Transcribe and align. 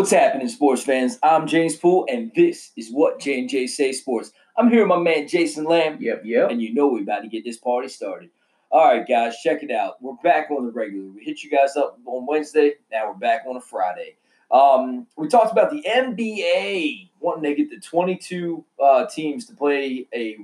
What's 0.00 0.12
happening, 0.12 0.48
sports 0.48 0.82
fans? 0.82 1.18
I'm 1.22 1.46
James 1.46 1.76
Poole, 1.76 2.06
and 2.08 2.32
this 2.34 2.70
is 2.74 2.88
what 2.90 3.20
J 3.20 3.38
and 3.40 3.50
J 3.50 3.66
Say 3.66 3.92
Sports. 3.92 4.32
I'm 4.56 4.70
here 4.70 4.80
with 4.80 4.88
my 4.88 4.96
man 4.96 5.28
Jason 5.28 5.64
Lamb, 5.64 5.98
Yep, 6.00 6.22
yep. 6.24 6.50
and 6.50 6.62
you 6.62 6.72
know 6.72 6.88
we're 6.88 7.02
about 7.02 7.20
to 7.20 7.28
get 7.28 7.44
this 7.44 7.58
party 7.58 7.88
started. 7.88 8.30
All 8.70 8.82
right, 8.88 9.06
guys, 9.06 9.36
check 9.42 9.62
it 9.62 9.70
out. 9.70 10.02
We're 10.02 10.14
back 10.24 10.50
on 10.50 10.64
the 10.64 10.72
regular. 10.72 11.10
We 11.10 11.22
hit 11.22 11.42
you 11.42 11.50
guys 11.50 11.76
up 11.76 11.98
on 12.06 12.24
Wednesday. 12.24 12.76
Now 12.90 13.08
we're 13.08 13.18
back 13.18 13.42
on 13.46 13.56
a 13.56 13.60
Friday. 13.60 14.16
Um, 14.50 15.06
we 15.18 15.28
talked 15.28 15.52
about 15.52 15.70
the 15.70 15.84
NBA 15.86 17.10
wanting 17.20 17.54
to 17.54 17.54
get 17.54 17.68
the 17.68 17.78
22 17.78 18.64
uh, 18.82 19.04
teams 19.04 19.44
to 19.48 19.54
play 19.54 20.08
a 20.14 20.38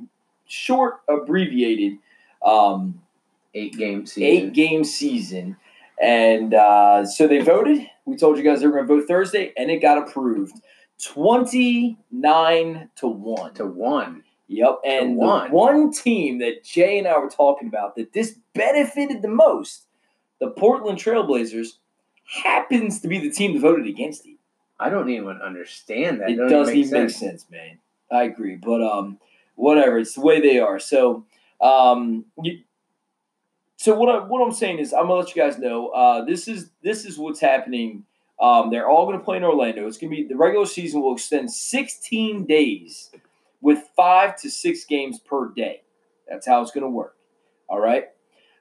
short, 0.47 0.97
abbreviated 1.09 1.95
um, 2.45 3.01
Eight 3.55 3.73
game 3.79 4.05
season. 4.05 4.23
eight 4.23 4.53
game 4.53 4.85
season. 4.85 5.57
And 5.99 6.53
uh, 6.53 7.07
so 7.07 7.27
they 7.27 7.39
voted. 7.41 7.89
We 8.07 8.17
told 8.17 8.39
you 8.39 8.45
guys 8.45 8.61
they 8.61 8.67
were 8.67 8.73
going 8.73 8.89
to 8.89 8.95
vote 8.97 9.09
Thursday, 9.09 9.53
and 9.57 9.71
it 9.71 9.83
got 9.83 9.99
approved 9.99 10.55
29 11.05 12.91
to 12.97 13.07
1. 13.07 13.55
to 13.55 13.67
one. 13.67 14.23
Yep. 14.49 14.81
And 14.85 15.17
one. 15.17 15.51
one 15.51 15.93
team 15.93 16.39
that 16.39 16.65
Jay 16.65 16.99
and 16.99 17.09
I 17.09 17.19
were 17.19 17.29
talking 17.29 17.69
about 17.69 17.97
that 17.97 18.13
this 18.13 18.39
benefited 18.55 19.23
the 19.23 19.29
most, 19.29 19.87
the 20.41 20.51
Portland 20.51 20.99
Trailblazers, 20.99 21.79
happens 22.45 23.01
to 23.01 23.09
be 23.09 23.19
the 23.19 23.31
team 23.31 23.55
that 23.55 23.61
voted 23.61 23.87
against 23.87 24.27
it. 24.27 24.37
I 24.79 24.91
don't 24.91 25.09
even 25.09 25.41
understand 25.41 26.21
that. 26.21 26.31
It 26.31 26.37
don't 26.37 26.49
doesn't 26.49 26.75
make 26.75 26.87
even 26.87 27.03
make 27.05 27.11
sense, 27.11 27.47
man. 27.51 27.79
I 28.11 28.25
agree. 28.25 28.57
But 28.57 28.83
um 28.83 29.19
whatever, 29.55 29.99
it's 29.99 30.15
the 30.15 30.21
way 30.21 30.41
they 30.41 30.59
are. 30.59 30.79
So 30.79 31.25
um 31.61 32.27
you, 32.43 32.61
so 33.87 33.95
what 33.95 34.09
I'm 34.09 34.29
what 34.29 34.45
I'm 34.45 34.51
saying 34.51 34.81
is 34.81 34.93
I'm 34.93 35.03
gonna 35.03 35.15
let 35.15 35.29
you 35.33 35.41
guys 35.41 35.59
know. 35.59 35.91
Uh 35.91 36.25
this 36.25 36.49
is 36.49 36.71
this 36.83 37.05
is 37.05 37.19
what's 37.19 37.39
happening. 37.39 38.03
Um 38.43 38.69
they're 38.69 38.89
all 38.89 39.07
gonna 39.07 39.23
play 39.23 39.37
in 39.37 39.45
Orlando. 39.45 39.87
It's 39.87 39.97
gonna 39.97 40.11
be 40.11 40.25
the 40.25 40.35
regular 40.35 40.67
season 40.67 41.03
will 41.03 41.15
extend 41.15 41.53
16 41.53 42.47
days 42.47 43.13
with 43.61 43.79
five 43.97 44.35
to 44.41 44.51
six 44.51 44.85
games 44.85 45.21
per 45.21 45.53
day. 45.55 45.83
That's 46.29 46.49
how 46.49 46.63
it's 46.63 46.73
gonna 46.73 46.91
work. 46.91 47.17
All 47.69 47.79
right. 47.79 48.07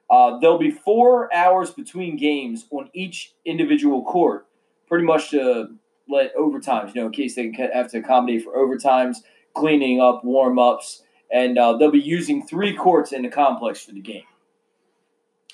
Uh, 0.08 0.38
there'll 0.38 0.58
be 0.58 0.70
four 0.70 1.34
hours 1.34 1.72
between 1.72 2.16
games 2.16 2.66
on 2.70 2.88
each 2.94 3.34
individual 3.44 4.04
court, 4.04 4.46
pretty 4.86 5.04
much 5.04 5.30
to 5.30 5.74
let 6.08 6.36
overtimes, 6.36 6.94
you 6.94 7.00
know, 7.00 7.08
in 7.08 7.12
case 7.12 7.34
they 7.34 7.50
have 7.74 7.90
to 7.90 7.98
accommodate 7.98 8.44
for 8.44 8.54
overtimes, 8.56 9.16
cleaning 9.54 10.00
up, 10.00 10.24
warm 10.24 10.60
ups, 10.60 11.02
and 11.32 11.58
uh, 11.58 11.76
they'll 11.76 11.90
be 11.90 11.98
using 11.98 12.46
three 12.46 12.76
courts 12.76 13.10
in 13.10 13.22
the 13.22 13.28
complex 13.28 13.84
for 13.84 13.90
the 13.90 14.00
game. 14.00 14.22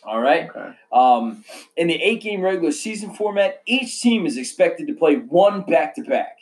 All 0.04 0.20
right. 0.20 0.48
Okay. 0.50 0.74
Um, 0.92 1.44
in 1.76 1.86
the 1.86 1.94
eight 2.02 2.22
game 2.22 2.40
regular 2.40 2.72
season 2.72 3.14
format, 3.14 3.62
each 3.66 4.00
team 4.00 4.26
is 4.26 4.36
expected 4.36 4.88
to 4.88 4.94
play 4.94 5.16
one 5.16 5.62
back 5.62 5.94
to 5.96 6.02
back. 6.02 6.38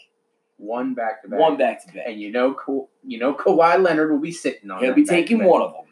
One 0.56 0.94
back 0.94 1.22
to 1.22 1.28
back. 1.28 1.40
One 1.40 1.56
back 1.56 1.86
to 1.86 1.92
back. 1.92 2.04
And 2.06 2.20
you 2.20 2.30
know, 2.30 2.54
Ka- 2.54 2.86
you 3.04 3.18
know, 3.18 3.34
Kawhi 3.34 3.82
Leonard 3.82 4.10
will 4.10 4.18
be 4.18 4.32
sitting 4.32 4.70
on. 4.70 4.82
He'll 4.82 4.94
be 4.94 5.04
taking 5.04 5.38
back-to-back. 5.38 5.50
one 5.50 5.62
of 5.62 5.72
them. 5.72 5.84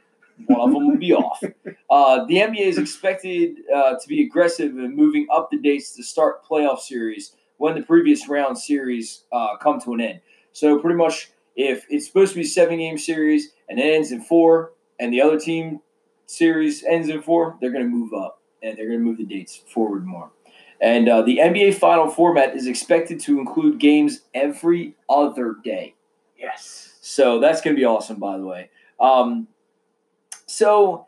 One 0.46 0.68
of 0.68 0.72
them 0.74 0.88
will 0.88 0.96
be 0.96 1.12
off. 1.12 1.42
Uh, 1.90 2.26
the 2.26 2.34
NBA 2.34 2.66
is 2.66 2.76
expected 2.76 3.56
uh, 3.74 3.94
to 3.98 4.08
be 4.08 4.22
aggressive 4.22 4.76
in 4.76 4.94
moving 4.94 5.26
up 5.32 5.50
the 5.50 5.56
dates 5.56 5.96
to 5.96 6.02
start 6.02 6.44
playoff 6.44 6.80
series 6.80 7.34
when 7.56 7.74
the 7.74 7.80
previous 7.80 8.28
round 8.28 8.58
series 8.58 9.24
uh, 9.32 9.56
come 9.56 9.80
to 9.80 9.94
an 9.94 10.00
end. 10.02 10.20
So 10.52 10.78
pretty 10.78 10.98
much, 10.98 11.30
if 11.56 11.86
it's 11.88 12.06
supposed 12.06 12.32
to 12.32 12.40
be 12.40 12.42
a 12.42 12.46
seven 12.46 12.76
game 12.76 12.98
series 12.98 13.52
and 13.70 13.78
it 13.78 13.94
ends 13.94 14.12
in 14.12 14.20
four, 14.20 14.72
and 15.00 15.10
the 15.14 15.22
other 15.22 15.40
team 15.40 15.80
series 16.28 16.84
ends 16.84 17.08
in 17.08 17.20
four, 17.22 17.56
they're 17.60 17.72
going 17.72 17.84
to 17.84 17.90
move 17.90 18.12
up 18.12 18.42
and 18.62 18.76
they're 18.76 18.86
going 18.86 19.00
to 19.00 19.04
move 19.04 19.18
the 19.18 19.24
dates 19.24 19.56
forward 19.56 20.06
more. 20.06 20.30
And 20.80 21.08
uh, 21.08 21.22
the 21.22 21.38
NBA 21.38 21.74
final 21.74 22.08
format 22.08 22.54
is 22.54 22.66
expected 22.66 23.18
to 23.20 23.40
include 23.40 23.80
games 23.80 24.20
every 24.32 24.94
other 25.08 25.56
day. 25.64 25.94
Yes. 26.38 26.98
So 27.00 27.40
that's 27.40 27.60
going 27.60 27.74
to 27.74 27.80
be 27.80 27.84
awesome, 27.84 28.20
by 28.20 28.38
the 28.38 28.44
way. 28.44 28.70
Um, 29.00 29.48
so 30.46 31.06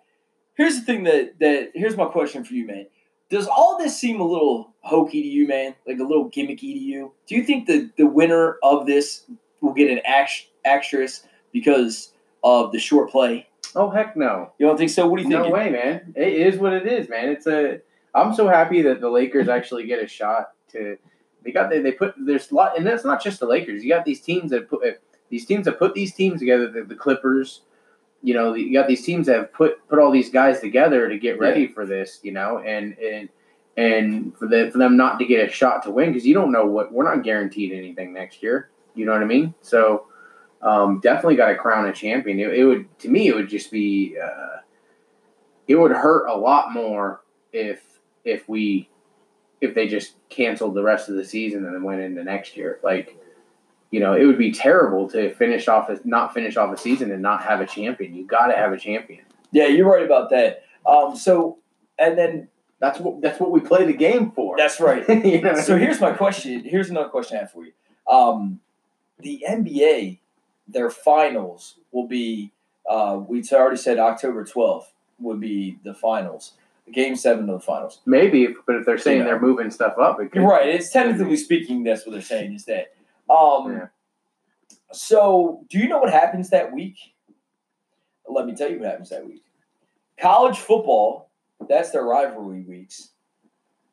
here's 0.55 0.77
the 0.77 0.85
thing 0.85 1.05
that 1.05 1.39
that 1.39 1.71
here's 1.75 1.97
my 1.97 2.07
question 2.07 2.43
for 2.43 2.55
you, 2.55 2.67
man. 2.67 2.87
Does 3.29 3.47
all 3.47 3.79
this 3.79 3.97
seem 3.97 4.21
a 4.21 4.27
little 4.27 4.75
hokey 4.81 5.23
to 5.23 5.29
you, 5.29 5.47
man? 5.47 5.75
Like 5.87 6.01
a 6.01 6.05
little 6.05 6.29
gimmicky 6.31 6.73
to 6.73 6.79
you? 6.79 7.13
Do 7.27 7.37
you 7.37 7.45
think 7.45 7.67
that 7.69 7.93
the 7.97 8.07
winner 8.07 8.57
of 8.65 8.87
this 8.87 9.25
will 9.61 9.73
get 9.73 9.89
an 9.89 10.01
act- 10.05 10.49
actress 10.65 11.25
because 11.53 12.13
of 12.43 12.73
the 12.73 12.79
short 12.81 13.11
play? 13.11 13.47
Oh 13.75 13.91
heck 13.91 14.17
no. 14.17 14.53
You 14.59 14.67
don't 14.67 14.77
think 14.77 14.91
so? 14.91 15.07
What 15.07 15.19
do 15.19 15.23
you 15.23 15.29
think? 15.29 15.45
No 15.45 15.51
way, 15.51 15.71
man. 15.71 16.13
It 16.17 16.33
is 16.33 16.59
what 16.59 16.73
it 16.73 16.87
is, 16.87 17.09
man. 17.09 17.29
It's 17.29 17.47
a. 17.47 17.81
I'm 18.15 18.35
so 18.35 18.49
happy 18.49 18.83
that 18.83 19.01
the 19.01 19.09
Lakers 19.09 19.49
actually 19.49 19.87
get 19.87 20.03
a 20.03 20.09
shot 20.09 20.53
to. 20.73 20.97
They 21.43 21.53
got 21.53 21.71
they, 21.71 21.81
they 21.81 21.93
put 21.93 22.15
there's 22.19 22.51
a 22.51 22.55
lot, 22.55 22.77
and 22.77 22.87
that's 22.87 23.05
not 23.05 23.23
just 23.23 23.41
the 23.41 23.47
Lakers. 23.47 23.83
You 23.83 23.91
got 23.91 24.05
these 24.05 24.21
teams 24.21 24.51
that 24.51 24.69
put 24.69 24.83
these 25.31 25.47
teams 25.47 25.65
that 25.67 25.79
put 25.79 25.95
these 25.95 26.13
teams 26.13 26.41
together. 26.41 26.69
The, 26.69 26.83
the 26.83 26.97
Clippers, 26.97 27.63
you 28.23 28.35
know, 28.35 28.55
you 28.55 28.73
got 28.73 28.89
these 28.89 29.05
teams 29.05 29.27
that 29.27 29.37
have 29.37 29.53
put 29.53 29.87
put 29.89 29.99
all 29.99 30.11
these 30.11 30.31
guys 30.31 30.61
together 30.61 31.09
to 31.09 31.19
get 31.19 31.39
ready 31.39 31.67
for 31.69 31.87
this, 31.87 32.19
you 32.23 32.33
know, 32.33 32.59
and 32.59 32.99
and 32.99 33.29
and 33.77 34.37
for 34.37 34.49
the 34.49 34.71
for 34.71 34.79
them 34.79 34.97
not 34.97 35.19
to 35.21 35.25
get 35.25 35.49
a 35.49 35.53
shot 35.53 35.83
to 35.85 35.91
win 35.91 36.11
because 36.11 36.27
you 36.27 36.35
don't 36.35 36.53
know 36.53 36.67
what 36.67 36.93
we're 36.93 37.05
not 37.05 37.23
guaranteed 37.23 37.73
anything 37.73 38.13
next 38.13 38.43
year. 38.43 38.71
You 38.95 39.07
know 39.07 39.13
what 39.13 39.23
I 39.23 39.27
mean? 39.27 39.55
So 39.63 40.07
um, 40.63 41.01
definitely 41.01 41.37
got 41.37 41.49
to 41.49 41.55
crown 41.55 41.87
a 41.87 41.93
champion. 41.93 42.39
It, 42.39 42.55
it 42.55 42.65
would 42.65 42.99
to 43.01 43.09
me 43.09 43.29
it 43.29 43.35
would 43.35 43.49
just 43.49 43.71
be 43.71 44.17
uh, 44.23 44.59
it 45.67 45.77
would 45.77 45.93
hurt 45.93 46.27
a 46.29 46.37
lot 46.37 46.73
more 46.73 47.23
if 47.53 47.83
if 48.25 48.49
we 48.49 48.89
if 49.61 49.75
they 49.75 49.87
just 49.87 50.15
canceled 50.29 50.75
the 50.75 50.83
rest 50.83 51.09
of 51.09 51.17
the 51.17 51.25
season 51.25 51.65
and 51.65 51.75
then 51.75 51.83
went 51.83 52.01
into 52.01 52.23
next 52.25 52.57
year. 52.57 52.79
Like 52.83 53.17
you 53.91 54.01
know, 54.01 54.15
it 54.15 54.25
would 54.25 54.39
be 54.39 54.53
terrible 54.53 55.09
to 55.11 55.35
finish 55.35 55.67
off 55.67 55.89
a, 55.89 55.99
not 56.05 56.33
finish 56.33 56.57
off 56.57 56.73
a 56.73 56.77
season 56.77 57.11
and 57.11 57.21
not 57.21 57.43
have 57.43 57.61
a 57.61 57.67
champion. 57.67 58.15
You 58.15 58.25
got 58.25 58.47
to 58.47 58.57
have 58.57 58.73
a 58.73 58.79
champion. 58.79 59.25
Yeah, 59.51 59.67
you're 59.67 59.91
right 59.91 60.05
about 60.05 60.31
that. 60.31 60.63
Um, 60.87 61.17
so 61.17 61.59
and 61.99 62.17
then 62.17 62.49
That's 62.79 62.99
what 62.99 63.21
that's 63.21 63.39
what 63.41 63.51
we 63.51 63.61
play 63.61 63.85
the 63.85 63.93
game 63.93 64.31
for. 64.33 64.57
that's 64.57 64.81
right. 64.81 65.07
you 65.25 65.41
know? 65.41 65.55
so 65.57 65.77
here's 65.77 66.01
my 66.01 66.13
question. 66.13 66.65
Here's 66.65 66.89
another 66.89 67.09
question 67.09 67.37
I 67.37 67.41
have 67.41 67.53
for 67.53 67.65
you. 67.65 67.73
Um, 68.09 68.61
the 69.19 69.45
NBA, 69.49 70.19
their 70.73 70.91
finals 70.91 71.77
will 71.93 72.07
be. 72.07 72.53
Uh, 72.89 73.21
we 73.29 73.43
already 73.53 73.77
said 73.77 73.99
October 73.99 74.45
12th 74.45 74.87
would 75.21 75.39
be 75.41 75.79
the 75.85 75.95
finals, 75.95 76.55
game 76.93 77.15
seven 77.15 77.49
of 77.49 77.61
the 77.61 77.65
finals. 77.65 78.01
maybe, 78.07 78.49
but 78.67 78.77
if 78.77 78.87
they're 78.87 78.99
saying 78.99 79.19
You 79.19 79.25
know. 79.25 79.31
they're 79.31 79.41
moving 79.41 79.71
stuff 79.71 79.95
up, 79.99 80.21
it 80.21 80.33
could, 80.33 80.43
right. 80.43 80.69
It's 80.69 80.91
technically 80.91 81.37
speaking, 81.37 81.85
that's 81.85 82.07
what 82.07 82.13
they're 82.13 82.23
saying 82.23 82.55
is 82.55 82.65
that. 82.65 82.95
Um, 83.29 83.73
Yeah. 83.73 83.87
So, 84.93 85.65
do 85.69 85.79
you 85.79 85.87
know 85.89 85.99
what 85.99 86.11
happens 86.13 86.51
that 86.51 86.73
week? 86.73 86.97
Let 88.29 88.47
me 88.47 88.55
tell 88.57 88.69
you 88.69 88.81
what 88.81 88.89
happens 88.89 89.11
that 89.11 89.25
week. 89.25 89.43
College 90.19 90.59
football, 90.59 91.31
that's 91.69 91.91
their 91.91 92.03
rivalry 92.03 92.63
weeks. 92.63 93.11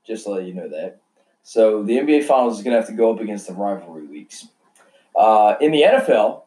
Just 0.05 0.23
to 0.25 0.31
let 0.31 0.45
you 0.45 0.53
know 0.55 0.67
that. 0.69 0.99
So, 1.43 1.83
the 1.83 1.97
NBA 1.97 2.23
Finals 2.23 2.57
is 2.57 2.63
going 2.63 2.73
to 2.73 2.79
have 2.79 2.89
to 2.89 2.95
go 2.95 3.13
up 3.13 3.19
against 3.19 3.45
the 3.47 3.53
rivalry 3.53 4.07
weeks. 4.07 4.47
Uh, 5.15 5.55
in 5.61 5.71
the 5.71 5.83
NFL, 5.83 6.43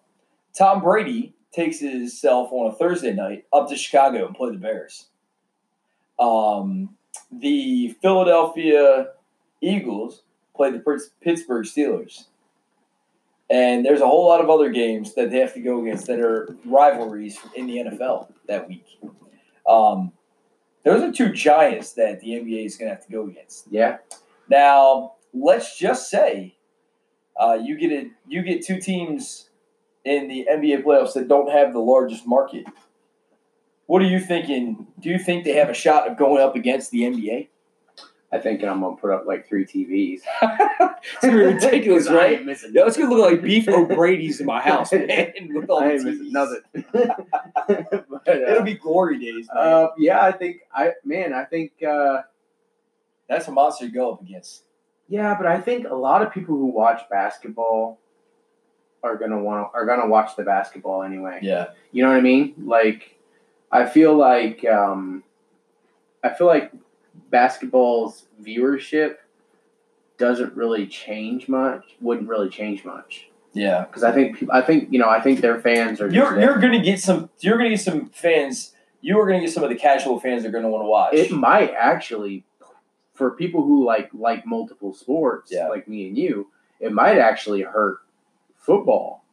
Tom 0.57 0.81
Brady 0.81 1.35
takes 1.53 1.81
himself 1.81 2.51
on 2.53 2.71
a 2.71 2.75
Thursday 2.75 3.13
night 3.13 3.45
up 3.53 3.69
to 3.69 3.77
Chicago 3.77 4.27
and 4.27 4.35
play 4.35 4.51
the 4.51 4.59
Bears. 4.59 5.07
Um, 6.19 6.97
the 7.33 7.97
Philadelphia 8.03 9.09
Eagles 9.61 10.23
play 10.55 10.71
the 10.71 11.09
Pittsburgh 11.21 11.65
Steelers. 11.65 12.27
And 13.49 13.85
there's 13.85 14.01
a 14.01 14.07
whole 14.07 14.29
lot 14.29 14.41
of 14.41 14.49
other 14.49 14.71
games 14.71 15.15
that 15.15 15.31
they 15.31 15.39
have 15.39 15.55
to 15.55 15.61
go 15.61 15.83
against 15.83 16.07
that 16.07 16.21
are 16.21 16.57
rivalries 16.65 17.39
in 17.57 17.67
the 17.67 17.79
NFL 17.79 18.31
that 18.47 18.69
week. 18.69 18.87
Um, 19.69 20.13
those 20.85 21.03
are 21.03 21.13
two 21.13 21.33
giants 21.33 21.93
that 21.95 22.21
the 22.21 22.29
NBA 22.29 22.65
is 22.65 22.77
going 22.77 22.91
to 22.91 22.95
have 22.95 23.05
to 23.05 23.13
go 23.13 23.27
against. 23.27 23.67
yeah, 23.71 23.99
Now, 24.49 25.15
let's 25.35 25.77
just 25.77 26.09
say 26.09 26.57
uh, 27.39 27.59
you 27.61 27.77
get 27.77 27.91
a, 27.91 28.11
you 28.29 28.43
get 28.43 28.65
two 28.65 28.81
teams 28.81 29.50
in 30.05 30.29
the 30.29 30.47
NBA 30.51 30.83
playoffs 30.85 31.15
that 31.15 31.29
don't 31.29 31.51
have 31.51 31.73
the 31.73 31.79
largest 31.81 32.27
market. 32.27 32.65
What 33.87 34.03
are 34.03 34.07
you 34.07 34.21
thinking? 34.21 34.87
Do 34.99 35.09
you 35.11 35.19
think 35.19 35.45
they 35.45 35.53
have 35.55 35.69
a 35.69 35.75
shot 35.75 36.09
of 36.09 36.17
going 36.17 36.41
up 36.43 36.55
against 36.57 36.91
the 36.91 37.01
NBA? 37.03 37.49
I 38.33 38.39
think 38.39 38.63
I'm 38.63 38.81
gonna 38.81 38.95
put 38.97 39.11
up 39.11 39.25
like 39.27 39.49
three 39.49 39.65
TVs. 39.67 40.21
It's 41.03 41.23
gonna 41.23 41.33
be 41.39 41.43
ridiculous, 41.45 42.09
right? 42.11 42.41
Yo, 42.45 42.87
it's 42.87 42.97
gonna 42.97 43.09
look 43.15 43.33
like 43.33 43.43
beef 43.43 43.67
O'Brady's 43.69 44.39
in 44.39 44.47
my 44.47 44.61
house, 44.61 44.93
man. 44.93 45.33
With 45.55 45.71
all 45.71 45.81
I 45.83 45.89
the 45.89 45.93
ain't 45.95 46.05
missing 46.05 46.27
TVs. 46.27 46.33
nothing. 46.33 48.05
But, 48.11 48.29
uh, 48.29 48.33
It'll 48.53 48.63
be 48.65 48.75
glory 48.75 49.19
days, 49.19 49.49
man. 49.53 49.63
Uh, 49.67 49.89
yeah, 49.99 50.21
I 50.21 50.33
think 50.33 50.59
I 50.75 50.93
man, 51.05 51.33
I 51.33 51.45
think 51.45 51.73
uh, 51.83 52.23
That's 53.29 53.49
a 53.49 53.53
monster 53.53 53.87
to 53.87 53.91
go 53.91 54.13
up 54.13 54.21
against. 54.23 54.65
yeah, 55.09 55.35
but 55.37 55.47
I 55.47 55.61
think 55.61 55.87
a 55.89 55.95
lot 55.95 56.21
of 56.23 56.33
people 56.33 56.55
who 56.57 56.67
watch 56.67 57.01
basketball 57.11 57.99
are 59.03 59.17
gonna 59.17 59.39
want 59.43 59.71
are 59.75 59.87
gonna 59.87 60.07
watch 60.09 60.37
the 60.37 60.43
basketball 60.45 61.03
anyway. 61.03 61.39
Yeah. 61.43 61.69
You 61.93 62.03
know 62.05 62.11
what 62.11 62.19
I 62.19 62.21
mean? 62.23 62.55
Like, 62.65 63.17
I 63.73 63.87
feel 63.87 64.15
like 64.15 64.65
um, 64.67 65.23
I 66.23 66.31
feel 66.31 66.47
like 66.47 66.73
basketball's 67.31 68.27
viewership 68.43 69.17
doesn't 70.19 70.55
really 70.55 70.87
change 70.87 71.49
much. 71.49 71.85
Wouldn't 72.01 72.29
really 72.29 72.51
change 72.51 72.85
much 72.85 73.29
Yeah. 73.55 73.85
because 73.87 74.03
I 74.05 74.13
think 74.13 74.45
I 74.51 74.61
think 74.61 74.89
you 74.93 74.99
know 74.99 75.09
I 75.09 75.21
think 75.21 75.41
their 75.41 75.61
fans 75.61 76.01
are. 76.01 76.11
You're 76.11 76.35
there. 76.35 76.45
you're 76.45 76.59
gonna 76.59 76.83
get 76.83 77.01
some. 77.01 77.31
You're 77.41 77.57
gonna 77.57 77.71
get 77.71 77.81
some 77.81 78.11
fans. 78.11 78.75
You 79.01 79.19
are 79.19 79.27
gonna 79.27 79.41
get 79.41 79.51
some 79.53 79.63
of 79.63 79.71
the 79.71 79.77
casual 79.77 80.21
fans 80.21 80.43
that 80.43 80.51
are 80.51 80.53
gonna 80.53 80.69
want 80.69 80.83
to 80.85 80.89
watch. 80.89 81.15
It 81.15 81.31
might 81.31 81.73
actually, 81.73 82.45
for 83.15 83.31
people 83.31 83.63
who 83.63 83.85
like 83.85 84.11
like 84.13 84.45
multiple 84.47 84.93
sports, 84.93 85.51
Yeah. 85.51 85.69
like 85.69 85.89
me 85.89 86.07
and 86.09 86.19
you, 86.19 86.49
it 86.81 86.93
might 86.93 87.17
actually 87.19 87.63
hurt 87.63 88.01
football 88.61 89.25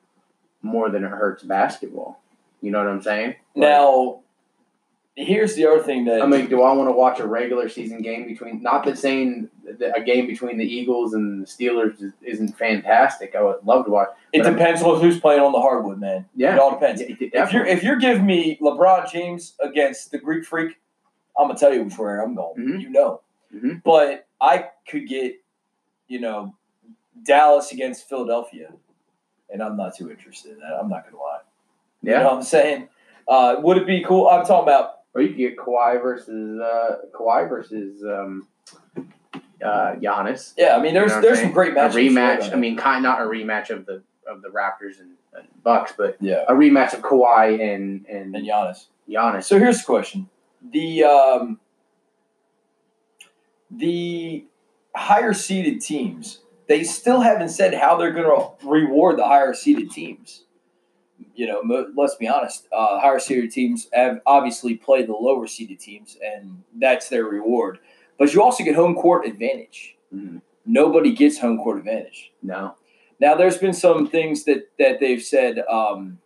more 0.62 0.89
than 0.89 1.03
it 1.03 1.09
hurts 1.12 1.44
basketball. 1.44 2.19
You 2.62 2.71
know 2.71 2.79
what 2.79 2.88
I'm 2.88 3.01
saying? 3.03 3.35
Now, 3.56 4.21
here's 5.15 5.56
the 5.56 5.65
other 5.68 5.81
thing 5.83 6.06
that 6.06 6.21
I 6.21 6.25
mean, 6.25 6.47
do 6.47 6.62
I 6.63 6.74
want 6.74 6.89
to 6.89 6.94
watch 6.94 7.19
a 7.19 7.27
regular 7.27 7.69
season 7.69 8.01
game 8.01 8.25
between? 8.27 8.62
Not 8.63 8.83
that 8.85 8.97
saying 8.97 9.50
that 9.79 9.95
a 9.97 10.01
game 10.01 10.25
between 10.27 10.57
the 10.57 10.65
Eagles 10.65 11.13
and 11.13 11.44
the 11.44 11.45
Steelers 11.45 12.01
is, 12.01 12.13
isn't 12.24 12.57
fantastic. 12.57 13.35
I 13.35 13.44
would 13.44 13.57
love 13.63 13.85
to 13.85 13.91
watch. 13.91 14.09
it 14.33 14.39
but 14.39 14.47
I'm- 14.47 14.56
depends 14.57 14.81
on 14.81 15.00
who's 15.00 15.19
playing 15.19 15.41
on 15.41 15.51
the 15.51 15.62
hardwood, 15.62 16.00
man. 16.00 16.25
Yeah, 16.35 16.56
It 16.56 16.59
all 16.59 16.71
depends. 16.71 17.01
Yeah, 17.01 17.07
it- 17.09 17.12
If 17.12 17.21
you're 17.21 17.29
definitely. 17.31 17.71
if 17.71 17.83
you're 17.83 17.95
giving 17.97 18.25
me 18.25 18.57
LeBron 18.62 19.12
James 19.12 19.56
against 19.59 20.12
the 20.12 20.18
Greek 20.18 20.45
Freak, 20.45 20.77
I'm 21.38 21.47
gonna 21.47 21.59
tell 21.59 21.74
you 21.74 21.83
which 21.83 21.97
way 21.97 22.13
I'm 22.13 22.33
going. 22.33 22.56
Mhm. 22.57 22.81
You 22.81 22.89
know, 22.89 23.21
Mhm. 23.53 23.83
but 23.83 24.25
I 24.41 24.69
could 24.89 25.07
get, 25.07 25.35
you 26.07 26.19
know, 26.19 26.56
Dallas 27.24 27.71
against 27.71 28.07
Philadelphia, 28.09 28.71
and 29.51 29.61
I'm 29.61 29.77
not 29.77 29.95
too 29.95 30.09
interested 30.09 30.53
in 30.53 30.59
that. 30.59 30.77
I'm 30.79 30.89
not 30.89 31.05
gonna 31.05 31.21
lie. 31.21 31.39
You 32.01 32.11
yeah. 32.11 32.19
know 32.19 32.25
what 32.25 32.33
I'm 32.35 32.44
saying? 32.44 32.89
Uh, 33.27 33.55
would 33.59 33.77
it 33.77 33.88
be 33.88 34.03
cool? 34.03 34.27
I'm 34.27 34.45
talking 34.45 34.63
about 34.63 34.99
Or 35.13 35.21
you 35.21 35.29
could 35.29 35.38
get 35.38 35.57
Kawhi 35.57 36.01
versus 36.01 36.59
uh, 36.59 36.97
Kawhi 37.13 37.49
versus 37.49 38.03
um, 38.03 38.47
uh, 39.63 39.95
Giannis. 39.95 40.53
yeah. 40.57 40.77
I 40.77 40.81
mean, 40.81 40.94
there's 40.94 41.11
You 41.11 41.17
know 41.17 41.21
there's 41.21 41.41
some 41.41 41.51
great 41.51 41.73
A 41.73 41.89
rematch. 41.89 42.51
I 42.53 42.55
mean, 42.55 42.77
kind 42.77 43.03
not 43.03 43.21
a 43.21 43.25
rematch 43.25 43.69
of 43.69 43.85
the 43.85 44.03
of 44.29 44.41
the 44.41 44.49
Raptors 44.49 44.99
and, 44.99 45.11
and 45.33 45.47
Bucks, 45.63 45.93
but 45.97 46.17
yeah, 46.19 46.43
a 46.47 46.53
rematch 46.53 46.93
of 46.93 47.01
Kawhi 47.01 47.59
and 47.73 48.05
and, 48.07 48.35
and 48.35 48.45
Giannis. 48.45 48.85
Giannis. 49.09 49.45
So 49.45 49.57
here's 49.57 49.79
the 49.79 49.85
question: 49.85 50.29
the 50.71 51.03
um, 51.03 51.59
the 53.71 54.45
higher 54.95 55.33
seeded 55.33 55.81
teams, 55.81 56.39
they 56.67 56.83
still 56.83 57.21
haven't 57.21 57.49
said 57.49 57.73
how 57.73 57.97
they're 57.97 58.11
going 58.11 58.25
to 58.29 58.67
reward 58.67 59.17
the 59.17 59.25
higher 59.25 59.53
seeded 59.53 59.91
teams. 59.91 60.43
You 61.33 61.47
know, 61.47 61.63
mo- 61.63 61.91
let's 61.95 62.15
be 62.15 62.27
honest. 62.27 62.67
Uh, 62.71 62.99
higher 62.99 63.19
seeded 63.19 63.51
teams 63.51 63.87
have 63.93 64.21
obviously 64.25 64.75
played 64.75 65.07
the 65.07 65.13
lower 65.13 65.47
seeded 65.47 65.79
teams, 65.79 66.17
and 66.23 66.63
that's 66.77 67.09
their 67.09 67.25
reward. 67.25 67.79
But 68.17 68.33
you 68.33 68.41
also 68.41 68.63
get 68.63 68.75
home 68.75 68.95
court 68.95 69.25
advantage. 69.25 69.95
Mhm. 70.13 70.41
Nobody 70.65 71.13
gets 71.13 71.39
home 71.39 71.57
court 71.59 71.77
advantage. 71.77 72.33
No. 72.41 72.75
Now, 73.19 73.35
there's 73.35 73.57
been 73.57 73.73
some 73.73 74.07
things 74.07 74.43
that 74.45 74.69
that 74.77 74.99
they've 74.99 75.21
said 75.21 75.59
um, 75.69 76.19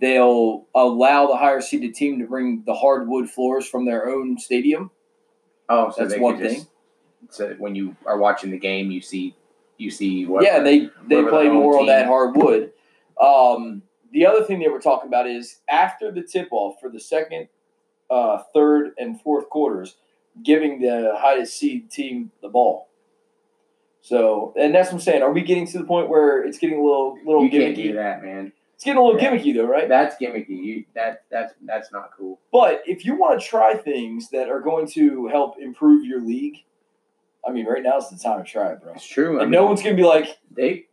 they'll 0.00 0.66
allow 0.74 1.26
the 1.26 1.36
higher 1.36 1.60
seeded 1.60 1.94
team 1.94 2.18
to 2.18 2.26
bring 2.26 2.62
the 2.66 2.74
hardwood 2.74 3.30
floors 3.30 3.66
from 3.66 3.84
their 3.86 4.08
own 4.08 4.38
stadium. 4.38 4.90
Oh, 5.68 5.90
so 5.90 6.06
That's 6.06 6.20
one 6.20 6.38
just, 6.38 6.66
So 7.30 7.54
when 7.58 7.74
you 7.74 7.96
are 8.06 8.16
watching 8.18 8.50
the 8.50 8.58
game, 8.58 8.90
you 8.90 9.00
see 9.00 9.34
you 9.78 9.90
see 9.90 10.26
what? 10.26 10.44
yeah, 10.44 10.60
they 10.60 10.90
they 11.08 11.22
play 11.24 11.48
more 11.48 11.78
on 11.78 11.86
that 11.86 12.06
hardwood. 12.06 12.72
Um, 13.20 13.82
the 14.12 14.26
other 14.26 14.44
thing 14.44 14.60
they 14.60 14.68
were 14.68 14.80
talking 14.80 15.08
about 15.08 15.26
is 15.26 15.60
after 15.68 16.10
the 16.12 16.22
tip 16.22 16.48
off 16.50 16.80
for 16.80 16.88
the 16.90 17.00
second, 17.00 17.48
uh, 18.10 18.38
third, 18.54 18.92
and 18.98 19.20
fourth 19.20 19.48
quarters, 19.50 19.96
giving 20.42 20.80
the 20.80 21.14
highest 21.16 21.58
seed 21.58 21.90
team 21.90 22.30
the 22.42 22.48
ball. 22.48 22.88
So, 24.00 24.54
and 24.58 24.74
that's 24.74 24.88
what 24.88 24.94
I'm 24.94 25.00
saying. 25.00 25.22
Are 25.22 25.32
we 25.32 25.42
getting 25.42 25.66
to 25.68 25.78
the 25.78 25.84
point 25.84 26.08
where 26.08 26.42
it's 26.42 26.58
getting 26.58 26.78
a 26.78 26.82
little 26.82 27.18
little 27.24 27.44
you 27.44 27.50
can't 27.50 27.74
do 27.76 27.90
gimmicky? 27.90 27.94
that, 27.94 28.22
man. 28.22 28.52
It's 28.74 28.84
getting 28.84 28.98
a 28.98 29.04
little 29.04 29.20
Yeah. 29.20 29.32
gimmicky 29.36 29.54
though, 29.54 29.66
right? 29.66 29.88
That's 29.88 30.16
gimmicky. 30.16 30.50
You 30.50 30.84
that 30.94 31.24
that's 31.30 31.52
that's 31.62 31.92
not 31.92 32.10
cool. 32.16 32.40
But 32.52 32.82
if 32.86 33.04
you 33.04 33.16
want 33.16 33.40
to 33.40 33.46
try 33.46 33.74
things 33.74 34.30
that 34.30 34.48
are 34.48 34.60
going 34.60 34.86
to 34.92 35.26
help 35.26 35.58
improve 35.60 36.04
your 36.06 36.20
league, 36.20 36.58
I 37.48 37.52
mean, 37.52 37.66
right 37.66 37.82
now 37.82 37.96
is 37.98 38.08
the 38.10 38.18
time 38.18 38.44
to 38.44 38.50
try 38.50 38.72
it, 38.72 38.82
bro. 38.82 38.92
It's 38.94 39.06
true. 39.06 39.38
I 39.38 39.42
mean, 39.42 39.50
no 39.50 39.64
one's 39.66 39.82
gonna 39.82 39.94
be 39.96 40.04
like 40.04 40.38
they 40.50 40.86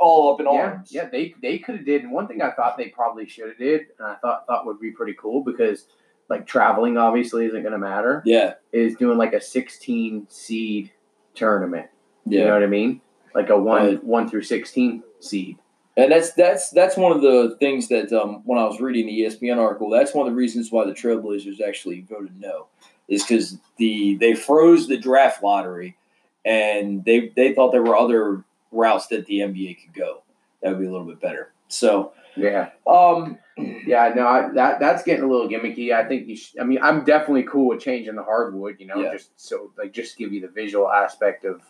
all 0.00 0.34
up 0.34 0.40
in 0.40 0.46
yeah, 0.46 0.52
arms. 0.52 0.88
yeah 0.92 1.08
they 1.08 1.34
they 1.40 1.58
could 1.58 1.76
have 1.76 1.84
did. 1.86 2.02
And 2.02 2.12
one 2.12 2.26
thing 2.28 2.42
I 2.42 2.50
thought 2.52 2.76
they 2.76 2.88
probably 2.88 3.26
should 3.28 3.48
have 3.48 3.58
did, 3.58 3.82
and 3.98 4.08
I 4.08 4.16
thought 4.16 4.46
thought 4.46 4.66
would 4.66 4.80
be 4.80 4.90
pretty 4.90 5.14
cool 5.18 5.42
because 5.44 5.86
like 6.28 6.46
traveling 6.46 6.96
obviously 6.96 7.46
isn't 7.46 7.60
going 7.62 7.72
to 7.72 7.78
matter. 7.78 8.22
yeah, 8.24 8.54
Is 8.72 8.96
doing 8.96 9.18
like 9.18 9.34
a 9.34 9.40
16 9.40 10.26
seed 10.30 10.90
tournament. 11.34 11.88
You 12.26 12.44
know 12.46 12.54
what 12.54 12.62
I 12.62 12.66
mean? 12.66 13.02
Like 13.34 13.50
a 13.50 13.58
one 13.58 13.82
Right. 13.86 14.04
one 14.04 14.28
through 14.30 14.42
16 14.42 15.02
seed. 15.20 15.58
And 15.96 16.10
that's 16.10 16.32
that's 16.32 16.70
that's 16.70 16.96
one 16.96 17.12
of 17.12 17.20
the 17.20 17.56
things 17.60 17.88
that 17.88 18.10
um, 18.12 18.40
when 18.44 18.58
I 18.58 18.64
was 18.64 18.80
reading 18.80 19.06
the 19.06 19.20
ESPN 19.20 19.58
article, 19.58 19.90
that's 19.90 20.12
one 20.14 20.26
of 20.26 20.32
the 20.32 20.36
reasons 20.36 20.72
why 20.72 20.84
the 20.86 20.92
Trailblazers 20.92 21.60
actually 21.60 22.00
voted 22.00 22.40
no, 22.40 22.66
is 23.08 23.22
because 23.22 23.58
the 23.76 24.16
they 24.16 24.34
froze 24.34 24.88
the 24.88 24.96
draft 24.96 25.42
lottery, 25.42 25.96
and 26.44 27.04
they 27.04 27.32
they 27.36 27.54
thought 27.54 27.72
there 27.72 27.82
were 27.82 27.96
other 27.96 28.44
routes 28.72 29.06
that 29.08 29.26
the 29.26 29.40
NBA 29.40 29.82
could 29.82 29.94
go 29.94 30.22
that 30.62 30.70
would 30.70 30.80
be 30.80 30.86
a 30.86 30.90
little 30.90 31.06
bit 31.06 31.20
better. 31.20 31.52
So, 31.68 32.12
Yeah. 32.36 32.70
um, 32.86 33.38
Yeah, 33.86 34.12
no, 34.16 34.26
I, 34.26 34.48
that 34.54 34.80
that's 34.80 35.04
getting 35.04 35.24
a 35.24 35.28
little 35.28 35.48
gimmicky. 35.48 35.92
I 35.94 36.08
think 36.08 36.26
you. 36.26 36.34
Should, 36.36 36.58
I 36.60 36.64
mean, 36.64 36.80
I'm 36.82 37.04
definitely 37.04 37.44
cool 37.44 37.68
with 37.68 37.80
changing 37.80 38.16
the 38.16 38.24
hardwood. 38.24 38.76
You 38.80 38.86
know, 38.86 38.96
Yeah. 38.96 39.12
just 39.12 39.30
so 39.36 39.70
like 39.78 39.92
just 39.92 40.16
give 40.18 40.32
you 40.32 40.40
the 40.40 40.48
visual 40.48 40.90
aspect 40.90 41.44
of, 41.44 41.60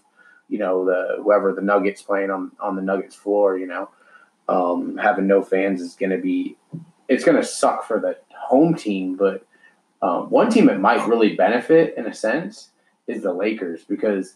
you 0.48 0.58
know, 0.58 0.84
the 0.87 1.22
whoever 1.22 1.52
the 1.52 1.60
Nuggets 1.60 2.00
playing 2.00 2.30
on 2.30 2.52
on 2.58 2.75
the 2.76 2.80
Nuggets 2.82 3.14
floor. 3.16 3.58
You 3.58 3.66
know, 3.66 3.90
um, 4.48 4.96
having 4.96 5.26
no 5.26 5.42
fans 5.42 5.82
is 5.82 5.94
going 5.94 6.10
to 6.10 6.19
be, 6.19 6.56
it's 7.08 7.25
going 7.25 7.37
to 7.37 7.44
suck 7.44 7.87
for 7.87 8.00
the 8.00 8.16
home 8.34 8.75
team. 8.75 9.16
But 9.16 9.44
um, 10.04 10.28
one 10.28 10.50
team 10.50 10.66
that 10.66 10.80
might 10.80 11.06
really 11.08 11.34
benefit 11.34 11.94
in 11.96 12.06
a 12.06 12.14
sense 12.14 12.68
is 13.06 13.22
the 13.22 13.32
Lakers 13.32 13.84
because 13.84 14.34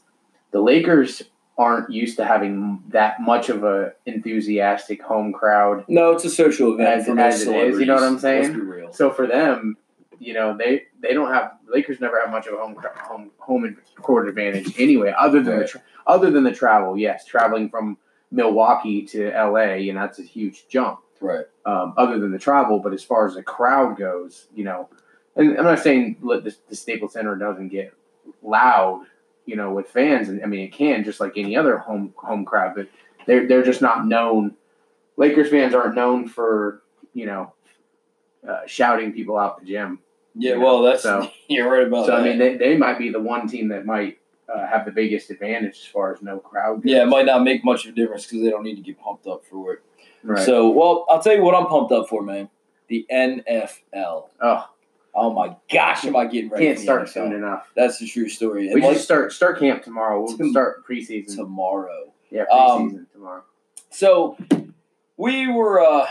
the 0.50 0.60
Lakers 0.60 1.22
aren't 1.58 1.90
used 1.90 2.16
to 2.16 2.24
having 2.24 2.82
that 2.88 3.20
much 3.20 3.48
of 3.48 3.64
a 3.64 3.92
enthusiastic 4.06 5.02
home 5.02 5.32
crowd 5.32 5.84
no, 5.88 6.12
it's 6.12 6.24
a 6.24 6.30
social 6.30 6.72
event 6.72 7.00
As- 7.00 7.06
for 7.06 7.18
as 7.18 7.42
it 7.42 7.54
is, 7.54 7.80
you 7.80 7.86
know 7.86 7.94
what 7.94 8.04
I'm 8.04 8.18
saying? 8.18 8.42
Let's 8.44 8.54
be 8.54 8.60
real. 8.60 8.92
so 8.92 9.10
for 9.10 9.26
them, 9.26 9.76
you 10.18 10.32
know, 10.34 10.56
they 10.56 10.84
they 11.00 11.12
don't 11.12 11.32
have 11.32 11.52
Lakers 11.68 12.00
never 12.00 12.18
have 12.20 12.30
much 12.30 12.46
of 12.46 12.54
a 12.54 12.56
home 12.56 12.76
home 12.98 13.30
home 13.38 13.76
court 13.96 14.28
advantage 14.28 14.78
anyway, 14.78 15.14
other 15.18 15.42
than 15.42 15.58
the 15.60 15.66
tra- 15.66 15.82
other 16.06 16.30
than 16.30 16.44
the 16.44 16.52
travel. 16.52 16.96
Yes, 16.96 17.24
traveling 17.24 17.68
from 17.68 17.98
Milwaukee 18.30 19.02
to 19.06 19.30
LA, 19.30 19.88
and 19.88 19.96
that's 19.96 20.18
a 20.18 20.22
huge 20.22 20.66
jump. 20.68 21.00
Right. 21.20 21.46
Um, 21.66 21.94
other 21.96 22.18
than 22.18 22.30
the 22.32 22.38
travel, 22.38 22.78
but 22.78 22.92
as 22.92 23.02
far 23.02 23.26
as 23.26 23.34
the 23.34 23.42
crowd 23.42 23.96
goes, 23.96 24.46
you 24.54 24.64
know, 24.64 24.88
and 25.38 25.56
I'm 25.58 25.64
not 25.64 25.78
saying 25.80 26.16
let 26.20 26.44
the, 26.44 26.54
the 26.68 26.76
Staples 26.76 27.14
Center 27.14 27.34
doesn't 27.36 27.68
get 27.68 27.94
loud, 28.42 29.06
you 29.46 29.56
know, 29.56 29.72
with 29.72 29.88
fans, 29.88 30.28
and 30.28 30.42
I 30.42 30.46
mean 30.46 30.60
it 30.60 30.72
can 30.72 31.04
just 31.04 31.20
like 31.20 31.32
any 31.36 31.56
other 31.56 31.78
home 31.78 32.12
home 32.16 32.44
crowd, 32.44 32.74
but 32.76 32.88
they're 33.26 33.46
they're 33.46 33.62
just 33.62 33.80
not 33.82 34.06
known. 34.06 34.54
Lakers 35.16 35.50
fans 35.50 35.74
aren't 35.74 35.94
known 35.94 36.28
for 36.28 36.82
you 37.14 37.26
know 37.26 37.52
uh, 38.48 38.60
shouting 38.66 39.12
people 39.12 39.36
out 39.38 39.60
the 39.60 39.66
gym. 39.66 40.00
Yeah, 40.34 40.52
You 40.52 40.58
know, 40.58 40.64
well, 40.64 40.82
that's 40.82 41.02
so- 41.02 41.28
you're 41.48 41.70
right 41.70 41.86
about 41.86 42.06
that. 42.06 42.12
so 42.12 42.16
that. 42.16 42.20
I 42.20 42.28
mean, 42.28 42.38
they, 42.38 42.56
they 42.56 42.76
might 42.76 42.98
be 42.98 43.10
the 43.10 43.18
one 43.20 43.48
team 43.48 43.68
that 43.68 43.84
might 43.86 44.18
uh, 44.52 44.66
have 44.66 44.84
the 44.84 44.92
biggest 44.92 45.30
advantage 45.30 45.78
as 45.80 45.84
far 45.86 46.12
as 46.14 46.22
no 46.22 46.38
crowd. 46.38 46.82
Goes. 46.82 46.92
yeah, 46.92 47.02
it 47.02 47.06
might 47.06 47.26
not 47.26 47.42
make 47.42 47.64
much 47.64 47.84
of 47.86 47.92
a 47.92 47.94
difference 47.96 48.24
because 48.26 48.42
they 48.42 48.50
don't 48.50 48.62
need 48.62 48.76
to 48.76 48.82
get 48.82 49.00
pumped 49.00 49.26
up 49.26 49.44
for 49.50 49.72
it. 49.74 49.80
right. 50.22 50.44
So, 50.46 50.68
well, 50.70 51.06
I'll 51.10 51.20
tell 51.20 51.34
you 51.34 51.42
what 51.42 51.54
I'm 51.56 51.66
pumped 51.66 51.90
up 51.92 52.08
for, 52.08 52.22
man. 52.22 52.48
The 52.86 53.04
NFL. 53.12 54.28
oh, 54.40 54.70
Oh 55.20 55.32
my 55.32 55.56
gosh, 55.72 56.04
am 56.04 56.14
I 56.16 56.26
getting 56.26 56.50
ready? 56.50 56.66
can't 56.66 56.78
start 56.78 57.08
soon 57.08 57.32
enough. 57.32 57.68
That's 57.74 57.98
the 57.98 58.06
true 58.06 58.28
story. 58.28 58.68
We 58.68 58.72
And 58.74 58.82
should 58.82 58.88
like 58.90 58.98
start 58.98 59.32
start 59.32 59.58
camp 59.58 59.82
tomorrow. 59.82 60.22
We'll 60.22 60.36
Tom- 60.38 60.50
start 60.50 60.86
preseason. 60.86 61.34
tomorrow. 61.36 62.12
yeah, 62.30 62.42
um, 62.52 62.90
preseason 62.90 63.12
tomorrow. 63.12 63.42
So 63.90 64.36
we 65.16 65.50
were 65.50 65.80
uh, 65.80 66.06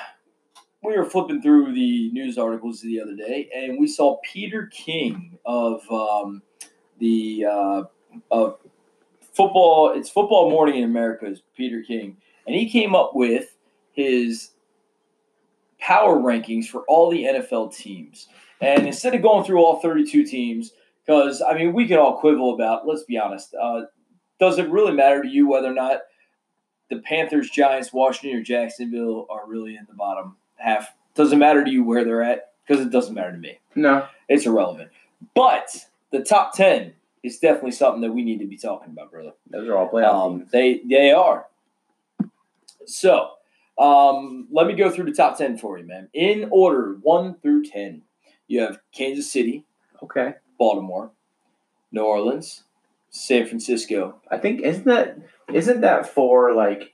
we 0.83 0.97
were 0.97 1.05
flipping 1.05 1.41
through 1.41 1.73
the 1.73 2.11
news 2.11 2.37
articles 2.37 2.81
the 2.81 2.99
other 3.01 3.15
day, 3.15 3.49
and 3.55 3.79
we 3.79 3.87
saw 3.87 4.17
Peter 4.23 4.67
King 4.67 5.37
of 5.45 5.81
um, 5.91 6.41
the 6.99 7.45
uh, 7.49 7.83
of 8.31 8.57
football. 9.33 9.93
It's 9.95 10.09
football 10.09 10.49
morning 10.49 10.77
in 10.77 10.83
America. 10.83 11.27
Is 11.27 11.41
Peter 11.55 11.81
King, 11.81 12.17
and 12.45 12.55
he 12.55 12.69
came 12.69 12.93
up 12.95 13.11
with 13.15 13.55
his 13.93 14.51
power 15.79 16.17
rankings 16.17 16.65
for 16.65 16.81
all 16.87 17.09
the 17.09 17.23
NFL 17.23 17.75
teams. 17.75 18.27
And 18.61 18.87
instead 18.87 19.13
of 19.15 19.21
going 19.21 19.43
through 19.43 19.63
all 19.63 19.79
32 19.79 20.23
teams, 20.25 20.71
because 21.05 21.41
I 21.41 21.53
mean, 21.55 21.73
we 21.73 21.87
can 21.87 21.97
all 21.97 22.19
quibble 22.19 22.53
about. 22.53 22.87
Let's 22.87 23.03
be 23.03 23.17
honest. 23.17 23.53
Uh, 23.53 23.83
does 24.39 24.57
it 24.59 24.69
really 24.69 24.93
matter 24.93 25.21
to 25.23 25.27
you 25.29 25.47
whether 25.47 25.67
or 25.69 25.73
not 25.73 26.01
the 26.89 26.97
Panthers, 26.97 27.49
Giants, 27.49 27.91
Washington, 27.93 28.39
or 28.39 28.43
Jacksonville 28.43 29.27
are 29.29 29.47
really 29.47 29.75
in 29.75 29.85
the 29.87 29.95
bottom 29.95 30.35
half? 30.55 30.93
Doesn't 31.15 31.39
matter 31.39 31.63
to 31.63 31.69
you 31.71 31.83
where 31.83 32.03
they're 32.03 32.21
at 32.23 32.51
because 32.67 32.83
it 32.85 32.91
doesn't 32.91 33.13
matter 33.15 33.31
to 33.31 33.37
me. 33.37 33.59
No, 33.75 34.07
It's 34.29 34.45
irrelevant. 34.45 34.89
But 35.33 35.75
the 36.11 36.21
top 36.23 36.53
10 36.55 36.93
is 37.23 37.39
definitely 37.39 37.71
something 37.71 38.01
that 38.01 38.11
we 38.13 38.23
need 38.23 38.39
to 38.39 38.45
be 38.45 38.57
talking 38.57 38.91
about, 38.91 39.11
brother. 39.11 39.31
Those 39.49 39.67
are 39.67 39.75
all 39.75 39.89
playoff 39.89 40.13
Um, 40.13 40.39
teams. 40.39 40.51
they 40.51 40.81
they 40.87 41.11
are. 41.11 41.47
So 42.85 43.31
um, 43.77 44.47
let 44.51 44.67
me 44.67 44.73
go 44.73 44.89
through 44.89 45.05
the 45.05 45.11
top 45.13 45.37
ten 45.37 45.57
for 45.57 45.77
you, 45.77 45.85
man. 45.85 46.09
In 46.13 46.47
order, 46.51 46.97
one 47.01 47.35
through 47.35 47.65
ten, 47.65 48.03
you 48.47 48.61
have 48.61 48.79
Kansas 48.91 49.31
City, 49.31 49.65
Okay. 50.03 50.35
Baltimore, 50.59 51.11
New 51.91 52.01
Orleans, 52.01 52.63
San 53.09 53.45
Francisco. 53.47 54.15
I 54.31 54.37
think 54.37 54.61
isn't 54.61 54.85
that 54.85 55.17
isn't 55.53 55.81
that 55.81 56.07
for 56.13 56.53
like 56.53 56.93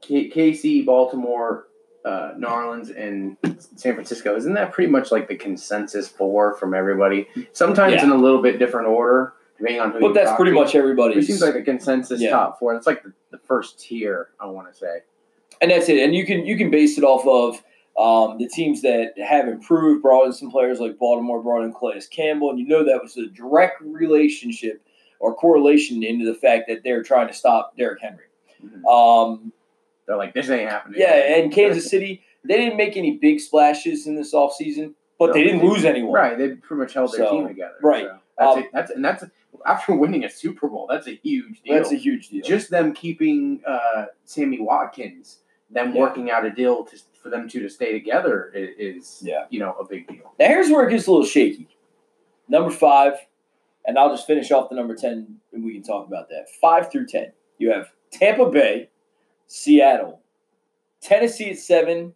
K- 0.00 0.30
KC, 0.30 0.84
Baltimore, 0.84 1.66
uh, 2.04 2.32
New 2.36 2.46
Orleans, 2.46 2.90
and 2.90 3.36
San 3.76 3.94
Francisco? 3.94 4.36
Isn't 4.36 4.54
that 4.54 4.72
pretty 4.72 4.90
much 4.90 5.10
like 5.10 5.28
the 5.28 5.36
consensus 5.36 6.08
four 6.08 6.54
from 6.56 6.74
everybody? 6.74 7.28
Sometimes 7.52 7.94
Yeah. 7.94 8.04
in 8.04 8.10
a 8.10 8.16
little 8.16 8.40
bit 8.42 8.58
different 8.58 8.86
order, 8.88 9.34
depending 9.58 9.80
on 9.80 9.92
who. 9.92 10.00
But 10.00 10.14
that's 10.14 10.32
pretty 10.36 10.52
to. 10.52 10.60
much 10.60 10.74
everybody. 10.74 11.18
It 11.18 11.24
seems 11.24 11.42
like 11.42 11.54
the 11.54 11.62
consensus 11.62 12.20
Yeah. 12.20 12.30
top 12.30 12.58
four. 12.58 12.74
That's 12.74 12.86
like 12.86 13.02
the, 13.02 13.12
the 13.30 13.38
first 13.38 13.80
tier. 13.80 14.28
I 14.40 14.46
want 14.46 14.70
to 14.72 14.78
say. 14.78 15.00
and 15.60 15.70
that's 15.72 15.88
it. 15.88 15.98
And 15.98 16.14
you 16.14 16.24
can 16.24 16.46
you 16.46 16.56
can 16.56 16.70
base 16.70 16.98
it 16.98 17.04
off 17.04 17.26
of 17.26 17.62
um, 17.96 18.38
the 18.38 18.48
teams 18.48 18.82
that 18.82 19.12
have 19.18 19.48
improved, 19.48 20.02
brought 20.02 20.26
in 20.26 20.32
some 20.32 20.50
players 20.50 20.78
like 20.80 20.98
Baltimore, 20.98 21.42
brought 21.42 21.64
in 21.64 21.72
Calais 21.72 22.02
Campbell, 22.10 22.50
and 22.50 22.58
you 22.58 22.66
know 22.66 22.84
that 22.84 23.00
was 23.02 23.16
a 23.16 23.26
direct 23.28 23.80
relationship 23.80 24.82
or 25.20 25.34
correlation 25.34 26.02
into 26.04 26.24
the 26.24 26.34
fact 26.34 26.64
that 26.68 26.82
they're 26.84 27.02
trying 27.02 27.26
to 27.28 27.34
stop 27.34 27.76
Derrick 27.76 28.00
Henry. 28.00 28.24
Um, 28.88 29.52
They're 30.06 30.16
like, 30.16 30.34
this 30.34 30.48
ain't 30.50 30.70
happening. 30.70 31.00
yeah, 31.00 31.36
and 31.38 31.52
Kansas 31.52 31.88
City, 31.90 32.22
they 32.44 32.56
didn't 32.56 32.76
make 32.76 32.96
any 32.96 33.16
big 33.18 33.40
splashes 33.40 34.06
in 34.06 34.14
this 34.16 34.32
offseason, 34.34 34.94
but 35.18 35.32
they 35.32 35.42
didn't 35.42 35.64
lose 35.68 35.84
anyone. 35.84 36.12
Right, 36.12 36.38
they 36.38 36.50
pretty 36.50 36.80
much 36.80 36.94
held 36.94 37.12
their 37.12 37.26
So, 37.26 37.30
team 37.30 37.48
together. 37.48 37.74
right. 37.82 38.04
so 38.06 38.18
that's 38.38 38.56
Um, 38.56 38.62
a, 38.62 38.66
that's 38.72 38.90
and 38.92 39.04
that's 39.04 39.24
after 39.66 39.94
winning 39.96 40.24
a 40.24 40.30
Super 40.30 40.68
Bowl. 40.68 40.86
That's 40.88 41.08
a 41.08 41.14
huge 41.16 41.62
deal. 41.62 41.74
That's 41.74 41.92
a 41.92 41.96
huge 41.96 42.28
deal. 42.28 42.42
just 42.44 42.70
them 42.70 42.92
keeping 42.94 43.60
uh, 43.66 44.06
Sammy 44.24 44.60
Watkins, 44.60 45.40
them 45.70 45.92
Yeah. 45.94 46.00
working 46.00 46.30
out 46.30 46.46
a 46.46 46.50
deal 46.50 46.84
to, 46.84 46.96
for 47.28 47.36
them 47.36 47.48
two 47.48 47.60
to 47.60 47.68
stay 47.68 47.92
together 47.92 48.50
is, 48.54 49.20
Yeah. 49.24 49.46
you 49.50 49.60
know 49.60 49.72
a 49.74 49.84
big 49.86 50.06
deal. 50.08 50.32
Now 50.38 50.46
here's 50.46 50.70
where 50.70 50.86
it 50.86 50.90
gets 50.90 51.06
a 51.06 51.10
little 51.10 51.26
shaky. 51.26 51.68
Number 52.48 52.70
five, 52.70 53.14
and 53.86 53.98
I'll 53.98 54.10
just 54.10 54.26
finish 54.26 54.50
off 54.50 54.70
the 54.70 54.76
number 54.76 54.94
ten, 54.94 55.38
and 55.52 55.64
we 55.64 55.74
can 55.74 55.82
talk 55.82 56.06
about 56.06 56.28
that. 56.30 56.48
Five 56.60 56.90
through 56.90 57.06
ten, 57.06 57.32
you 57.58 57.70
have 57.72 57.90
Tampa 58.10 58.50
Bay, 58.50 58.88
Seattle, 59.46 60.20
Tennessee 61.02 61.50
at 61.50 61.58
seven, 61.58 62.14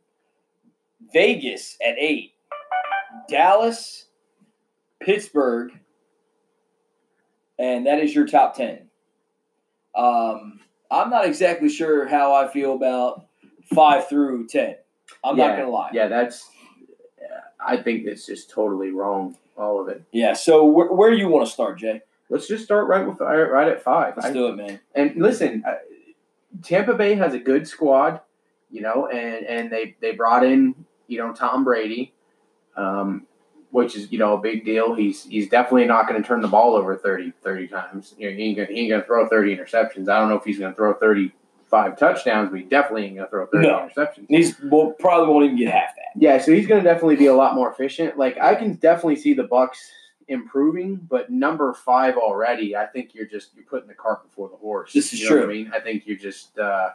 Vegas 1.12 1.76
at 1.86 1.96
eight, 1.98 2.32
Dallas, 3.28 4.06
Pittsburgh, 5.00 5.72
and 7.58 7.86
that 7.86 7.98
is 8.00 8.14
your 8.14 8.26
top 8.26 8.56
ten. 8.56 8.88
Um, 9.94 10.60
I'm 10.90 11.10
not 11.10 11.26
exactly 11.26 11.68
sure 11.68 12.06
how 12.06 12.32
I 12.34 12.48
feel 12.48 12.74
about 12.74 13.26
five 13.74 14.08
through 14.08 14.46
ten. 14.48 14.76
I'm 15.24 15.36
not 15.36 15.56
gonna 15.56 15.70
lie. 15.70 15.90
Yeah, 15.92 16.08
that's. 16.08 16.50
I 17.64 17.76
think 17.76 18.06
it's 18.06 18.26
just 18.26 18.50
totally 18.50 18.90
wrong. 18.90 19.36
All 19.56 19.80
of 19.80 19.88
it. 19.88 20.02
Yeah. 20.12 20.32
So 20.32 20.64
where, 20.64 20.90
where 20.92 21.10
do 21.10 21.16
you 21.16 21.28
want 21.28 21.46
to 21.46 21.52
start, 21.52 21.78
Jay? 21.78 22.00
Let's 22.30 22.48
just 22.48 22.64
start 22.64 22.88
right 22.88 23.06
with 23.06 23.20
right 23.20 23.68
at 23.68 23.82
5 23.82 24.14
Let's 24.16 24.28
I- 24.28 24.32
do 24.32 24.46
it, 24.48 24.56
man. 24.56 24.80
And 24.94 25.14
listen, 25.16 25.62
uh, 25.66 25.74
Tampa 26.62 26.94
Bay 26.94 27.14
has 27.14 27.34
a 27.34 27.38
good 27.38 27.68
squad, 27.68 28.20
you 28.70 28.80
know, 28.80 29.06
and 29.06 29.46
and 29.46 29.70
they 29.70 29.94
they 30.00 30.12
brought 30.12 30.44
in 30.44 30.74
you 31.06 31.18
know 31.18 31.32
Tom 31.32 31.64
Brady, 31.64 32.12
um, 32.76 33.26
which 33.70 33.94
is 33.94 34.10
you 34.10 34.18
know 34.18 34.34
a 34.34 34.38
big 34.40 34.64
deal. 34.64 34.94
He's 34.94 35.24
he's 35.24 35.48
definitely 35.48 35.86
not 35.86 36.08
going 36.08 36.20
to 36.20 36.26
turn 36.26 36.40
the 36.40 36.48
ball 36.48 36.74
over 36.74 36.96
30, 36.96 37.32
30 37.42 37.68
times. 37.68 38.14
You 38.18 38.30
know, 38.30 38.36
he 38.36 38.42
ain't 38.44 38.56
gonna, 38.56 38.68
he 38.68 38.80
ain't 38.80 38.88
going 38.90 39.00
to 39.02 39.06
throw 39.06 39.28
thirty 39.28 39.54
interceptions. 39.54 40.08
I 40.08 40.18
don't 40.18 40.30
know 40.30 40.36
if 40.36 40.44
he's 40.44 40.58
going 40.58 40.72
to 40.72 40.76
throw 40.76 40.94
thirty 40.94 41.32
five 41.72 41.98
touchdowns, 41.98 42.54
he 42.54 42.62
definitely 42.62 43.06
ain't 43.06 43.16
to 43.16 43.26
throw 43.26 43.46
thirty 43.46 43.66
No. 43.66 43.88
interceptions. 43.88 44.26
He's 44.28 44.60
well, 44.62 44.92
probably 45.00 45.32
won't 45.32 45.46
even 45.46 45.56
get 45.56 45.72
half 45.72 45.96
that. 45.96 46.20
Yeah, 46.20 46.38
so 46.38 46.52
he's 46.52 46.66
to 46.68 46.80
definitely 46.80 47.16
be 47.16 47.26
a 47.26 47.34
lot 47.34 47.54
more 47.56 47.72
efficient. 47.72 48.16
Like 48.18 48.38
I 48.38 48.54
can 48.54 48.74
definitely 48.74 49.16
see 49.16 49.32
the 49.34 49.44
Bucks 49.44 49.90
improving, 50.28 50.96
but 50.96 51.30
number 51.30 51.72
five 51.72 52.16
already, 52.16 52.76
I 52.76 52.86
think 52.86 53.14
you're 53.14 53.26
just 53.26 53.54
you're 53.56 53.64
putting 53.64 53.88
the 53.88 53.94
cart 53.94 54.22
before 54.22 54.48
the 54.50 54.56
horse. 54.56 54.92
This 54.92 55.12
is 55.12 55.20
You 55.20 55.30
know 55.30 55.36
true. 55.36 55.44
I 55.44 55.46
mean, 55.48 55.70
I 55.74 55.80
think 55.80 56.06
you're 56.06 56.18
just 56.18 56.58
uh, 56.58 56.90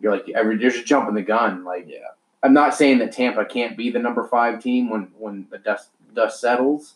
you're 0.00 0.10
like 0.10 0.28
every 0.30 0.60
you're 0.60 0.70
just 0.70 0.86
jumping 0.86 1.14
the 1.14 1.22
gun. 1.22 1.62
Like 1.62 1.86
Yeah. 1.86 1.98
I'm 2.42 2.52
not 2.54 2.74
saying 2.74 2.98
that 2.98 3.12
Tampa 3.12 3.44
can't 3.44 3.76
be 3.76 3.90
the 3.90 3.98
number 3.98 4.26
five 4.26 4.62
team 4.62 4.90
when 4.90 5.08
when 5.18 5.46
the 5.50 5.58
dust 5.58 5.90
dust 6.14 6.40
settles, 6.40 6.94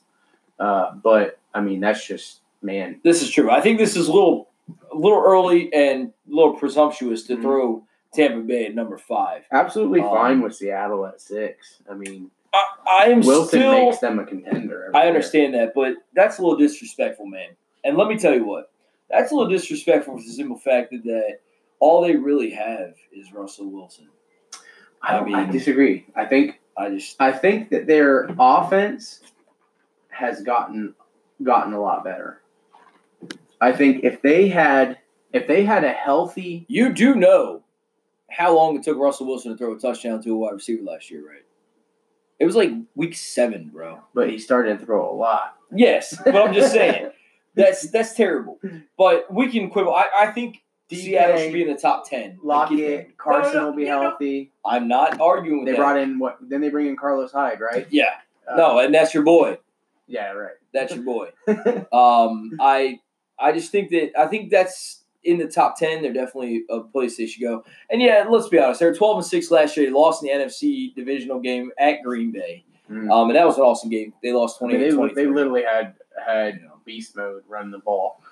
uh, 0.58 0.94
but 0.94 1.38
I 1.54 1.60
mean 1.60 1.80
that's 1.80 2.06
just 2.06 2.40
man. 2.62 3.00
This 3.04 3.22
is 3.22 3.30
true. 3.30 3.50
I 3.50 3.60
think 3.60 3.78
this 3.78 3.96
is 3.96 4.08
a 4.08 4.12
little, 4.12 4.48
a 4.92 4.96
little 4.96 5.22
early 5.24 5.72
and 5.72 6.08
a 6.30 6.34
little 6.34 6.54
presumptuous 6.54 7.24
to 7.24 7.36
Mhm. 7.36 7.42
throw 7.42 7.84
Tampa 8.14 8.40
Bay 8.40 8.66
at 8.66 8.74
number 8.74 8.96
five. 8.98 9.44
Absolutely 9.52 10.00
Um, 10.00 10.08
fine 10.10 10.40
with 10.40 10.54
Seattle 10.54 11.06
at 11.06 11.20
six. 11.20 11.80
I 11.90 11.94
mean, 11.94 12.30
I, 12.54 12.64
I 12.86 13.04
am 13.10 13.20
Wilson 13.20 13.60
still. 13.60 13.72
makes 13.72 13.98
them 13.98 14.18
a 14.18 14.24
contender. 14.24 14.90
I 14.94 15.00
year. 15.02 15.08
understand 15.08 15.54
that, 15.54 15.74
but 15.74 15.94
that's 16.14 16.38
a 16.38 16.42
little 16.42 16.56
disrespectful, 16.58 17.26
man. 17.26 17.50
And 17.84 17.96
let 17.96 18.08
me 18.08 18.16
tell 18.16 18.34
you 18.34 18.44
what, 18.46 18.70
that's 19.10 19.30
a 19.30 19.34
little 19.34 19.50
disrespectful 19.50 20.16
for 20.16 20.22
the 20.22 20.30
simple 20.30 20.56
fact 20.58 20.90
that, 20.90 21.40
all 21.80 22.02
they 22.02 22.16
really 22.16 22.50
have 22.50 22.94
is 23.12 23.32
Russell 23.32 23.66
Wilson. 23.66 24.08
I, 25.00 25.12
don't- 25.16 25.32
I 25.32 25.44
disagree. 25.48 26.06
I 26.16 26.24
think 26.24 26.60
I 26.76 26.90
just, 26.90 27.14
I 27.20 27.30
think 27.30 27.70
that 27.70 27.86
their 27.86 28.28
offense 28.38 29.20
has 30.08 30.42
gotten 30.42 30.94
gotten 31.44 31.72
a 31.74 31.80
lot 31.80 32.02
better. 32.02 32.40
I 33.60 33.72
think 33.72 34.04
if 34.04 34.22
they 34.22 34.48
had 34.48 34.98
if 35.32 35.46
they 35.46 35.64
had 35.64 35.84
a 35.84 35.90
healthy 35.90 36.64
you 36.68 36.92
do 36.92 37.14
know 37.14 37.62
how 38.30 38.54
long 38.54 38.76
it 38.76 38.82
took 38.82 38.98
Russell 38.98 39.26
Wilson 39.26 39.52
to 39.52 39.56
throw 39.58 39.74
a 39.74 39.78
touchdown 39.78 40.22
to 40.22 40.30
a 40.34 40.36
wide 40.36 40.52
receiver 40.52 40.82
last 40.82 41.10
year, 41.10 41.26
right? 41.26 41.42
It 42.38 42.44
was 42.44 42.54
like 42.54 42.70
week 42.94 43.16
seven, 43.16 43.70
bro. 43.72 44.00
but 44.14 44.30
he 44.30 44.38
started 44.38 44.78
to 44.78 44.84
throw 44.86 45.10
a 45.10 45.14
lot. 45.14 45.56
Yes, 45.74 46.16
but 46.24 46.36
I'm 46.36 46.54
just 46.54 46.72
saying 46.72 47.10
that's 47.54 47.90
that's 47.90 48.14
terrible. 48.14 48.58
But 48.96 49.32
we 49.32 49.48
can 49.50 49.70
quibble. 49.70 49.92
I, 49.94 50.04
I 50.16 50.26
think 50.30 50.62
Seattle 50.90 51.36
should 51.38 51.52
be 51.52 51.62
in 51.62 51.68
the 51.68 51.78
top 51.80 52.08
ten. 52.08 52.38
Like, 52.42 52.70
get 52.70 52.78
Lockett. 52.78 53.18
Carson 53.18 53.54
No, 53.54 53.60
no, 53.60 53.66
will 53.70 53.76
be 53.76 53.84
no, 53.86 53.96
no. 53.96 54.08
healthy. 54.10 54.52
I'm 54.64 54.86
not 54.88 55.20
arguing 55.20 55.58
with 55.60 55.66
They 55.66 55.72
that. 55.72 55.78
brought 55.78 55.98
in 55.98 56.18
what? 56.18 56.38
Then 56.40 56.60
they 56.60 56.68
bring 56.70 56.86
in 56.86 56.96
Carlos 56.96 57.32
Hyde, 57.32 57.60
right? 57.60 57.86
yeah, 57.90 58.14
Uh, 58.50 58.56
no, 58.56 58.78
and 58.78 58.94
that's 58.94 59.12
your 59.14 59.24
boy. 59.24 59.58
Yeah, 60.06 60.30
right. 60.30 60.52
That's 60.72 60.94
your 60.94 61.04
boy. 61.04 61.30
Um, 61.92 62.52
I 62.60 63.00
I 63.40 63.52
just 63.52 63.70
think 63.70 63.90
that 63.90 64.12
I 64.18 64.26
think 64.26 64.50
that's 64.50 65.02
in 65.24 65.38
the 65.38 65.46
top 65.48 65.78
ten. 65.78 66.02
They're 66.02 66.12
definitely 66.12 66.64
a 66.70 66.80
place 66.80 67.16
they 67.16 67.26
should 67.26 67.42
go. 67.42 67.64
And 67.90 68.00
yeah, 68.00 68.24
let's 68.28 68.48
be 68.48 68.58
honest. 68.58 68.80
They 68.80 68.86
were 68.86 68.94
twelve 68.94 69.16
and 69.18 69.26
six 69.26 69.50
last 69.50 69.76
year. 69.76 69.86
They 69.86 69.92
lost 69.92 70.22
in 70.24 70.28
the 70.38 70.44
NFC 70.44 70.94
divisional 70.94 71.40
game 71.40 71.70
at 71.78 72.02
Green 72.02 72.30
Bay. 72.32 72.64
Mm. 72.90 73.10
Um, 73.12 73.28
and 73.28 73.36
that 73.36 73.46
was 73.46 73.56
an 73.58 73.62
awesome 73.64 73.90
game. 73.90 74.14
They 74.22 74.32
lost 74.32 74.56
I 74.56 74.66
twenty 74.66 74.78
mean, 74.78 75.08
they, 75.08 75.14
they 75.14 75.26
literally 75.26 75.62
had 75.62 75.94
had 76.24 76.60
beast 76.84 77.16
mode 77.16 77.42
run 77.48 77.70
the 77.70 77.78
ball. 77.78 78.22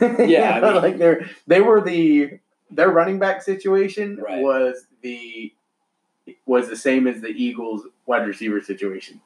Yeah, 0.00 0.52
I 0.56 0.60
mean- 0.72 0.74
like 0.82 0.98
they're 0.98 1.28
they 1.46 1.60
were 1.60 1.80
the 1.80 2.38
their 2.70 2.90
running 2.90 3.18
back 3.18 3.42
situation 3.42 4.16
Right. 4.16 4.42
was 4.42 4.86
the 5.02 5.52
was 6.46 6.68
the 6.68 6.76
same 6.76 7.06
as 7.06 7.20
the 7.22 7.28
Eagles 7.28 7.86
wide 8.06 8.26
receiver 8.26 8.60
situation. 8.60 9.20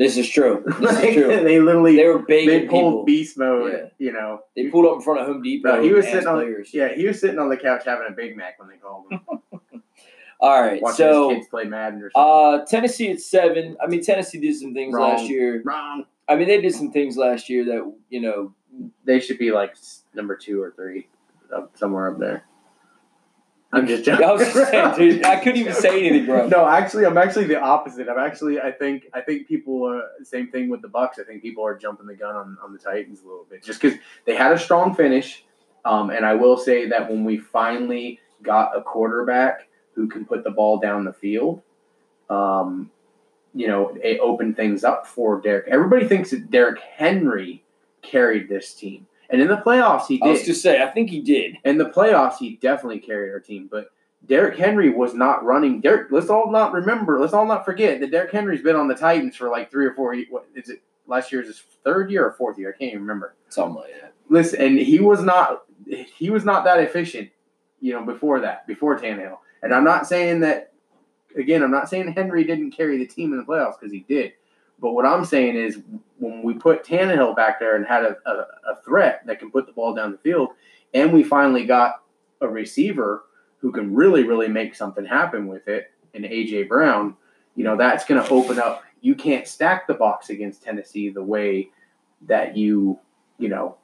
This 0.00 0.16
is 0.16 0.28
true. 0.28 0.64
This 0.66 0.80
Like, 0.80 1.04
is 1.10 1.14
true. 1.14 1.26
they 1.44 1.60
literally 1.60 1.94
They 1.96 2.02
they, 2.02 2.08
were 2.08 2.18
begging 2.20 2.68
pulled 2.68 2.92
people. 2.92 3.04
beast 3.04 3.36
mode. 3.38 3.72
Yeah. 3.72 3.88
You 4.06 4.12
know, 4.12 4.40
They 4.56 4.68
pulled 4.68 4.86
up 4.86 4.94
in 4.96 5.00
front 5.02 5.20
of 5.20 5.26
Home 5.26 5.42
Depot. 5.42 5.76
No, 5.76 5.82
he 5.82 5.92
was 5.92 6.06
sitting 6.06 6.26
on 6.26 6.36
players. 6.36 6.70
yeah 6.72 6.88
he 6.94 7.06
was 7.06 7.20
sitting 7.20 7.38
on 7.38 7.48
the 7.50 7.56
couch 7.56 7.82
having 7.84 8.06
a 8.08 8.12
Big 8.12 8.36
Mac 8.36 8.58
when 8.58 8.68
they 8.70 8.76
called 8.76 9.04
him, 9.12 9.20
All 10.40 10.62
right, 10.62 10.80
watching 10.80 10.96
so 10.96 11.28
his 11.28 11.36
kids 11.40 11.48
play 11.48 11.64
Madden 11.64 12.00
or 12.02 12.10
something. 12.10 12.62
uh, 12.62 12.64
Tennessee 12.64 13.10
at 13.10 13.20
seven. 13.20 13.76
I 13.82 13.86
mean, 13.88 14.02
Tennessee 14.02 14.40
did 14.40 14.56
some 14.56 14.72
things 14.72 14.94
Wrong. 14.94 15.10
last 15.10 15.28
year. 15.28 15.60
Wrong. 15.66 16.06
I 16.26 16.34
mean, 16.36 16.48
they 16.48 16.62
did 16.62 16.74
some 16.74 16.90
things 16.92 17.18
last 17.18 17.50
year 17.50 17.64
that 17.66 17.92
you 18.08 18.20
know. 18.22 18.54
They 19.04 19.20
should 19.20 19.36
be 19.36 19.50
like 19.50 19.74
number 20.14 20.36
two 20.36 20.62
or 20.62 20.70
three, 20.70 21.08
somewhere 21.74 22.10
up 22.12 22.18
there. 22.20 22.44
I'm 23.72 23.86
just 23.86 24.04
joking. 24.04 24.24
I 24.28 24.32
was 24.32 24.52
just 24.52 24.70
saying, 24.70 24.94
dude, 24.96 25.24
I 25.24 25.36
couldn't 25.36 25.60
even 25.60 25.74
say 25.74 26.06
anything, 26.06 26.26
bro. 26.26 26.48
No, 26.48 26.66
actually, 26.66 27.06
I'm 27.06 27.16
actually 27.16 27.46
the 27.46 27.60
opposite. 27.60 28.08
I'm 28.08 28.18
actually, 28.18 28.60
I 28.60 28.72
think, 28.72 29.08
I 29.14 29.20
think 29.20 29.46
people 29.46 29.86
are 29.86 30.02
same 30.24 30.48
thing 30.48 30.68
with 30.68 30.82
the 30.82 30.88
Bucks. 30.88 31.18
I 31.18 31.24
think 31.24 31.42
people 31.42 31.64
are 31.64 31.76
jumping 31.76 32.06
the 32.06 32.14
gun 32.14 32.34
on, 32.34 32.58
on 32.62 32.72
the 32.72 32.78
Titans 32.78 33.22
a 33.22 33.26
little 33.26 33.46
bit, 33.48 33.62
just 33.62 33.80
because 33.80 33.98
they 34.24 34.34
had 34.34 34.52
a 34.52 34.58
strong 34.58 34.94
finish. 34.94 35.44
Um, 35.84 36.10
and 36.10 36.26
I 36.26 36.34
will 36.34 36.56
say 36.56 36.88
that 36.88 37.10
when 37.10 37.24
we 37.24 37.38
finally 37.38 38.20
got 38.42 38.76
a 38.76 38.82
quarterback 38.82 39.68
who 39.94 40.08
can 40.08 40.24
put 40.24 40.44
the 40.44 40.50
ball 40.50 40.78
down 40.78 41.04
the 41.04 41.12
field, 41.12 41.62
um, 42.28 42.90
you 43.54 43.66
know, 43.66 43.96
it 44.02 44.20
opened 44.20 44.56
things 44.56 44.84
up 44.84 45.06
for 45.06 45.40
Derrick. 45.40 45.66
Everybody 45.68 46.06
thinks 46.06 46.30
that 46.30 46.50
Derrick 46.50 46.80
Henry 46.80 47.64
carried 48.02 48.48
this 48.48 48.74
team, 48.74 49.06
and 49.30 49.40
in 49.40 49.48
the 49.48 49.56
playoffs 49.56 50.06
he 50.06 50.20
I 50.22 50.28
was 50.28 50.40
did. 50.40 50.46
just 50.46 50.62
say, 50.62 50.82
I 50.82 50.86
think 50.88 51.10
he 51.10 51.20
did. 51.20 51.56
In 51.64 51.78
the 51.78 51.86
playoffs, 51.86 52.36
he 52.38 52.56
definitely 52.56 52.98
carried 52.98 53.32
our 53.32 53.40
team. 53.40 53.68
But 53.70 53.90
Derrick 54.26 54.58
Henry 54.58 54.90
was 54.90 55.14
not 55.14 55.44
running. 55.44 55.80
Derrick, 55.80 56.10
let's 56.10 56.28
all 56.28 56.50
not 56.50 56.72
remember. 56.72 57.18
Let's 57.20 57.32
all 57.32 57.46
not 57.46 57.64
forget 57.64 58.00
that 58.00 58.10
Derrick 58.10 58.32
Henry's 58.32 58.62
been 58.62 58.76
on 58.76 58.88
the 58.88 58.94
Titans 58.94 59.36
for 59.36 59.48
like 59.48 59.70
three 59.70 59.86
or 59.86 59.94
four. 59.94 60.14
What 60.30 60.46
is 60.54 60.68
it? 60.68 60.82
Last 61.06 61.32
year's 61.32 61.46
his 61.46 61.62
third 61.82 62.10
year 62.10 62.26
or 62.26 62.32
fourth 62.32 62.58
year? 62.58 62.68
I 62.68 62.78
can't 62.78 62.90
even 62.90 63.00
remember. 63.00 63.34
Something 63.48 63.76
like 63.76 63.90
that. 64.00 64.12
listen, 64.28 64.60
and 64.60 64.78
he 64.78 65.00
was 65.00 65.22
not 65.22 65.62
he 65.86 66.30
was 66.30 66.44
not 66.44 66.64
that 66.64 66.78
efficient, 66.80 67.30
you 67.80 67.92
know, 67.92 68.04
before 68.04 68.40
that, 68.40 68.66
before 68.66 68.98
Tannehill. 68.98 69.38
And 69.62 69.74
I'm 69.74 69.84
not 69.84 70.06
saying 70.06 70.40
that 70.40 70.72
again, 71.36 71.62
I'm 71.62 71.70
not 71.70 71.88
saying 71.88 72.12
Henry 72.12 72.44
didn't 72.44 72.72
carry 72.72 72.98
the 72.98 73.06
team 73.06 73.32
in 73.32 73.38
the 73.38 73.44
playoffs 73.44 73.74
because 73.78 73.92
he 73.92 74.00
did. 74.08 74.32
But 74.80 74.92
what 74.92 75.06
I'm 75.06 75.24
saying 75.24 75.56
is 75.56 75.80
when 76.18 76.42
we 76.42 76.54
put 76.54 76.84
Tannehill 76.84 77.36
back 77.36 77.60
there 77.60 77.76
and 77.76 77.86
had 77.86 78.04
a, 78.04 78.16
a, 78.26 78.32
a 78.72 78.82
threat 78.84 79.22
that 79.26 79.38
can 79.38 79.50
put 79.50 79.66
the 79.66 79.72
ball 79.72 79.94
down 79.94 80.12
the 80.12 80.18
field, 80.18 80.50
and 80.94 81.12
we 81.12 81.22
finally 81.22 81.64
got 81.64 82.02
a 82.40 82.48
receiver 82.48 83.24
who 83.58 83.70
can 83.72 83.94
really, 83.94 84.24
really 84.24 84.48
make 84.48 84.74
something 84.74 85.04
happen 85.04 85.46
with 85.46 85.68
it 85.68 85.90
and 86.14 86.24
AJ 86.24 86.68
Brown, 86.68 87.16
you 87.54 87.64
know, 87.64 87.76
that's 87.76 88.04
going 88.04 88.22
to 88.22 88.30
open 88.30 88.58
up. 88.58 88.82
You 89.00 89.14
can't 89.14 89.46
stack 89.46 89.86
the 89.86 89.94
box 89.94 90.30
against 90.30 90.62
Tennessee 90.62 91.10
the 91.10 91.22
way 91.22 91.70
that 92.22 92.56
you, 92.56 92.98
you 93.38 93.48
know, 93.48 93.76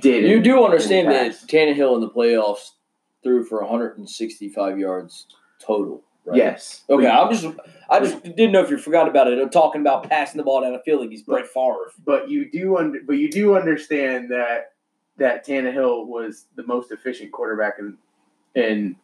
did. 0.00 0.24
You 0.24 0.38
in- 0.38 0.42
do 0.42 0.64
understand 0.64 1.10
that. 1.10 1.32
Tannehill 1.46 1.94
in 1.94 2.00
the 2.00 2.10
playoffs 2.10 2.70
threw 3.22 3.44
for 3.44 3.60
165 3.60 4.78
yards 4.78 5.26
total. 5.58 6.02
Right? 6.24 6.36
Yes. 6.36 6.84
Okay, 6.88 7.06
I'm 7.08 7.32
just 7.32 7.46
I 7.90 7.98
just 8.00 8.22
didn't 8.22 8.52
know 8.52 8.62
if 8.62 8.70
you 8.70 8.78
forgot 8.78 9.08
about 9.08 9.26
it. 9.28 9.38
I'm 9.38 9.50
talking 9.50 9.80
about 9.80 10.08
passing 10.08 10.38
the 10.38 10.44
ball 10.44 10.60
down 10.62 10.72
the 10.72 10.78
field 10.78 11.00
like 11.00 11.10
he's 11.10 11.22
Brett 11.22 11.46
Favre. 11.46 11.90
but 12.04 12.30
you 12.30 12.50
do 12.50 12.76
under, 12.78 13.00
but 13.06 13.14
you 13.14 13.30
do 13.30 13.56
understand 13.56 14.30
that 14.30 14.72
that 15.18 15.46
Tannehill 15.46 16.06
was 16.06 16.46
the 16.56 16.64
most 16.66 16.90
efficient 16.92 17.32
quarterback 17.32 17.74
in 17.78 17.98
in 18.54 18.96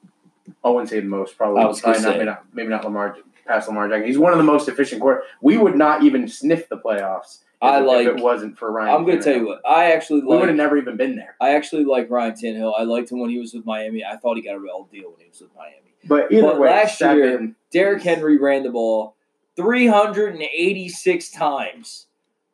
I 0.64 0.70
wouldn't 0.70 0.88
say 0.88 1.00
the 1.00 1.06
most 1.06 1.37
probably 1.37 1.62
I 1.62 1.66
was 1.66 1.80
probably 1.80 2.00
not, 2.02 2.08
say. 2.08 2.12
maybe 2.14 2.25
not 2.25 2.44
maybe 2.54 2.68
not 2.68 2.84
Lamar 2.84 3.16
past 3.46 3.68
Lamar 3.68 3.88
Jackson. 3.88 4.06
He's 4.06 4.18
one 4.18 4.32
of 4.32 4.38
the 4.38 4.44
most 4.44 4.68
efficient 4.68 5.00
quarter. 5.00 5.22
We 5.42 5.58
would 5.58 5.75
not 5.76 6.02
even 6.04 6.28
sniff 6.28 6.68
the 6.68 6.76
playoffs. 6.78 7.38
If, 7.60 7.62
I 7.62 7.78
it- 7.80 7.84
like- 7.87 8.06
if 8.06 8.16
it 8.18 8.22
wasn't 8.22 8.56
for 8.56 8.70
Ryan. 8.70 8.94
I'm 8.94 9.04
going 9.04 9.18
to 9.18 9.25
tell 9.25 9.37
you 9.37 9.46
what. 9.48 9.60
I 9.68 9.90
actually 9.92 10.20
like, 10.20 10.30
we 10.30 10.37
would 10.37 10.48
have 10.48 10.56
never 10.56 10.76
even 10.76 10.96
been 10.96 11.16
there. 11.16 11.34
I 11.40 11.56
actually 11.56 11.84
like 11.84 12.08
Ryan 12.08 12.34
Tannehill. 12.34 12.72
I 12.78 12.84
liked 12.84 13.10
him 13.10 13.18
when 13.18 13.30
he 13.30 13.38
was 13.38 13.52
with 13.52 13.66
Miami. 13.66 14.04
I 14.04 14.16
thought 14.16 14.37
he 14.37 14.42
got 14.42 14.54
a 14.54 14.60
real 14.60 14.88
deal 14.92 15.10
when 15.10 15.20
he 15.20 15.28
was 15.28 15.40
with 15.40 15.50
Miami. 15.56 15.88
But 16.07 16.31
either 16.33 16.43
But 16.43 16.61
way, 16.61 16.69
last 16.71 17.00
year- 17.00 17.31
seven, 17.31 17.57
Derrick 17.71 18.02
Henry 18.02 18.38
ran 18.38 18.62
the 18.62 18.71
ball 18.71 19.17
386 19.57 21.31
times. 21.31 22.07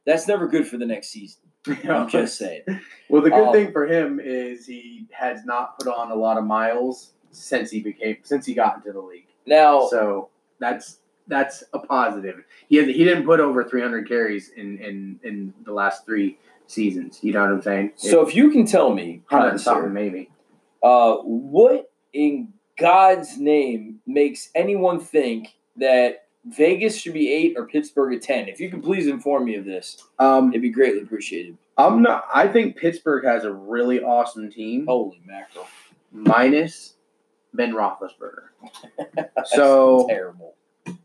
That's 0.07 0.27
never 0.29 0.47
good 0.49 0.67
for 0.67 0.77
the 0.77 0.87
next 0.87 1.09
season. 1.09 1.43
I'm 1.89 2.09
just 2.09 2.37
saying. 2.37 2.63
Well, 3.09 3.23
the 3.23 3.31
good 3.31 3.47
Um, 3.49 3.53
thing 3.53 3.73
for 3.73 3.87
him 3.87 4.21
is 4.23 4.67
he 4.67 5.07
has 5.13 5.45
not 5.45 5.79
put 5.79 5.89
on 5.89 6.11
a 6.11 6.15
lot 6.15 6.37
of 6.37 6.45
miles 6.45 7.13
since 7.31 7.71
he 7.71 7.81
became 7.81 8.19
since 8.23 8.45
he 8.47 8.55
got 8.55 8.77
into 8.77 8.93
the 8.93 9.01
league. 9.01 9.27
Now, 9.47 9.87
So 9.89 10.29
that's 10.59 10.99
that's 11.27 11.65
a 11.73 11.79
positive. 11.79 12.45
He 12.69 12.77
has, 12.77 12.87
he 12.87 13.03
didn't 13.05 13.25
put 13.25 13.41
over 13.41 13.65
300 13.65 14.07
carries 14.07 14.51
in, 14.51 14.79
in 14.79 15.21
in 15.23 15.55
the 15.65 15.73
last 15.73 16.05
three 16.05 16.39
seasons. 16.67 17.21
You 17.23 17.33
know 17.33 17.41
what 17.41 17.51
I'm 17.51 17.63
saying? 17.63 17.93
so 17.97 18.27
if 18.27 18.35
you 18.35 18.51
can 18.51 18.67
tell 18.67 18.93
me, 18.95 19.23
something 19.31 19.93
maybe. 19.93 20.31
Uh, 20.83 21.17
what 21.17 21.91
in 22.13 22.53
God's 22.78 23.38
name 23.38 24.00
makes 24.07 24.50
anyone 24.54 25.00
think 25.00 25.54
that 25.76 26.26
Vegas 26.45 26.97
should 26.97 27.14
be 27.14 27.33
eight 27.33 27.54
or 27.57 27.66
Pittsburgh 27.66 28.14
a 28.14 28.19
ten? 28.19 28.49
If 28.49 28.61
you 28.61 28.71
could 28.71 28.83
please 28.83 29.07
inform 29.07 29.45
me 29.47 29.54
of 29.57 29.64
this, 29.64 30.02
Um, 30.19 30.50
it'd 30.50 30.62
be 30.62 30.71
greatly 30.71 31.00
appreciated. 31.02 31.57
I'm 31.78 32.02
not. 32.02 32.26
I 32.33 32.47
think 32.49 32.76
Pittsburgh 32.76 33.25
has 33.25 33.45
a 33.45 33.52
really 33.52 34.02
awesome 34.02 34.50
team, 34.50 34.87
Holy 34.87 35.21
mackerel! 35.26 35.66
minus 36.12 36.95
Ben 37.52 37.73
Roethlisberger. 37.73 38.49
So- 39.47 40.07
terrible. 40.09 40.54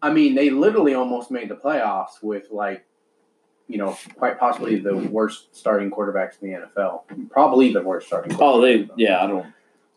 I 0.01 0.11
mean, 0.11 0.35
they 0.35 0.49
literally 0.49 0.93
almost 0.93 1.31
made 1.31 1.47
the 1.49 1.55
playoffs 1.55 2.21
with 2.21 2.47
like, 2.51 2.85
you 3.67 3.77
know, 3.77 3.97
quite 4.15 4.37
possibly 4.37 4.77
the 4.77 4.95
worst 4.97 5.55
starting 5.55 5.89
quarterbacks 5.89 6.33
in 6.41 6.51
the 6.51 6.57
NFL. 6.81 7.03
Probably 7.31 7.71
the 7.71 7.81
worst 7.81 8.07
starting. 8.07 8.35
Oh, 8.41 8.59
they 8.59 8.89
yeah. 8.97 9.23
I 9.23 9.27
don't. 9.27 9.45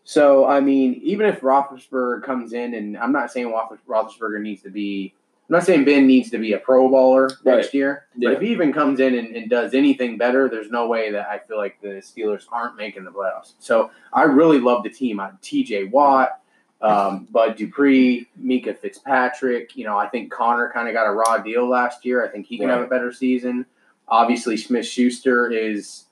So 0.03 0.45
I 0.45 0.59
mean, 0.59 0.99
even 1.03 1.25
if 1.27 1.41
Roethlisberger 1.41 2.23
comes 2.23 2.53
in, 2.53 2.73
and 2.73 2.97
I'm 2.97 3.11
not 3.11 3.31
saying 3.31 3.47
Roeth- 3.47 3.77
Roethlisberger 3.87 4.41
needs 4.41 4.61
to 4.63 4.69
be, 4.69 5.13
I'm 5.49 5.53
not 5.53 5.63
saying 5.63 5.85
Ben 5.85 6.07
needs 6.07 6.29
to 6.31 6.37
be 6.37 6.53
a 6.53 6.57
Pro 6.57 6.89
Bowler 6.89 7.29
Right. 7.43 7.57
next 7.57 7.73
year. 7.73 8.05
Yeah. 8.17 8.29
But 8.29 8.35
if 8.37 8.41
he 8.41 8.51
even 8.51 8.73
comes 8.73 8.99
in 8.99 9.15
and, 9.15 9.35
and 9.35 9.49
does 9.49 9.73
anything 9.73 10.17
better, 10.17 10.49
there's 10.49 10.69
no 10.71 10.87
way 10.87 11.11
that 11.11 11.27
I 11.29 11.39
feel 11.39 11.57
like 11.57 11.79
the 11.81 12.01
Steelers 12.01 12.45
aren't 12.51 12.75
making 12.75 13.03
the 13.05 13.11
playoffs. 13.11 13.53
So 13.59 13.91
I 14.11 14.23
really 14.23 14.59
love 14.59 14.83
the 14.83 14.89
team. 14.89 15.19
I'm 15.19 15.37
T.J. 15.41 15.85
Watt, 15.85 16.39
um, 16.81 17.27
Bud 17.31 17.55
Dupree, 17.55 18.27
Minkah 18.41 18.77
Fitzpatrick. 18.77 19.75
You 19.77 19.85
know, 19.85 19.97
I 19.97 20.07
think 20.09 20.31
Conner 20.31 20.69
kind 20.73 20.87
of 20.89 20.93
got 20.93 21.07
a 21.07 21.11
raw 21.11 21.37
deal 21.37 21.67
last 21.67 22.03
year. 22.05 22.25
I 22.25 22.29
think 22.29 22.45
he 22.45 22.57
can 22.57 22.67
have 22.69 22.81
a 22.81 22.87
better 22.87 23.11
season. 23.13 23.65
Obviously, 24.09 24.57
Smith 24.57 24.85
Schuster 24.85 25.49
is, 25.49 26.05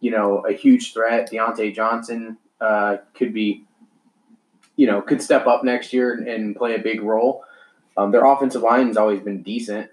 you 0.00 0.10
know, 0.10 0.38
a 0.46 0.52
huge 0.52 0.92
threat. 0.92 1.30
Diontae 1.30 1.74
Johnson 1.74 2.36
uh, 2.62 2.98
could 3.14 3.34
be, 3.34 3.64
you 4.76 4.86
know, 4.86 5.02
could 5.02 5.20
step 5.20 5.46
up 5.46 5.64
next 5.64 5.92
year 5.92 6.14
and, 6.14 6.28
and 6.28 6.56
play 6.56 6.74
a 6.74 6.78
big 6.78 7.02
role. 7.02 7.44
Um, 7.96 8.12
their 8.12 8.24
offensive 8.24 8.62
line's 8.62 8.96
always 8.96 9.20
been 9.20 9.42
decent, 9.42 9.90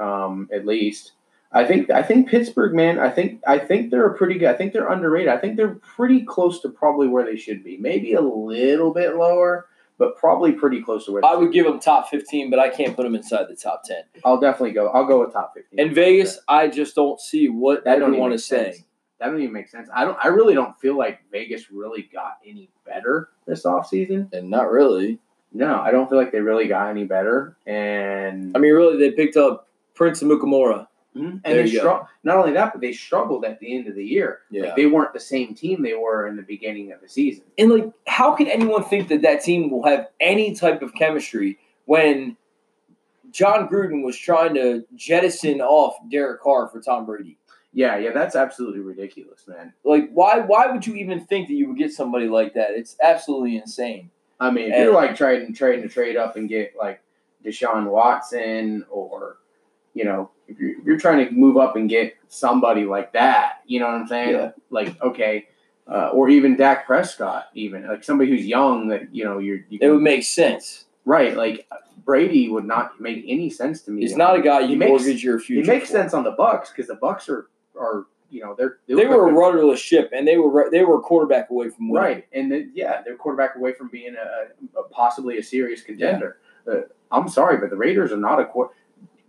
um, 0.00 0.48
at 0.52 0.66
least. 0.66 1.12
I 1.52 1.64
think 1.64 1.90
I 1.90 2.02
think 2.02 2.28
Pittsburgh, 2.28 2.74
man. 2.74 2.98
I 2.98 3.08
think 3.08 3.40
I 3.46 3.58
think 3.58 3.90
they're 3.90 4.06
a 4.06 4.14
pretty 4.14 4.38
good. 4.38 4.48
I 4.48 4.54
think 4.54 4.72
they're 4.72 4.90
underrated. 4.90 5.28
I 5.28 5.38
think 5.38 5.56
they're 5.56 5.76
pretty 5.76 6.22
close 6.22 6.60
to 6.62 6.68
probably 6.68 7.06
where 7.06 7.24
they 7.24 7.36
should 7.36 7.62
be. 7.62 7.76
Maybe 7.76 8.14
a 8.14 8.20
little 8.20 8.92
bit 8.92 9.14
lower, 9.14 9.66
but 9.96 10.16
probably 10.16 10.52
pretty 10.52 10.82
close 10.82 11.06
to 11.06 11.12
where. 11.12 11.22
They 11.22 11.28
I 11.28 11.36
would 11.36 11.52
give 11.52 11.64
them 11.64 11.78
top 11.78 12.08
fifteen, 12.08 12.50
but 12.50 12.58
I 12.58 12.68
can't 12.68 12.96
put 12.96 13.04
them 13.04 13.14
inside 13.14 13.46
the 13.48 13.54
top 13.54 13.84
ten. 13.84 14.02
I'll 14.24 14.40
definitely 14.40 14.72
go. 14.72 14.88
I'll 14.88 15.06
go 15.06 15.20
with 15.20 15.32
top 15.32 15.54
fifteen. 15.54 15.78
In 15.78 15.94
Vegas, 15.94 16.40
I 16.48 16.66
just 16.66 16.96
don't 16.96 17.20
see 17.20 17.48
what 17.48 17.84
That 17.84 18.02
everyone 18.02 18.32
is 18.32 18.44
saying. 18.44 18.84
That 19.18 19.26
don't 19.26 19.40
even 19.40 19.52
make 19.52 19.68
sense. 19.68 19.88
I 19.94 20.04
don't. 20.04 20.18
I 20.22 20.28
really 20.28 20.54
don't 20.54 20.78
feel 20.78 20.96
like 20.96 21.20
Vegas 21.30 21.70
really 21.70 22.08
got 22.12 22.38
any 22.46 22.68
better 22.84 23.30
this 23.46 23.64
offseason. 23.64 24.32
And 24.32 24.50
not 24.50 24.70
really. 24.70 25.18
No, 25.52 25.80
I 25.80 25.90
don't 25.90 26.08
feel 26.08 26.18
like 26.18 26.32
they 26.32 26.40
really 26.40 26.66
got 26.68 26.90
any 26.90 27.04
better. 27.04 27.56
And 27.66 28.54
I 28.54 28.58
mean, 28.58 28.72
really, 28.72 28.98
they 28.98 29.12
picked 29.12 29.36
up 29.36 29.68
Prince 29.94 30.22
Amukamara. 30.22 30.88
Mhm. 31.16 31.42
There 31.42 31.60
and 31.60 31.66
they 31.66 31.66
struggled. 31.66 32.08
not 32.24 32.36
only 32.36 32.52
that, 32.52 32.72
but 32.72 32.82
they 32.82 32.92
struggled 32.92 33.46
at 33.46 33.58
the 33.58 33.74
end 33.74 33.88
of 33.88 33.94
the 33.94 34.04
year. 34.04 34.40
Yeah. 34.50 34.64
Like, 34.64 34.76
they 34.76 34.84
weren't 34.84 35.14
the 35.14 35.20
same 35.20 35.54
team 35.54 35.80
they 35.80 35.94
were 35.94 36.26
in 36.26 36.36
the 36.36 36.42
beginning 36.42 36.92
of 36.92 37.00
the 37.00 37.08
season. 37.08 37.44
And 37.56 37.70
like, 37.70 37.90
how 38.06 38.34
can 38.34 38.48
anyone 38.48 38.84
think 38.84 39.08
that 39.08 39.22
that 39.22 39.42
team 39.42 39.70
will 39.70 39.84
have 39.84 40.08
any 40.20 40.54
type 40.54 40.82
of 40.82 40.92
chemistry 40.92 41.58
when 41.86 42.36
Jon 43.30 43.66
Gruden 43.68 44.04
was 44.04 44.18
trying 44.18 44.52
to 44.54 44.84
jettison 44.94 45.62
off 45.62 45.96
Derek 46.10 46.42
Carr 46.42 46.68
for 46.68 46.82
Tom 46.82 47.06
Brady? 47.06 47.38
Yeah, 47.76 47.98
yeah, 47.98 48.12
that's 48.12 48.34
absolutely 48.34 48.80
ridiculous, 48.80 49.46
man. 49.46 49.74
Like, 49.84 50.10
why? 50.14 50.38
Why 50.40 50.66
would 50.72 50.86
you 50.86 50.94
even 50.94 51.20
think 51.26 51.48
that 51.48 51.54
you 51.54 51.68
would 51.68 51.76
get 51.76 51.92
somebody 51.92 52.26
like 52.26 52.54
that? 52.54 52.70
It's 52.70 52.96
absolutely 53.02 53.58
insane. 53.58 54.10
I 54.40 54.50
mean, 54.50 54.68
if 54.68 54.74
And- 54.74 54.84
you're 54.84 54.94
like 54.94 55.14
trying 55.14 55.52
trying 55.52 55.82
to 55.82 55.88
trade 55.88 56.16
up 56.16 56.36
and 56.36 56.48
get 56.48 56.72
like 56.78 57.00
Deshaun 57.44 57.90
Watson 57.90 58.84
or 58.90 59.36
you 59.92 60.04
know, 60.04 60.30
if 60.48 60.58
you're, 60.58 60.70
if 60.78 60.84
you're 60.84 60.98
trying 60.98 61.26
to 61.26 61.32
move 61.34 61.56
up 61.58 61.76
and 61.76 61.88
get 61.88 62.14
somebody 62.28 62.84
like 62.86 63.12
that, 63.12 63.60
you 63.66 63.78
know 63.80 63.86
what 63.86 63.94
I'm 63.94 64.06
saying? 64.06 64.30
Yeah. 64.30 64.50
Like, 64.70 65.00
okay, 65.02 65.48
uh, 65.86 66.08
or 66.12 66.28
even 66.30 66.56
Dak 66.56 66.86
Prescott, 66.86 67.46
even 67.54 67.86
like 67.86 68.04
somebody 68.04 68.30
who's 68.30 68.46
young 68.46 68.88
that 68.88 69.14
you 69.14 69.24
know 69.24 69.36
you're 69.38 69.60
you 69.68 69.78
It 69.82 69.90
would 69.90 70.00
make 70.02 70.24
sense. 70.24 70.86
right. 71.04 71.36
Like 71.36 71.66
Brady 72.06 72.48
would 72.48 72.64
not 72.64 73.00
make 73.02 73.22
any 73.28 73.50
sense 73.50 73.82
to 73.82 73.90
me. 73.90 74.00
He's 74.00 74.16
not 74.16 74.34
a 74.38 74.40
guy 74.40 74.62
He 74.62 74.72
you 74.72 74.78
makes- 74.78 74.88
mortgage 74.88 75.22
your 75.22 75.38
He 75.38 75.44
future. 75.46 75.70
makes 75.72 75.88
for. 75.90 75.92
sense 75.98 76.14
on 76.14 76.24
the 76.24 76.30
Bucks 76.30 76.70
because 76.70 76.86
the 76.88 76.94
Bucks 76.94 77.28
are 77.28 77.48
are 77.78 78.06
you 78.30 78.40
know 78.42 78.54
they're 78.56 78.78
They 78.88 79.06
were 79.06 79.28
a 79.28 79.32
rudderless 79.32 79.78
ship, 79.80 80.10
and 80.12 80.26
they 80.26 80.36
were 80.36 80.68
they 80.70 80.82
were 80.84 80.96
a 80.96 81.00
quarterback 81.00 81.50
away 81.50 81.68
from 81.70 81.88
winning. 81.88 82.04
right, 82.16 82.26
and 82.32 82.50
then, 82.50 82.72
yeah, 82.74 83.02
they're 83.04 83.16
quarterback 83.16 83.56
away 83.56 83.72
from 83.72 83.88
being 83.88 84.14
a, 84.16 84.78
a 84.78 84.82
possibly 84.90 85.38
a 85.38 85.42
serious 85.42 85.82
contender. 85.82 86.38
Uh, 86.70 86.80
I'm 87.12 87.28
sorry, 87.28 87.58
but 87.58 87.70
the 87.70 87.76
Raiders 87.76 88.12
are 88.12 88.16
not 88.16 88.40
a 88.40 88.44
quarter. 88.46 88.74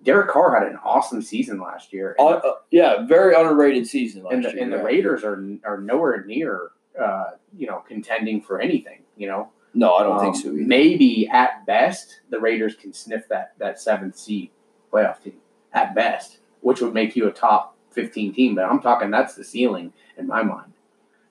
Derek 0.04 0.30
Carr 0.30 0.58
had 0.58 0.68
an 0.72 0.80
awesome 0.84 1.22
season 1.22 1.60
last 1.60 1.92
year, 1.94 2.16
Uh, 2.18 2.28
uh, 2.28 2.54
yeah, 2.72 3.06
very 3.06 3.36
underrated 3.36 3.86
season 3.88 4.24
last 4.24 4.34
and 4.34 4.46
the, 4.46 4.50
year. 4.54 4.64
and 4.64 4.74
the. 4.74 4.82
Raiders 4.84 5.24
are 5.24 5.44
are 5.64 5.80
nowhere 5.80 6.24
near 6.26 6.70
uh, 7.00 7.32
you 7.56 7.68
know 7.68 7.84
contending 7.88 8.42
for 8.42 8.60
anything. 8.60 9.04
You 9.18 9.28
know, 9.28 9.50
No, 9.76 9.94
I 9.96 10.04
don't 10.04 10.20
think 10.20 10.36
Um, 10.38 10.42
so 10.42 10.48
either. 10.50 10.66
Maybe 10.66 11.28
at 11.30 11.66
best 11.68 12.22
the 12.32 12.40
Raiders 12.40 12.74
can 12.76 12.94
sniff 12.94 13.28
that 13.30 13.54
that 13.60 13.80
seventh 13.80 14.18
seed 14.18 14.50
playoff 14.92 15.22
team 15.22 15.36
at 15.74 15.94
best, 15.94 16.40
which 16.62 16.82
would 16.82 16.94
make 16.96 17.16
you 17.16 17.28
a 17.28 17.32
top 17.32 17.77
fifteen 17.98 18.34
team. 18.34 18.56
But 18.56 18.66
I'm 18.66 18.80
talking 18.80 19.12
that's 19.12 19.36
the 19.36 19.44
ceiling 19.44 19.92
in 20.18 20.28
my 20.28 20.44
mind. 20.44 20.74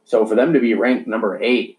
So 0.05 0.27
for 0.27 0.35
them 0.35 0.53
to 0.53 0.61
be 0.61 0.75
ranked 0.75 1.07
number 1.09 1.43
eight, 1.43 1.79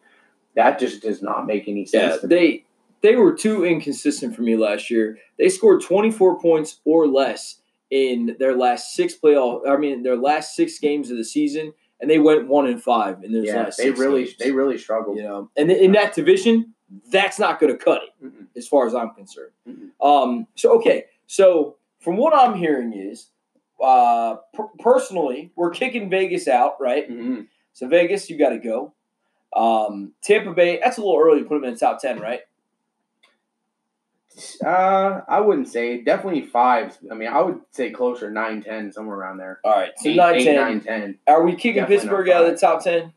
that 0.56 0.80
just 0.80 1.02
does 1.02 1.22
not 1.22 1.46
make 1.46 1.68
any 1.68 1.86
sense. 1.86 2.16
Yeah, 2.16 2.22
to 2.22 2.28
me. 2.28 2.36
they 2.36 2.64
they 3.02 3.16
were 3.16 3.34
too 3.34 3.64
inconsistent 3.66 4.36
for 4.36 4.42
me 4.42 4.56
last 4.56 4.90
year. 4.90 5.18
They 5.38 5.50
scored 5.50 5.82
24 5.82 6.40
points 6.40 6.80
or 6.84 7.08
less 7.08 7.62
in 7.90 8.36
their 8.40 8.56
last 8.56 8.94
six 8.94 9.16
playoff. 9.16 9.68
I 9.68 9.78
mean, 9.78 10.04
their 10.04 10.18
last 10.18 10.56
six 10.56 10.80
games 10.80 11.12
of 11.12 11.18
the 11.18 11.24
season, 11.24 11.74
and 12.02 12.10
they 12.10 12.20
went 12.20 12.48
one 12.48 12.68
and 12.68 12.82
five 12.82 13.24
in 13.24 13.32
those 13.34 13.46
yeah, 13.46 13.64
last. 13.64 13.78
they 13.78 13.92
really 13.92 14.26
games. 14.26 14.38
they 14.40 14.52
really 14.52 14.78
struggled. 14.78 15.18
you 15.18 15.24
know, 15.24 15.50
and 15.56 15.72
in 15.72 15.92
that 15.94 16.14
division, 16.14 16.74
that's 17.12 17.40
not 17.40 17.60
going 17.60 17.72
to 17.72 17.84
cut 17.84 18.02
it 18.04 18.26
Mm-mm. 18.26 18.48
as 18.56 18.68
far 18.68 18.88
as 18.88 18.96
I'm 18.96 19.12
concerned. 19.12 19.52
Mm-mm. 19.68 19.90
Um, 20.06 20.48
so 20.56 20.76
okay, 20.78 21.06
so 21.28 21.78
from 22.00 22.18
what 22.18 22.34
I'm 22.34 22.56
hearing 22.56 22.94
is 22.94 23.28
uh, 23.82 24.38
per- 24.54 24.70
personally, 24.80 25.52
we're 25.56 25.72
kicking 25.72 26.10
Vegas 26.10 26.48
out, 26.48 26.76
right? 26.80 27.10
Mm-hmm. 27.10 27.42
So 27.74 27.88
Vegas, 27.88 28.30
you 28.30 28.38
got 28.38 28.50
to 28.50 28.60
go. 28.60 28.94
Um, 29.56 30.14
Tampa 30.22 30.54
Bay, 30.54 30.80
that's 30.84 30.98
a 30.98 31.02
little 31.02 31.20
early 31.20 31.40
to 31.42 31.46
put 31.48 31.56
them 31.56 31.64
in 31.66 31.74
the 31.74 31.80
top 31.80 32.02
ten, 32.02 32.20
right? 32.20 32.42
Uh, 34.64 35.22
I 35.28 35.40
wouldn't 35.40 35.68
say 35.68 36.02
definitely 36.02 36.44
fives. 36.44 37.00
I 37.12 37.16
mean, 37.16 37.28
I 37.30 37.42
would 37.42 37.60
say 37.72 37.90
closer 37.90 38.30
nine, 38.30 38.62
ten, 38.62 38.92
somewhere 38.92 39.18
around 39.18 39.38
there. 39.38 39.60
All 39.64 39.72
right, 39.72 39.92
so 39.98 40.10
Eight, 40.10 40.16
nine, 40.16 40.36
eight, 40.36 40.44
10. 40.46 40.56
nine, 40.56 40.82
10. 40.82 41.20
Are 41.28 41.44
we 41.44 41.54
kicking 41.54 41.76
Definitely 41.76 41.98
Pittsburgh 41.98 42.30
out 42.30 42.46
of 42.46 42.52
the 42.52 42.58
top 42.58 42.84
ten? 42.84 43.14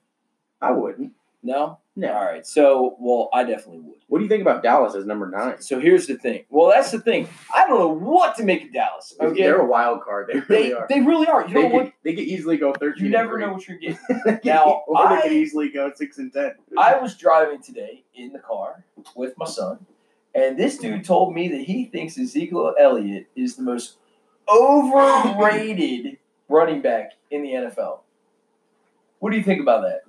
I 0.63 0.71
wouldn't. 0.71 1.13
No. 1.43 1.79
No. 1.97 2.13
All 2.13 2.25
right. 2.25 2.47
So, 2.47 2.97
well, 3.01 3.29
I 3.35 3.43
definitely 3.43 3.81
would. 3.81 3.97
What 4.07 4.19
do 4.19 4.25
you 4.25 4.29
think 4.29 4.43
about 4.43 4.63
Dallas 4.63 4.95
as 4.95 5.05
number 5.05 5.29
nine? 5.29 5.61
So 5.61 5.81
here's 5.81 6.07
the 6.07 6.17
thing. 6.17 6.45
Well, 6.49 6.71
that's 6.71 6.93
the 6.93 7.01
thing. 7.01 7.29
I 7.55 7.67
don't 7.67 7.79
know 7.79 7.89
what 7.89 8.37
to 8.37 8.45
make 8.45 8.65
of 8.65 8.73
Dallas. 8.73 9.15
Okay. 9.21 9.43
They're 9.43 9.61
a 9.61 9.67
wild 9.67 10.03
card. 10.03 10.31
They 10.33 10.41
really 10.41 10.69
They, 10.69 10.73
are. 10.73 10.87
they 10.89 11.01
really 11.01 11.27
are. 11.27 11.47
You 11.47 11.55
they, 11.55 11.63
know 11.63 11.69
could, 11.69 11.85
what? 11.85 11.93
they 12.05 12.15
could 12.15 12.25
easily 12.25 12.57
go 12.57 12.73
thirteen. 12.73 13.07
You 13.07 13.11
never 13.11 13.39
know 13.39 13.53
what 13.53 13.67
you're 13.69 13.79
getting. 13.79 13.99
Now, 14.45 14.83
or 14.87 15.09
they 15.09 15.21
could 15.23 15.33
easily 15.33 15.69
go 15.69 15.91
six 15.95 16.19
and 16.19 16.33
ten. 16.33 16.53
I 16.79 16.99
was 16.99 17.17
driving 17.17 17.61
today 17.61 18.05
in 18.15 18.33
the 18.33 18.39
car 18.39 18.85
with 19.17 19.35
my 19.37 19.47
son, 19.47 19.85
and 20.35 20.57
this 20.59 20.79
dude 20.79 21.05
told 21.05 21.35
me 21.35 21.49
that 21.49 21.63
he 21.63 21.87
thinks 21.87 22.17
Ezekiel 22.17 22.75
Elliott 22.79 23.27
is 23.37 23.57
the 23.57 23.63
most 23.63 23.99
overrated 24.49 26.19
running 26.49 26.81
back 26.83 27.13
in 27.31 27.43
the 27.43 27.51
NFL. 27.51 28.01
What 29.19 29.31
do 29.31 29.37
you 29.37 29.43
think 29.45 29.61
about 29.61 29.83
that? 29.83 30.03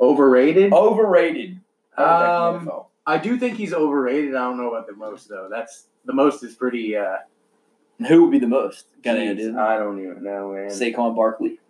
Overrated. 0.00 0.72
Overrated. 0.72 1.60
running 1.98 2.56
back 2.58 2.62
in 2.62 2.68
Um. 2.68 2.82
I 3.08 3.18
do 3.18 3.38
think 3.38 3.56
he's 3.56 3.72
overrated. 3.72 4.34
I 4.34 4.40
don't 4.48 4.56
know 4.58 4.68
about 4.74 4.86
the 4.88 4.94
most 4.94 5.28
though. 5.28 5.48
That's 5.50 5.86
the 6.04 6.12
most 6.12 6.42
is 6.42 6.54
pretty. 6.54 6.96
uh 6.96 7.18
Who 8.08 8.22
would 8.22 8.32
be 8.32 8.38
the 8.38 8.48
most? 8.48 8.86
Got 9.02 9.16
any 9.16 9.28
idea? 9.28 9.56
I 9.58 9.76
don't 9.78 10.00
even 10.02 10.22
know, 10.24 10.52
man. 10.52 10.68
Saquon 10.70 11.14
Barkley. 11.14 11.60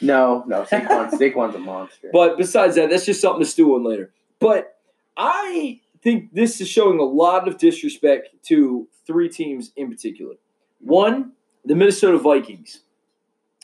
no, 0.00 0.42
no. 0.46 0.62
Saquon, 0.64 1.10
Saquon's 1.18 1.54
a 1.54 1.58
monster. 1.58 2.08
But 2.12 2.38
besides 2.38 2.76
that, 2.76 2.88
that's 2.90 3.04
just 3.06 3.20
something 3.20 3.42
to 3.42 3.48
stew 3.48 3.74
on 3.74 3.84
later. 3.84 4.10
But 4.38 4.78
I 5.16 5.80
think 6.02 6.32
this 6.32 6.60
is 6.60 6.68
showing 6.68 6.98
a 6.98 7.04
lot 7.04 7.46
of 7.46 7.58
disrespect 7.58 8.30
to 8.44 8.88
three 9.06 9.28
teams 9.28 9.72
in 9.76 9.90
particular. 9.90 10.34
One, 10.80 11.32
the 11.64 11.74
Minnesota 11.74 12.18
Vikings. 12.18 12.80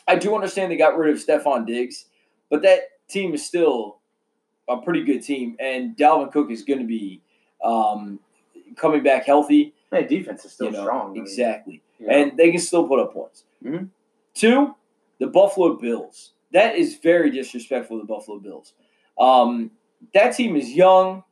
I 0.06 0.16
do 0.16 0.34
understand 0.34 0.70
they 0.70 0.76
got 0.76 0.98
rid 0.98 1.14
of 1.14 1.24
Stefon 1.24 1.66
Diggs, 1.66 2.06
but 2.50 2.62
that 2.62 2.80
team 3.08 3.32
is 3.34 3.44
still 3.46 3.98
a 4.68 4.78
pretty 4.78 5.04
good 5.04 5.22
team, 5.22 5.56
and 5.60 5.96
Dalvin 5.96 6.32
Cook 6.32 6.50
is 6.50 6.62
going 6.62 6.80
to 6.80 6.86
be 6.86 7.20
um, 7.64 8.18
coming 8.76 9.02
back 9.02 9.24
healthy. 9.26 9.74
That 9.90 10.08
defense 10.08 10.44
is 10.44 10.52
still 10.52 10.66
you 10.66 10.72
know, 10.72 10.82
strong. 10.84 11.10
I 11.10 11.12
mean, 11.14 11.22
Exactly 11.22 11.82
you 11.98 12.06
know. 12.06 12.14
and 12.14 12.36
they 12.36 12.50
can 12.50 12.60
still 12.60 12.86
put 12.88 12.98
up 13.00 13.12
points. 13.12 13.44
Mhm. 13.64 13.88
Two, 14.34 14.74
the 15.18 15.26
Buffalo 15.26 15.76
Bills. 15.76 16.32
That 16.52 16.76
is 16.76 16.96
very 16.96 17.30
disrespectful 17.30 17.98
to 17.98 18.02
the 18.06 18.06
Buffalo 18.12 18.38
Bills. 18.38 18.72
Um, 19.18 19.70
that 20.14 20.30
team 20.36 20.56
is 20.56 20.70
young. 20.70 21.24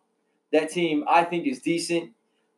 That 0.52 0.70
team, 0.70 1.04
I 1.08 1.24
think, 1.24 1.46
is 1.46 1.60
decent. 1.60 2.10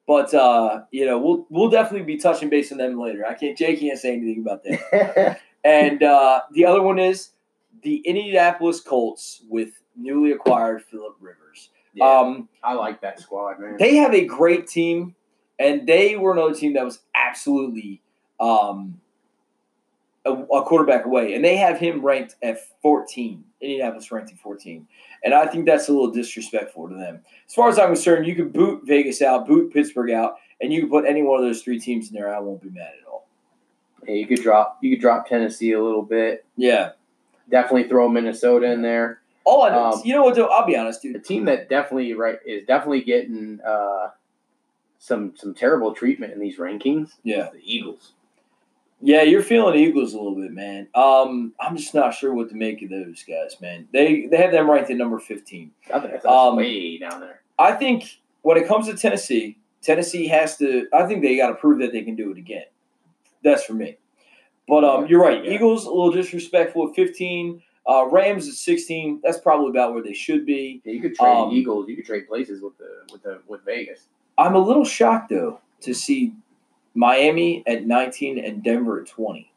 But 0.06 0.34
uh, 0.34 0.82
you 0.90 1.06
know, 1.06 1.18
we'll 1.18 1.46
we'll 1.48 1.70
definitely 1.70 2.04
be 2.06 2.16
touching 2.16 2.48
base 2.48 2.72
on 2.72 2.78
them 2.78 2.98
later. 2.98 3.24
I 3.24 3.34
can't. 3.34 3.56
Jay 3.56 3.76
can't 3.76 3.98
say 3.98 4.14
anything 4.16 4.40
about 4.42 4.62
that. 4.64 5.38
And 5.64 6.02
uh, 6.02 6.40
the 6.52 6.64
other 6.64 6.82
one 6.82 6.98
is 6.98 7.28
the 7.82 7.96
Indianapolis 7.98 8.80
Colts 8.80 9.42
with 9.48 9.80
newly 9.96 10.32
acquired 10.32 10.82
Philip 10.84 11.16
Rivers. 11.20 11.70
yeah, 11.94 12.04
Um, 12.06 12.48
I 12.62 12.74
like 12.74 13.00
that 13.02 13.20
squad, 13.20 13.60
man. 13.60 13.76
they 13.78 13.96
have 13.96 14.14
a 14.14 14.24
great 14.24 14.66
team, 14.66 15.14
and 15.58 15.86
they 15.86 16.16
were 16.16 16.32
another 16.32 16.54
team 16.54 16.74
that 16.74 16.84
was 16.84 17.00
absolutely 17.14 18.02
um, 18.40 19.00
a, 20.24 20.32
a 20.32 20.62
quarterback 20.64 21.04
away, 21.04 21.34
and 21.34 21.44
they 21.44 21.56
have 21.56 21.78
him 21.78 22.04
ranked 22.04 22.36
at 22.42 22.58
14. 22.82 23.44
Indianapolis 23.60 24.10
ranked 24.10 24.32
at 24.32 24.38
14, 24.38 24.86
and 25.24 25.34
I 25.34 25.46
think 25.46 25.66
that's 25.66 25.88
a 25.88 25.92
little 25.92 26.10
disrespectful 26.10 26.88
to 26.88 26.94
them. 26.96 27.20
As 27.46 27.54
far 27.54 27.68
as 27.68 27.78
I'm 27.78 27.88
concerned, 27.88 28.26
you 28.26 28.34
could 28.34 28.52
boot 28.52 28.82
Vegas 28.84 29.22
out, 29.22 29.46
boot 29.46 29.72
Pittsburgh 29.72 30.10
out, 30.10 30.34
and 30.60 30.72
you 30.72 30.80
can 30.80 30.90
put 30.90 31.04
any 31.06 31.22
one 31.22 31.38
of 31.40 31.44
those 31.44 31.62
three 31.62 31.78
teams 31.78 32.08
in 32.08 32.14
there. 32.14 32.34
I 32.34 32.40
won't 32.40 32.60
be 32.62 32.70
mad 32.70 32.90
at 33.00 33.06
all. 33.08 33.28
Yeah, 34.06 34.14
you 34.14 34.26
could 34.26 34.42
drop 34.42 34.78
you 34.82 34.90
could 34.90 35.00
drop 35.00 35.28
Tennessee 35.28 35.72
a 35.72 35.82
little 35.82 36.02
bit. 36.02 36.44
Yeah. 36.56 36.90
Definitely 37.52 37.88
throw 37.88 38.08
Minnesota 38.08 38.72
in 38.72 38.82
there. 38.82 39.20
All 39.44 39.62
I 39.62 39.68
know, 39.70 39.84
Um, 39.92 40.02
you 40.04 40.14
know 40.14 40.24
what? 40.24 40.34
Though 40.34 40.46
I'll 40.46 40.66
be 40.66 40.76
honest, 40.76 41.02
dude. 41.02 41.14
The 41.14 41.20
team 41.20 41.44
that 41.44 41.68
definitely 41.68 42.12
right 42.14 42.38
is 42.44 42.64
definitely 42.64 43.02
getting 43.02 43.60
uh, 43.64 44.08
some 44.98 45.34
some 45.36 45.52
terrible 45.54 45.94
treatment 45.94 46.32
in 46.32 46.40
these 46.40 46.56
rankings. 46.58 47.12
Yeah. 47.22 47.50
the 47.52 47.60
Eagles. 47.62 48.12
Yeah, 49.04 49.22
you're 49.22 49.42
feeling 49.42 49.74
Eagles 49.74 50.14
a 50.14 50.16
little 50.16 50.36
bit, 50.36 50.52
man. 50.52 50.86
Um, 50.94 51.52
I'm 51.60 51.76
just 51.76 51.92
not 51.92 52.14
sure 52.14 52.32
what 52.32 52.48
to 52.50 52.54
make 52.54 52.82
of 52.82 52.90
those 52.90 53.24
guys, 53.28 53.60
man. 53.60 53.88
They 53.92 54.26
they 54.26 54.36
have 54.38 54.52
them 54.52 54.70
ranked 54.70 54.90
at 54.90 54.96
number 54.96 55.18
15. 55.18 55.72
I 55.92 55.98
think 56.00 56.12
that's 56.12 56.24
Um, 56.24 56.56
way 56.56 56.98
down 56.98 57.20
there. 57.20 57.42
I 57.58 57.72
think 57.72 58.20
when 58.42 58.56
it 58.56 58.66
comes 58.68 58.86
to 58.86 58.96
Tennessee, 58.96 59.58
Tennessee 59.82 60.28
has 60.28 60.56
to. 60.58 60.86
I 60.92 61.04
think 61.06 61.20
they 61.22 61.36
got 61.36 61.48
to 61.48 61.54
prove 61.56 61.80
that 61.80 61.92
they 61.92 62.02
can 62.02 62.14
do 62.14 62.30
it 62.30 62.38
again. 62.38 62.64
That's 63.42 63.64
for 63.64 63.74
me. 63.74 63.96
But 64.68 64.84
um, 64.84 65.06
you're 65.06 65.20
right. 65.20 65.44
yeah. 65.44 65.52
Eagles 65.52 65.86
a 65.86 65.90
little 65.90 66.12
disrespectful 66.12 66.88
at 66.88 66.94
15. 66.94 67.62
Uh, 67.88 68.06
Rams 68.10 68.48
at 68.48 68.54
16. 68.54 69.20
That's 69.22 69.38
probably 69.38 69.70
about 69.70 69.92
where 69.92 70.02
they 70.02 70.12
should 70.12 70.46
be. 70.46 70.80
Yeah, 70.84 70.92
you 70.92 71.00
could 71.00 71.14
trade 71.14 71.28
um, 71.28 71.50
Eagles. 71.50 71.88
You 71.88 71.96
could 71.96 72.06
trade 72.06 72.28
places 72.28 72.62
with 72.62 72.78
the 72.78 73.12
with 73.12 73.22
the 73.22 73.42
with 73.48 73.64
Vegas. 73.64 74.06
I'm 74.38 74.54
a 74.54 74.58
little 74.58 74.84
shocked 74.84 75.30
though 75.30 75.60
to 75.80 75.92
see 75.92 76.34
Miami 76.94 77.64
at 77.66 77.86
19 77.86 78.38
and 78.38 78.62
Denver 78.62 79.00
at 79.00 79.08
20, 79.08 79.50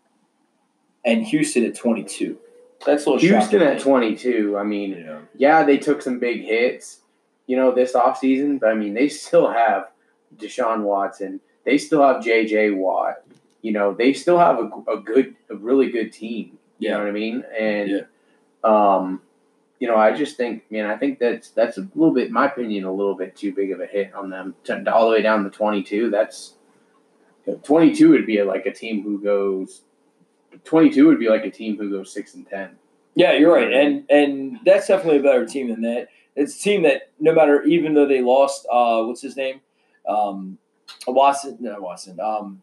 and 1.05 1.23
Houston 1.27 1.65
at 1.65 1.75
22. 1.75 2.39
That's 2.85 3.05
a 3.05 3.09
little 3.09 3.19
Houston 3.19 3.61
at 3.61 3.79
twenty 3.79 4.15
two. 4.15 4.57
I 4.57 4.63
mean, 4.63 5.05
know. 5.05 5.21
yeah, 5.35 5.63
they 5.63 5.77
took 5.77 6.01
some 6.01 6.19
big 6.19 6.43
hits, 6.43 6.99
you 7.47 7.55
know, 7.55 7.73
this 7.73 7.93
offseason, 7.93 8.59
but 8.59 8.69
I 8.69 8.75
mean, 8.75 8.93
they 8.93 9.09
still 9.09 9.51
have 9.51 9.89
Deshaun 10.37 10.83
Watson. 10.83 11.39
They 11.63 11.77
still 11.79 12.03
have 12.03 12.23
J.J. 12.23 12.71
Watt. 12.71 13.24
You 13.65 13.71
know, 13.71 13.93
they 13.93 14.13
still 14.13 14.37
have 14.37 14.57
a, 14.59 14.69
a 14.95 14.97
good, 15.11 15.35
a 15.49 15.55
really 15.55 15.89
good 15.89 16.13
team. 16.13 16.59
You 16.77 16.89
know 16.91 16.99
what 16.99 17.07
I 17.07 17.11
mean? 17.11 17.43
And, 17.59 17.89
Yeah. 17.89 18.01
um, 18.63 19.21
you 19.79 19.87
know, 19.87 19.95
I 19.95 20.11
just 20.15 20.37
think, 20.37 20.69
man, 20.69 20.85
I 20.85 20.97
think 20.97 21.17
that's 21.19 21.49
that's 21.49 21.77
a 21.77 21.87
little 21.95 22.13
bit, 22.13 22.27
in 22.27 22.33
my 22.33 22.45
opinion, 22.45 22.83
a 22.83 22.93
little 22.93 23.15
bit 23.15 23.35
too 23.35 23.51
big 23.53 23.71
of 23.71 23.79
a 23.81 23.87
hit 23.87 24.13
on 24.13 24.29
them. 24.29 24.55
To, 24.65 24.93
all 24.93 25.05
the 25.09 25.15
way 25.15 25.21
down 25.21 25.43
to 25.43 25.49
twenty 25.49 25.83
two. 25.83 26.09
That's 26.09 26.53
twenty 27.63 27.93
two 27.93 28.09
would 28.11 28.25
be 28.25 28.41
like 28.43 28.65
a 28.65 28.73
team 28.73 29.03
who 29.03 29.19
goes. 29.21 29.81
Twenty 30.63 30.89
two 30.91 31.07
would 31.07 31.19
be 31.19 31.29
like 31.29 31.43
a 31.45 31.51
team 31.51 31.77
who 31.77 31.89
goes 31.89 32.13
six 32.13 32.35
and 32.35 32.47
ten. 32.47 32.77
Yeah, 33.15 33.33
you're 33.33 33.53
right, 33.53 33.71
and 33.73 34.05
and 34.09 34.59
that's 34.65 34.87
definitely 34.87 35.19
a 35.19 35.23
better 35.23 35.45
team 35.45 35.69
than 35.69 35.81
that. 35.81 36.07
It's 36.35 36.55
a 36.57 36.59
team 36.59 36.83
that 36.83 37.09
no 37.19 37.33
matter, 37.33 37.63
even 37.63 37.93
though 37.95 38.07
they 38.07 38.21
lost, 38.21 38.67
uh, 38.71 39.01
what's 39.03 39.21
his 39.21 39.35
name, 39.35 39.61
um, 40.07 40.57
Watson, 41.07 41.57
no 41.59 41.79
Watson, 41.79 42.19
um, 42.19 42.61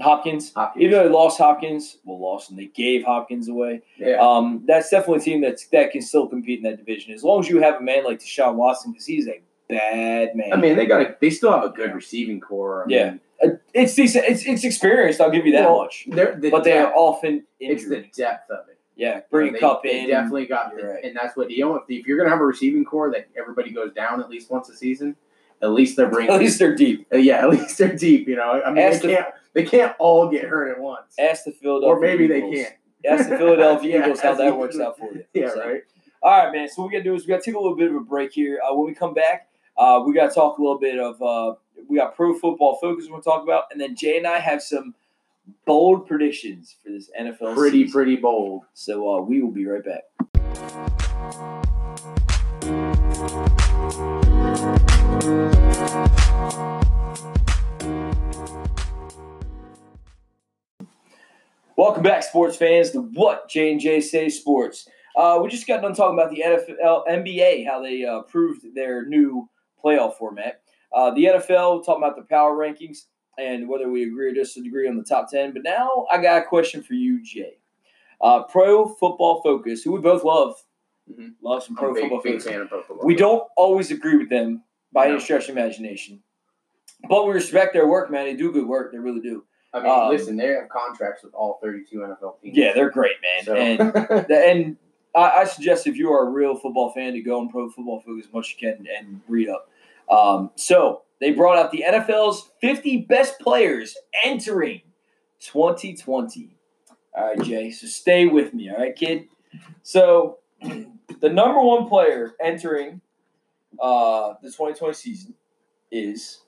Hopkins. 0.00 0.52
Hopkins. 0.54 0.82
Even 0.82 0.92
though 0.98 1.04
they 1.08 1.14
lost 1.14 1.38
Hopkins, 1.38 1.98
well, 2.04 2.20
lost 2.20 2.50
and 2.50 2.58
they 2.58 2.66
gave 2.66 3.04
Hopkins 3.04 3.48
away. 3.48 3.82
Yeah. 3.96 4.16
Um, 4.20 4.64
that's 4.66 4.90
definitely 4.90 5.18
a 5.18 5.24
team 5.24 5.40
that's 5.40 5.66
that 5.68 5.92
can 5.92 6.02
still 6.02 6.26
compete 6.26 6.58
in 6.58 6.64
that 6.64 6.78
division 6.78 7.14
as 7.14 7.22
long 7.22 7.40
as 7.40 7.48
you 7.48 7.60
have 7.62 7.76
a 7.76 7.80
man 7.80 8.04
like 8.04 8.18
Deshaun 8.20 8.54
Watson 8.54 8.92
because 8.92 9.06
he's 9.06 9.28
a 9.28 9.40
bad 9.68 10.34
man. 10.34 10.52
I 10.52 10.56
mean, 10.56 10.76
they 10.76 10.86
got 10.86 11.00
a, 11.00 11.16
they 11.20 11.30
still 11.30 11.52
have 11.52 11.64
a 11.64 11.68
good 11.70 11.94
receiving 11.94 12.40
corps. 12.40 12.84
I 12.84 12.90
Yeah. 12.90 13.10
mean, 13.10 13.20
Uh, 13.42 13.48
it's 13.72 13.94
decent. 13.94 14.24
It's 14.26 14.44
it's 14.46 14.64
experienced. 14.64 15.20
I'll 15.20 15.30
give 15.30 15.44
you 15.46 15.52
that 15.52 15.68
Well, 15.68 15.82
much. 15.82 16.06
they're 16.08 16.36
the 16.40 16.50
But 16.50 16.64
they 16.64 16.78
are 16.78 16.92
often 16.94 17.44
it's 17.60 17.88
the 17.88 18.04
depth 18.16 18.50
of 18.50 18.68
it. 18.68 18.78
Yeah, 18.96 19.22
bring 19.28 19.46
You 19.46 19.52
know, 19.52 19.58
a 19.58 19.60
cup 19.60 19.82
they, 19.82 20.00
in. 20.02 20.08
Definitely 20.08 20.46
got, 20.46 20.72
You're 20.76 20.94
right. 20.94 21.04
and 21.04 21.16
that's 21.16 21.36
what 21.36 21.50
you 21.50 21.64
know. 21.64 21.82
If, 21.88 22.06
you're 22.06 22.16
gonna 22.16 22.30
have 22.30 22.40
a 22.40 22.44
receiving 22.44 22.84
corps 22.84 23.10
that 23.10 23.26
everybody 23.36 23.70
goes 23.70 23.92
down 23.92 24.20
at 24.20 24.30
least 24.30 24.50
once 24.52 24.68
a 24.68 24.76
season, 24.76 25.16
at 25.60 25.72
least 25.72 25.96
they're 25.96 26.08
bringing. 26.08 26.32
At 26.32 26.38
least 26.38 26.60
they're 26.60 26.76
deep. 26.76 27.06
uh, 27.12 27.16
yeah, 27.16 27.38
at 27.42 27.50
least 27.50 27.76
they're 27.76 27.96
deep. 27.96 28.28
You 28.28 28.36
know, 28.36 28.62
I 28.64 28.70
mean, 28.70 28.78
Ask 28.84 29.02
they 29.02 29.08
the- 29.08 29.14
can't 29.14 29.34
they 29.54 29.64
can't 29.64 29.94
all 29.98 30.28
get 30.30 30.44
hurt 30.44 30.70
at 30.70 30.80
once, 30.80 31.14
Ask 31.18 31.44
the 31.44 31.52
Philadelphia. 31.52 31.88
or 31.96 32.00
maybe 32.00 32.26
they 32.26 32.40
can't. 32.40 32.74
Ask 33.08 33.28
the 33.28 33.36
Philadelphia 33.38 33.90
Yeah, 33.98 34.04
Eagles 34.04 34.20
how 34.20 34.34
that 34.34 34.56
works 34.56 34.78
out 34.78 34.98
for 34.98 35.12
you. 35.12 35.24
Yeah, 35.34 35.50
So, 35.50 35.60
right. 35.60 35.82
All 36.22 36.30
right, 36.44 36.52
man. 36.52 36.68
So 36.68 36.82
what 36.82 36.88
we 36.88 36.92
gotta 36.92 37.04
do 37.04 37.14
is 37.14 37.22
we 37.22 37.28
gotta 37.28 37.42
take 37.42 37.54
a 37.54 37.58
little 37.58 37.76
bit 37.76 37.90
of 37.90 37.96
a 37.96 38.00
break 38.00 38.32
here. 38.32 38.58
Uh, 38.66 38.74
when 38.74 38.86
we 38.86 38.94
come 38.94 39.12
back, 39.14 39.48
uh, 39.76 40.02
we 40.06 40.14
gotta 40.14 40.34
talk 40.34 40.58
a 40.58 40.62
little 40.62 40.78
bit 40.78 40.98
of 40.98 41.20
uh, 41.22 41.54
we 41.88 41.98
got 41.98 42.16
pro 42.16 42.32
football 42.38 42.78
focus 42.80 43.04
we're 43.06 43.12
gonna 43.20 43.22
talk 43.22 43.42
about, 43.42 43.64
and 43.70 43.80
then 43.80 43.94
Jay 43.94 44.16
and 44.16 44.26
I 44.26 44.38
have 44.38 44.62
some 44.62 44.94
bold 45.66 46.06
predictions 46.06 46.76
for 46.82 46.90
this 46.90 47.10
NFL. 47.20 47.54
Pretty 47.54 47.78
season. 47.80 47.92
pretty 47.92 47.92
pretty 47.92 48.16
bold. 48.16 48.62
So 48.72 49.16
uh, 49.16 49.20
we 49.20 49.42
will 49.42 49.50
be 49.52 49.66
right 49.66 49.84
back. 49.84 50.04
Welcome 61.76 62.02
back, 62.02 62.22
sports 62.22 62.56
fans. 62.56 62.90
To 62.92 63.00
what 63.00 63.48
J 63.48 63.72
and 63.72 63.80
J 63.80 64.00
say 64.00 64.28
sports. 64.28 64.88
Uh, 65.16 65.38
we 65.42 65.48
just 65.48 65.66
got 65.66 65.82
done 65.82 65.94
talking 65.94 66.18
about 66.18 66.30
the 66.30 66.42
NFL, 66.42 67.06
NBA, 67.08 67.66
how 67.66 67.80
they 67.82 68.04
uh, 68.04 68.22
proved 68.22 68.64
their 68.74 69.06
new 69.06 69.48
playoff 69.84 70.14
format. 70.14 70.60
Uh, 70.92 71.10
the 71.12 71.24
NFL 71.24 71.84
talking 71.84 72.02
about 72.02 72.16
the 72.16 72.22
power 72.22 72.54
rankings. 72.56 72.98
and 73.36 73.68
whether 73.68 73.90
we 73.90 74.04
agree 74.04 74.30
or 74.30 74.32
disagree 74.32 74.86
on 74.88 74.96
the 74.96 75.02
top 75.02 75.28
10. 75.28 75.52
But 75.54 75.64
now 75.64 76.06
I 76.08 76.22
got 76.22 76.40
a 76.40 76.46
question 76.46 76.84
for 76.84 76.94
you, 76.94 77.20
Jay. 77.20 77.54
Uh, 78.20 78.44
Pro 78.44 78.86
Football 78.86 79.42
Focus, 79.42 79.82
who 79.82 79.90
we 79.90 79.98
both 80.00 80.22
love, 80.22 80.54
Mhm. 81.10 81.32
love 81.42 81.64
some 81.64 81.74
Pro 81.74 81.92
big, 81.92 82.04
Football 82.04 82.20
big 82.22 82.40
pro 82.68 82.82
football. 82.84 83.04
We 83.04 83.16
don't 83.16 83.42
always 83.56 83.90
agree 83.90 84.16
with 84.16 84.28
them 84.28 84.62
by 84.92 85.06
No. 85.08 85.14
any 85.14 85.20
stretch 85.20 85.48
of 85.48 85.56
imagination, 85.58 86.22
but 87.08 87.26
we 87.26 87.32
respect 87.34 87.72
their 87.72 87.88
work, 87.88 88.08
man. 88.08 88.24
They 88.26 88.34
do 88.36 88.52
good 88.52 88.68
work. 88.68 88.92
They 88.92 88.98
really 89.00 89.20
do. 89.20 89.44
I 89.74 89.80
mean, 89.80 89.90
um, 89.90 90.08
listen, 90.08 90.36
they 90.36 90.48
have 90.48 90.68
contracts 90.68 91.24
with 91.24 91.34
all 91.34 91.58
32 91.60 91.98
NFL 91.98 92.40
teams. 92.40 92.56
Yeah, 92.56 92.72
they're 92.72 92.90
great, 92.90 93.16
man. 93.22 93.44
So, 93.44 93.54
And 93.54 94.30
and 94.30 94.76
I, 95.14 95.40
I 95.40 95.44
suggest 95.44 95.86
if 95.86 95.96
you 95.96 96.12
are 96.12 96.26
a 96.26 96.30
real 96.30 96.54
football 96.54 96.92
fan 96.92 97.12
to 97.14 97.20
go 97.20 97.40
on 97.40 97.48
Pro 97.48 97.68
Football 97.68 98.00
Focus 98.00 98.26
as 98.26 98.32
much 98.32 98.46
as 98.46 98.62
you 98.62 98.72
can 98.72 98.86
and 98.96 99.20
read 99.28 99.48
up. 99.48 99.68
Um, 100.08 100.50
so 100.54 101.02
they 101.20 101.32
brought 101.32 101.58
out 101.58 101.72
the 101.72 101.84
NFL's 101.86 102.50
50 102.60 102.98
best 103.08 103.40
players 103.40 103.96
entering 104.24 104.82
2020. 105.40 106.56
All 107.16 107.24
right, 107.26 107.42
Jay. 107.42 107.70
So 107.70 107.86
stay 107.86 108.26
with 108.26 108.54
me, 108.54 108.70
all 108.70 108.78
right, 108.78 108.94
kid. 108.94 109.28
So 109.82 110.38
the 110.60 111.28
number 111.30 111.60
one 111.60 111.88
player 111.88 112.34
entering 112.40 113.00
uh, 113.80 114.34
the 114.42 114.48
2020 114.48 114.94
season 114.94 115.34
is 115.90 116.42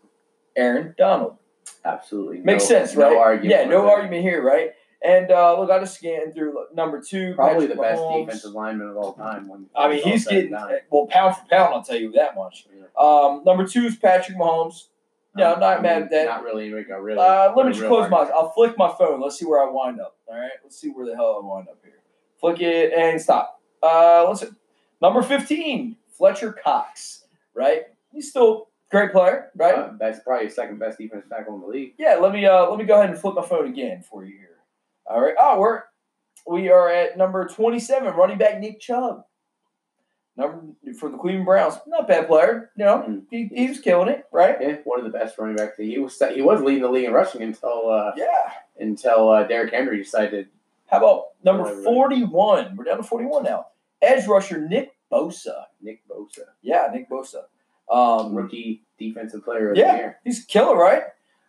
Aaron 0.56 0.94
Donald. 0.98 1.38
Absolutely 1.84 2.40
Makes 2.40 2.64
no- 2.64 2.68
sense, 2.68 2.96
right? 2.96 3.12
No 3.12 3.18
argument. 3.18 3.50
Yeah, 3.50 3.68
no 3.68 3.82
that. 3.82 3.90
argument 3.90 4.22
here, 4.22 4.42
right? 4.42 4.70
And 5.04 5.30
uh, 5.30 5.60
look, 5.60 5.70
I 5.70 5.78
just 5.78 5.94
scanned 5.96 6.34
through 6.34 6.54
look, 6.54 6.74
number 6.74 7.00
two. 7.00 7.34
Probably 7.34 7.66
Patrick 7.68 7.76
the 7.76 7.82
best 7.82 8.00
Mahomes. 8.00 8.26
defensive 8.26 8.52
lineman 8.52 8.88
of 8.88 8.96
all 8.96 9.12
time. 9.12 9.46
When 9.46 9.66
I 9.76 9.88
mean, 9.88 10.02
he's 10.02 10.26
getting 10.26 10.50
well 10.90 11.06
pound 11.08 11.36
for 11.36 11.44
pound. 11.50 11.74
I'll 11.74 11.82
tell 11.82 11.96
you 11.96 12.12
that 12.12 12.34
much. 12.34 12.66
Um, 12.98 13.42
number 13.44 13.66
two 13.66 13.84
is 13.84 13.96
Patrick 13.96 14.38
Mahomes. 14.38 14.84
No, 15.36 15.52
I'm 15.52 15.60
not 15.60 15.78
I 15.78 15.82
mad 15.82 16.02
at 16.04 16.10
that. 16.10 16.24
Not 16.24 16.44
really. 16.44 16.70
Like 16.70 16.88
a 16.88 17.00
really. 17.00 17.18
Uh, 17.18 17.52
let 17.54 17.66
me 17.66 17.72
just 17.72 17.86
close 17.86 18.10
my. 18.10 18.18
argument. 18.18 18.40
I'll 18.40 18.50
flick 18.52 18.78
my 18.78 18.92
phone. 18.98 19.20
Let's 19.20 19.38
see 19.38 19.44
where 19.44 19.62
I 19.62 19.70
wind 19.70 20.00
up. 20.00 20.16
All 20.26 20.38
right, 20.38 20.50
let's 20.64 20.80
see 20.80 20.88
where 20.88 21.04
the 21.04 21.14
hell 21.14 21.40
I 21.42 21.46
wind 21.46 21.68
up 21.68 21.78
here. 21.84 21.92
Flick 22.40 22.60
it 22.62 22.92
and 22.94 23.20
stop. 23.20 23.60
Uh, 23.82 24.26
listen, 24.30 24.56
number 25.02 25.22
fifteen, 25.22 25.96
Fletcher 26.16 26.52
Cox. 26.52 27.26
Right, 27.54 27.82
he's 28.12 28.30
still 28.30 28.70
great 28.90 29.12
player. 29.12 29.50
Right. 29.56 29.74
Uh, 29.74 29.92
that's 29.98 30.20
probably 30.20 30.46
the 30.48 30.52
second 30.54 30.78
best 30.78 30.98
defense 30.98 31.24
tackle 31.28 31.54
in 31.56 31.60
the 31.60 31.66
league. 31.66 31.94
Yeah, 31.98 32.16
let 32.16 32.32
me 32.32 32.44
uh 32.46 32.68
let 32.68 32.78
me 32.78 32.84
go 32.84 32.94
ahead 32.98 33.10
and 33.10 33.18
flip 33.18 33.34
my 33.34 33.42
phone 33.42 33.66
again 33.66 34.02
for 34.02 34.24
you 34.24 34.36
here. 34.38 34.58
All 35.06 35.20
right. 35.20 35.34
Oh, 35.38 35.58
we're 35.60 35.82
we 36.46 36.68
are 36.70 36.88
at 36.88 37.16
number 37.18 37.46
twenty-seven, 37.48 38.14
running 38.14 38.38
back 38.38 38.60
Nick 38.60 38.80
Chubb. 38.80 39.24
Number 40.36 40.60
for 41.00 41.08
the 41.10 41.16
Cleveland 41.16 41.46
Browns, 41.46 41.76
not 41.86 42.06
bad 42.06 42.26
player. 42.28 42.70
You 42.76 42.84
know, 42.84 42.98
Mm. 43.08 43.22
he, 43.30 43.46
he 43.54 43.68
was 43.68 43.80
killing 43.80 44.08
it, 44.08 44.26
right? 44.30 44.56
Yeah, 44.60 44.76
one 44.84 44.98
of 44.98 45.10
the 45.10 45.18
best 45.18 45.38
running 45.38 45.56
backs. 45.56 45.78
He 45.78 45.98
was 45.98 46.20
he 46.34 46.42
was 46.42 46.60
leading 46.60 46.82
the 46.82 46.90
league 46.90 47.06
in 47.06 47.12
rushing 47.12 47.40
until 47.42 47.88
uh, 47.90 48.12
Yeah. 48.16 48.52
until 48.78 49.30
uh, 49.30 49.44
Derrick 49.44 49.72
Henry 49.72 49.96
decided. 49.96 50.48
How 50.88 50.98
about 50.98 51.24
number 51.42 51.82
forty-one? 51.82 52.76
We're 52.76 52.84
down 52.84 52.98
to 52.98 53.02
forty-one 53.02 53.44
now. 53.44 53.68
Edge 54.02 54.26
rusher 54.26 54.60
Nick 54.60 54.92
Bosa. 55.10 55.64
Nick 55.80 56.06
Bosa, 56.06 56.40
Yeah, 56.60 56.88
Nick 56.92 57.08
Bosa. 57.08 57.44
Um, 57.90 58.34
rookie 58.34 58.82
defensive 58.98 59.44
player 59.44 59.70
of 59.70 59.76
Yeah. 59.76 59.92
the 59.92 59.98
year. 59.98 60.20
He's 60.24 60.44
killer, 60.44 60.76
right? 60.76 61.02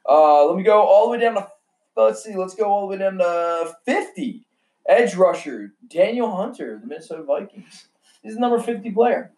Uh, 0.08 0.46
let 0.46 0.56
me 0.56 0.64
go 0.64 0.82
all 0.82 1.06
the 1.06 1.12
way 1.12 1.20
down 1.20 1.36
to 1.36 1.48
let's 1.96 2.24
see, 2.24 2.36
let's 2.36 2.56
go 2.56 2.66
all 2.66 2.82
the 2.82 2.88
way 2.88 2.98
down 2.98 3.18
to 3.18 3.76
fifty. 3.86 4.44
Edge 4.88 5.16
rusher 5.16 5.74
Danielle 5.88 6.32
Hunter, 6.32 6.80
the 6.80 6.88
Minnesota 6.88 7.24
Vikings. 7.24 7.88
He's 8.24 8.36
the 8.36 8.40
number 8.40 8.60
fifty 8.60 8.92
player. 8.92 9.32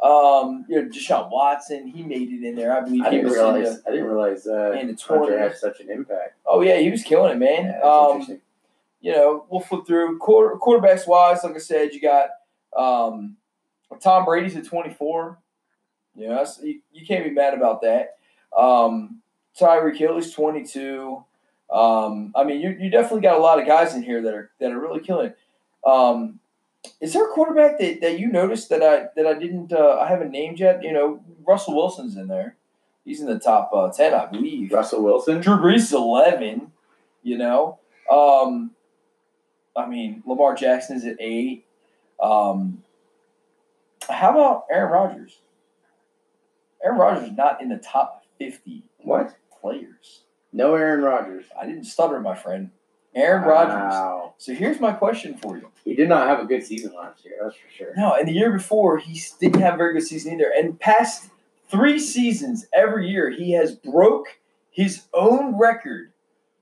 Um, 0.00 0.64
you 0.68 0.80
know, 0.80 0.88
Deshaun 0.88 1.28
Watson, 1.30 1.88
he 1.88 2.04
made 2.04 2.30
it 2.30 2.46
in 2.46 2.54
there. 2.54 2.72
I 2.76 2.82
believe 2.82 3.02
I 3.02 3.10
didn't 3.10 3.32
realize. 3.32 3.80
I 3.84 3.90
didn't 3.90 4.06
realize 4.06 4.46
uh, 4.46 4.70
in 4.72 4.86
the, 4.86 5.02
Hunter 5.02 5.36
had 5.36 5.56
such 5.56 5.80
an 5.80 5.90
impact. 5.90 6.36
Oh 6.46 6.60
yeah, 6.60 6.78
he 6.78 6.90
was 6.90 7.02
killing 7.02 7.32
it, 7.32 7.38
man. 7.38 7.64
Yeah, 7.64 7.72
that's 7.72 7.84
um, 7.84 8.10
interesting. 8.12 8.40
you 9.00 9.12
know, 9.12 9.46
we'll 9.50 9.60
flip 9.60 9.86
through 9.86 10.18
quarter, 10.18 10.56
quarterbacks 10.56 11.08
wise. 11.08 11.42
Like 11.42 11.56
I 11.56 11.58
said, 11.58 11.92
you 11.92 12.00
got 12.00 12.28
um, 12.76 13.36
Tom 14.00 14.24
Brady's 14.24 14.54
at 14.54 14.66
24. 14.66 15.38
Yeah, 16.18 16.34
that's, 16.34 16.60
you, 16.62 16.80
you 16.92 17.06
can't 17.06 17.24
be 17.24 17.30
mad 17.30 17.54
about 17.54 17.82
that. 17.82 18.16
Um, 18.56 19.22
Tyreek 19.58 19.96
Hill 19.96 20.18
is 20.18 20.32
22. 20.32 21.24
Um, 21.72 22.32
I 22.34 22.44
mean, 22.44 22.60
you, 22.60 22.76
you 22.78 22.90
definitely 22.90 23.20
got 23.20 23.38
a 23.38 23.42
lot 23.42 23.60
of 23.60 23.66
guys 23.66 23.94
in 23.94 24.02
here 24.02 24.22
that 24.22 24.34
are 24.34 24.50
that 24.58 24.72
are 24.72 24.80
really 24.80 25.00
killing. 25.00 25.34
Um, 25.84 26.40
is 27.00 27.12
there 27.12 27.30
a 27.30 27.32
quarterback 27.32 27.78
that, 27.78 28.00
that 28.00 28.18
you 28.18 28.28
noticed 28.28 28.68
that 28.70 28.82
I 28.82 29.08
that 29.16 29.26
I 29.26 29.38
didn't 29.38 29.72
uh, 29.72 29.98
I 30.00 30.08
haven't 30.08 30.30
named 30.30 30.58
yet? 30.58 30.82
You 30.82 30.92
know, 30.92 31.20
Russell 31.46 31.76
Wilson's 31.76 32.16
in 32.16 32.28
there. 32.28 32.56
He's 33.04 33.20
in 33.20 33.26
the 33.26 33.38
top 33.38 33.70
uh, 33.74 33.90
ten, 33.90 34.14
I 34.14 34.26
believe. 34.26 34.72
Russell 34.72 35.02
Wilson. 35.02 35.40
Drew 35.40 35.56
Brees 35.56 35.76
is 35.76 35.92
eleven. 35.92 36.72
You 37.22 37.36
know, 37.36 37.78
um, 38.10 38.70
I 39.76 39.86
mean 39.86 40.22
Lamar 40.26 40.54
Jackson 40.54 40.96
is 40.96 41.04
at 41.04 41.16
eight. 41.20 41.66
Um, 42.20 42.82
how 44.08 44.30
about 44.30 44.64
Aaron 44.70 44.92
Rodgers? 44.92 45.38
Aaron 46.82 46.98
Rodgers 46.98 47.28
is 47.30 47.36
not 47.36 47.60
in 47.60 47.68
the 47.68 47.78
top 47.78 48.24
fifty 48.38 48.84
What? 48.98 49.36
players. 49.60 50.22
No 50.52 50.74
Aaron 50.74 51.02
Rodgers. 51.02 51.44
I 51.60 51.66
didn't 51.66 51.84
stutter, 51.84 52.20
my 52.20 52.34
friend. 52.34 52.70
Aaron 53.14 53.42
Rodgers. 53.42 54.32
So 54.38 54.54
here's 54.54 54.80
my 54.80 54.92
question 54.92 55.36
for 55.36 55.56
you. 55.56 55.70
He 55.84 55.94
did 55.94 56.08
not 56.08 56.28
have 56.28 56.38
a 56.38 56.44
good 56.44 56.62
season 56.64 56.92
last 56.94 57.24
year. 57.24 57.34
That's 57.42 57.56
for 57.56 57.70
sure. 57.76 57.92
No, 57.96 58.14
and 58.14 58.28
the 58.28 58.32
year 58.32 58.52
before 58.52 58.98
he 58.98 59.20
didn't 59.40 59.60
have 59.60 59.74
a 59.74 59.76
very 59.76 59.94
good 59.94 60.06
season 60.06 60.34
either. 60.34 60.52
And 60.56 60.78
past 60.78 61.30
three 61.68 61.98
seasons, 61.98 62.66
every 62.72 63.08
year 63.08 63.30
he 63.30 63.52
has 63.52 63.74
broke 63.74 64.38
his 64.70 65.04
own 65.12 65.58
record 65.58 66.12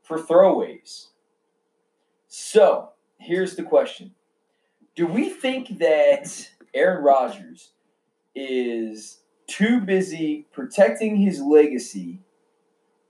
for 0.02 0.18
throwaways. 0.18 1.08
So 2.28 2.90
here's 3.18 3.56
the 3.56 3.62
question: 3.62 4.14
Do 4.94 5.06
we 5.06 5.28
think 5.28 5.78
that 5.78 6.48
Aaron 6.74 7.04
Rodgers 7.04 7.72
is 8.34 9.18
too 9.46 9.80
busy 9.80 10.46
protecting 10.52 11.16
his 11.16 11.40
legacy 11.40 12.20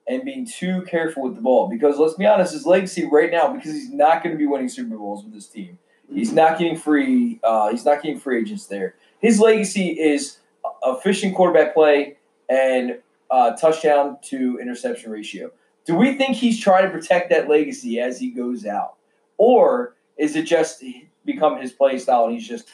and 0.08 0.24
being 0.24 0.46
too 0.46 0.82
careful 0.82 1.24
with 1.24 1.34
the 1.34 1.40
ball? 1.40 1.68
Because 1.68 1.98
let's 1.98 2.14
be 2.14 2.26
honest, 2.26 2.52
his 2.52 2.66
legacy 2.66 3.08
right 3.10 3.30
now, 3.30 3.52
because 3.52 3.72
he's 3.72 3.90
not 3.90 4.22
going 4.22 4.34
to 4.34 4.38
be 4.38 4.46
winning 4.46 4.68
Super 4.68 4.96
Bowls 4.96 5.24
with 5.24 5.34
this 5.34 5.48
team. 5.48 5.78
He's 6.12 6.32
not 6.32 6.58
getting 6.58 6.76
free. 6.76 7.40
Uh, 7.42 7.70
he's 7.70 7.84
not 7.84 8.02
getting 8.02 8.20
free 8.20 8.40
agents 8.40 8.66
there. 8.66 8.94
His 9.18 9.40
legacy 9.40 9.88
is 9.88 10.38
efficient 10.84 11.34
quarterback 11.34 11.74
play 11.74 12.16
and 12.48 12.98
uh, 13.30 13.56
touchdown 13.56 14.18
to 14.22 14.58
interception 14.60 15.10
ratio. 15.10 15.50
Do 15.84 15.94
we 15.94 16.14
think 16.14 16.36
he's 16.36 16.60
trying 16.60 16.84
to 16.84 16.90
protect 16.90 17.30
that 17.30 17.48
legacy 17.48 18.00
as 18.00 18.18
he 18.18 18.30
goes 18.30 18.66
out, 18.66 18.96
or 19.36 19.94
is 20.16 20.36
it 20.36 20.42
just 20.42 20.82
become 21.24 21.60
his 21.60 21.72
play 21.72 21.98
style 21.98 22.24
and 22.24 22.34
he's 22.34 22.48
just 22.48 22.68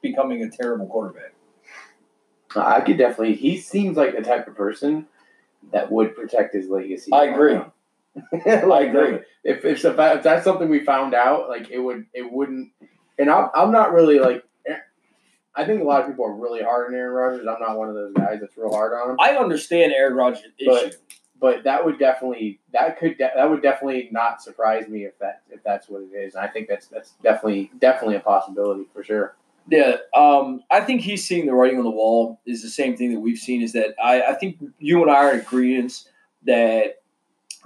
becoming 0.00 0.42
a 0.42 0.50
terrible 0.50 0.86
quarterback? 0.86 1.34
I 2.56 2.80
could 2.80 2.98
definitely. 2.98 3.34
He 3.34 3.58
seems 3.58 3.96
like 3.96 4.16
the 4.16 4.22
type 4.22 4.48
of 4.48 4.54
person 4.56 5.06
that 5.72 5.90
would 5.90 6.14
protect 6.16 6.54
his 6.54 6.68
legacy. 6.68 7.12
I 7.12 7.26
agree. 7.26 7.54
like, 8.44 8.88
agree. 8.88 9.20
If 9.44 9.64
if, 9.64 9.84
if 9.84 9.96
that's 10.22 10.44
something 10.44 10.68
we 10.68 10.84
found 10.84 11.14
out, 11.14 11.48
like 11.48 11.70
it 11.70 11.78
would, 11.78 12.06
it 12.12 12.30
wouldn't. 12.30 12.70
And 13.18 13.30
I'm, 13.30 13.48
I'm 13.54 13.72
not 13.72 13.92
really 13.92 14.18
like. 14.18 14.44
Eh, 14.66 14.76
I 15.54 15.64
think 15.64 15.80
a 15.80 15.84
lot 15.84 16.02
of 16.02 16.08
people 16.08 16.24
are 16.26 16.34
really 16.34 16.62
hard 16.62 16.88
on 16.88 16.94
Aaron 16.94 17.14
Rodgers. 17.14 17.46
I'm 17.46 17.60
not 17.60 17.78
one 17.78 17.88
of 17.88 17.94
those 17.94 18.12
guys 18.14 18.40
that's 18.40 18.56
real 18.56 18.72
hard 18.72 18.92
on 18.92 19.10
him. 19.10 19.16
I 19.20 19.36
understand 19.36 19.92
Aaron 19.92 20.14
Rodgers' 20.14 20.42
But- 20.64 20.86
issue. 20.88 20.96
But 21.40 21.64
that 21.64 21.84
would 21.84 21.98
definitely 21.98 22.60
that 22.72 23.00
could 23.00 23.18
de- 23.18 23.32
that 23.34 23.50
would 23.50 23.62
definitely 23.62 24.08
not 24.12 24.40
surprise 24.40 24.86
me 24.86 25.02
if 25.06 25.18
that 25.18 25.42
if 25.50 25.60
that's 25.64 25.88
what 25.88 26.02
it 26.02 26.14
is. 26.16 26.36
And 26.36 26.44
I 26.44 26.46
think 26.46 26.68
that's 26.68 26.86
that's 26.86 27.14
definitely 27.20 27.72
definitely 27.80 28.14
a 28.14 28.20
possibility 28.20 28.84
for 28.94 29.02
sure. 29.02 29.34
Yeah, 29.68 29.96
um, 30.14 30.62
I 30.70 30.80
think 30.80 31.00
he's 31.02 31.26
seeing 31.26 31.46
the 31.46 31.54
writing 31.54 31.78
on 31.78 31.84
the 31.84 31.90
wall. 31.90 32.40
Is 32.46 32.62
the 32.62 32.68
same 32.68 32.96
thing 32.96 33.12
that 33.14 33.20
we've 33.20 33.38
seen. 33.38 33.62
Is 33.62 33.72
that 33.72 33.94
I, 34.02 34.22
I 34.22 34.34
think 34.34 34.58
you 34.78 35.02
and 35.02 35.10
I 35.10 35.16
are 35.16 35.34
in 35.34 35.40
agreement 35.40 36.04
that 36.44 37.02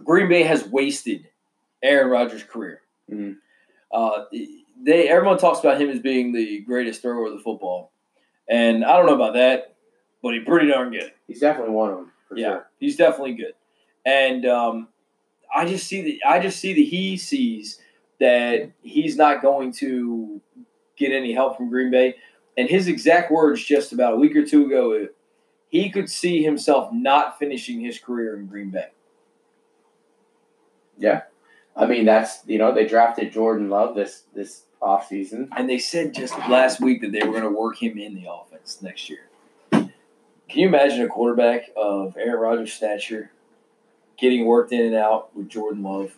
Green 0.05 0.29
Bay 0.29 0.43
has 0.43 0.65
wasted 0.67 1.29
Aaron 1.83 2.11
Rodgers' 2.11 2.43
career. 2.43 2.83
Mhm. 3.11 3.39
Uh, 3.93 4.25
they 4.83 5.09
everyone 5.09 5.39
talks 5.39 5.61
about 5.61 5.81
him 5.81 5.89
as 5.89 6.01
being 6.01 6.33
the 6.33 6.61
greatest 6.61 7.03
thrower 7.03 7.27
of 7.27 7.33
the 7.33 7.43
football, 7.43 7.93
and 8.49 8.85
I 8.85 8.97
don't 8.97 9.07
know 9.07 9.15
about 9.15 9.35
that, 9.35 9.75
but 10.23 10.35
he's 10.35 10.45
pretty 10.45 10.69
darn 10.69 10.91
good. 10.91 11.13
He's 11.27 11.41
definitely 11.41 11.73
one 11.75 11.91
of 11.91 11.97
them 11.97 12.13
yeah, 12.35 12.47
sure. 12.49 12.71
he's 12.79 12.97
definitely 12.97 13.35
good, 13.35 13.55
and 14.05 14.45
um, 14.47 14.89
I 15.55 15.67
just 15.67 15.87
see 15.87 16.03
that 16.03 16.29
I 16.29 16.41
just 16.41 16.59
see 16.59 16.73
that 16.75 16.81
he 16.81 17.17
sees 17.17 17.81
that 18.19 18.71
he's 18.83 19.17
not 19.17 19.43
going 19.43 19.73
to 19.73 20.41
get 20.97 21.13
any 21.13 21.33
help 21.33 21.57
from 21.57 21.71
Green 21.71 21.91
Bay, 21.91 22.17
and 22.57 22.69
his 22.69 22.89
exact 22.89 23.31
words 23.31 23.63
just 23.63 23.93
about 23.93 24.15
a 24.15 24.17
week 24.17 24.35
or 24.37 24.45
two 24.45 24.67
ago, 24.67 25.09
he 25.69 25.91
could 25.91 26.09
see 26.09 26.43
himself 26.43 26.93
not 26.93 27.39
finishing 27.39 27.81
his 27.81 27.99
career 27.99 28.37
in 28.37 28.47
Green 28.47 28.71
Bay. 28.71 28.89
Yeah. 30.99 31.23
I 31.75 31.87
mean, 31.87 32.07
that's 32.07 32.41
you 32.47 32.59
know 32.59 32.75
they 32.75 32.87
drafted 32.87 33.33
Jordan 33.33 33.69
Love 33.69 33.95
this 33.95 34.25
this 34.35 34.63
offseason. 34.81 35.49
And 35.57 35.69
they 35.69 35.79
said 35.79 36.15
just 36.15 36.37
last 36.49 36.81
week 36.81 37.03
that 37.03 37.13
they 37.13 37.23
were 37.23 37.33
going 37.33 37.43
to 37.43 37.51
work 37.51 37.83
him 37.83 37.99
in 37.99 38.15
the 38.15 38.31
offense 38.31 38.81
next 38.81 39.11
year. 39.11 39.29
Can 39.71 40.61
you 40.61 40.69
imagine 40.69 41.03
a 41.03 41.09
quarterback 41.09 41.71
of 41.77 42.17
Aaron 42.17 42.41
Rodgers' 42.41 42.73
stature 42.73 43.33
getting 44.17 44.47
worked 44.47 44.73
in 44.73 44.85
and 44.85 44.95
out 44.95 45.35
with 45.37 45.49
Jordan 45.49 45.83
Love. 45.83 46.17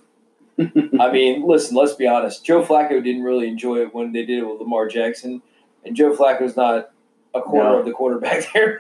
I 1.01 1.13
mean, 1.13 1.47
listen, 1.47 1.77
let's 1.77 1.95
be 1.95 2.07
honest. 2.07 2.45
Joe 2.45 2.63
Flacco 2.65 3.03
didn't 3.03 3.23
really 3.23 3.49
enjoy 3.49 3.83
it 3.83 3.95
when 3.95 4.13
they 4.13 4.25
did 4.25 4.39
it 4.41 4.47
with 4.49 4.61
Lamar 4.61 4.89
Jackson, 4.89 5.41
and 5.85 5.95
Joe 5.95 6.15
Flacco's 6.17 6.57
not 6.57 6.91
a 7.35 7.41
quarter 7.43 7.71
No. 7.71 7.79
of 7.81 7.85
the 7.87 7.93
quarterback 7.93 8.51
there. 8.55 8.77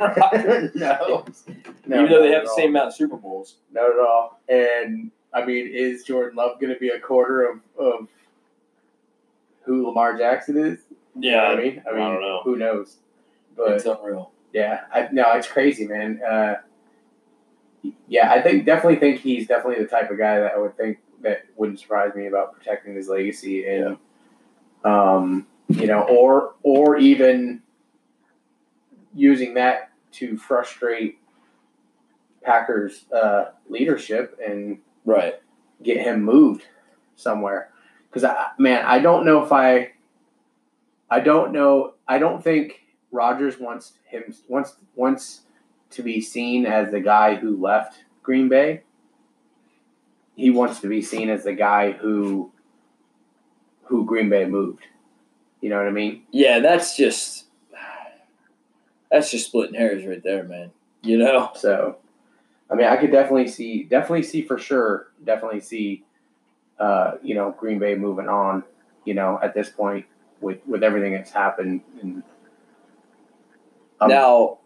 No, 0.75 1.25
no, 1.87 1.97
Even 2.03 2.11
though 2.11 2.23
they 2.23 2.33
have 2.33 2.45
the 2.45 2.53
same 2.57 2.71
amount 2.71 2.89
of 2.89 2.95
Super 2.95 3.17
Bowls. 3.17 3.57
Not 3.73 3.91
at 3.91 3.99
all. 4.01 4.41
And 4.49 5.11
I 5.33 5.45
mean, 5.45 5.69
is 5.73 6.03
Jordan 6.05 6.37
Love 6.37 6.59
going 6.61 6.73
to 6.73 6.79
be 6.81 6.89
a 6.89 6.99
quarter 6.99 7.45
of, 7.51 7.61
of 7.79 8.09
who 9.65 9.87
Lamar 9.87 10.17
Jackson 10.17 10.57
is? 10.57 10.79
You 11.21 11.33
know 11.33 11.39
I 11.39 11.57
mean, 11.57 11.83
I 11.87 11.91
mean, 11.93 12.01
don't 12.01 12.21
know. 12.23 12.41
Who 12.45 12.57
knows? 12.57 12.97
But 13.57 13.73
It's 13.73 13.85
unreal. 13.87 14.31
yeah, 14.53 14.83
I, 14.93 15.09
no, 15.13 15.25
it's 15.33 15.49
crazy, 15.49 15.87
man. 15.87 16.21
Uh, 16.23 16.55
yeah, 18.09 18.31
I 18.33 18.41
think 18.41 18.65
definitely 18.67 18.97
think 18.97 19.21
he's 19.21 19.47
definitely 19.47 19.83
the 19.83 19.89
type 19.91 20.11
of 20.11 20.19
guy 20.19 20.39
that 20.41 20.53
I 20.53 20.59
would 20.59 20.77
think 20.77 20.99
that 21.23 21.47
wouldn't 21.57 21.81
surprise 21.81 22.15
me 22.15 22.27
about 22.27 22.53
protecting 22.55 22.95
his 22.95 23.09
legacy 23.09 23.67
and, 23.67 23.97
um, 24.85 25.47
you 25.69 25.87
know, 25.87 26.03
or 26.03 26.55
or 26.63 26.97
even 26.99 27.63
using 29.15 29.55
that 29.55 29.91
to 30.13 30.37
frustrate 30.37 31.19
Packers 32.43 33.05
uh, 33.13 33.51
leadership 33.69 34.39
and 34.45 34.79
Right. 35.05 35.35
get 35.83 35.99
him 35.99 36.23
moved 36.23 36.67
somewhere. 37.17 37.71
Because 38.09 38.25
I, 38.25 38.49
man, 38.59 38.85
I 38.85 38.99
don't 38.99 39.25
know 39.25 39.43
if 39.43 39.53
I, 39.53 39.93
I 41.11 41.21
don't 41.21 41.53
know. 41.53 41.95
I 42.07 42.19
don't 42.19 42.45
think 42.45 42.83
Rodgers 43.11 43.59
wants 43.59 43.95
him 44.05 44.35
wants 44.49 44.77
wants 44.95 45.43
to 45.91 46.03
be 46.03 46.21
seen 46.21 46.67
as 46.67 46.91
the 46.91 47.01
guy 47.01 47.37
who 47.37 47.57
left 47.57 48.05
Green 48.23 48.49
Bay. 48.51 48.83
He 50.39 50.51
wants 50.51 50.79
to 50.81 50.89
be 50.89 51.03
seen 51.03 51.31
as 51.31 51.43
the 51.43 51.53
guy 51.53 51.91
who, 51.91 52.53
who 53.83 54.05
Green 54.05 54.31
Bay 54.31 54.45
moved. 54.47 54.85
You 55.61 55.69
know 55.69 55.79
what 55.79 55.89
I 55.89 55.91
mean? 55.91 56.23
Yeah, 56.31 56.61
that's 56.61 56.97
just 56.97 57.47
that's 59.11 59.33
just 59.33 59.47
splitting 59.47 59.75
hairs 59.75 60.07
right 60.07 60.23
there, 60.23 60.45
man. 60.45 60.71
You 61.03 61.19
know? 61.19 61.51
So, 61.57 61.97
I 62.71 62.77
mean, 62.77 62.87
I 62.87 62.97
could 62.97 63.11
definitely 63.11 63.49
see, 63.49 63.83
definitely 63.83 64.23
see 64.23 64.43
for 64.43 64.59
sure, 64.59 65.09
definitely 65.25 65.59
see, 65.59 66.05
uh, 66.79 67.15
you 67.21 67.35
know, 67.35 67.53
Green 67.59 67.81
Bay 67.81 67.97
moving 67.97 68.29
on, 68.29 68.63
you 69.05 69.15
know, 69.15 69.41
at 69.43 69.55
this 69.55 69.69
point 69.71 70.07
with 70.41 70.61
with 70.69 70.85
everything 70.85 71.15
that's 71.15 71.33
happened, 71.33 71.81
and 72.01 72.23
um, 74.01 74.09
now, 74.09 74.59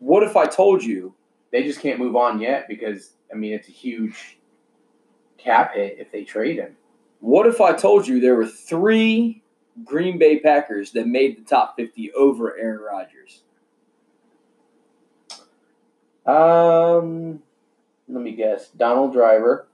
what 0.00 0.24
if 0.24 0.36
I 0.36 0.46
told 0.46 0.82
you 0.82 1.14
they 1.52 1.62
just 1.62 1.80
can't 1.80 2.00
move 2.00 2.16
on 2.16 2.40
yet 2.40 2.66
because 2.68 3.12
I 3.32 3.36
mean, 3.36 3.52
it's 3.52 3.68
a 3.68 3.72
huge 3.72 4.39
cap 5.42 5.74
hit 5.74 5.96
if 5.98 6.10
they 6.12 6.24
trade 6.24 6.58
him. 6.58 6.76
what 7.20 7.46
if 7.46 7.60
I 7.60 7.72
told 7.72 8.06
you 8.06 8.20
there 8.20 8.34
were 8.36 8.46
three 8.46 9.42
Green 9.84 10.18
Bay 10.18 10.38
Packers 10.40 10.92
that 10.92 11.06
made 11.06 11.36
the 11.38 11.42
top 11.48 11.76
fifty 11.76 12.12
over 12.12 12.56
Aaron 12.58 12.80
Rodgers? 12.80 13.42
Um, 16.26 17.42
let 18.08 18.22
me 18.22 18.32
guess, 18.32 18.68
Donald 18.68 19.12
Driver. 19.12 19.66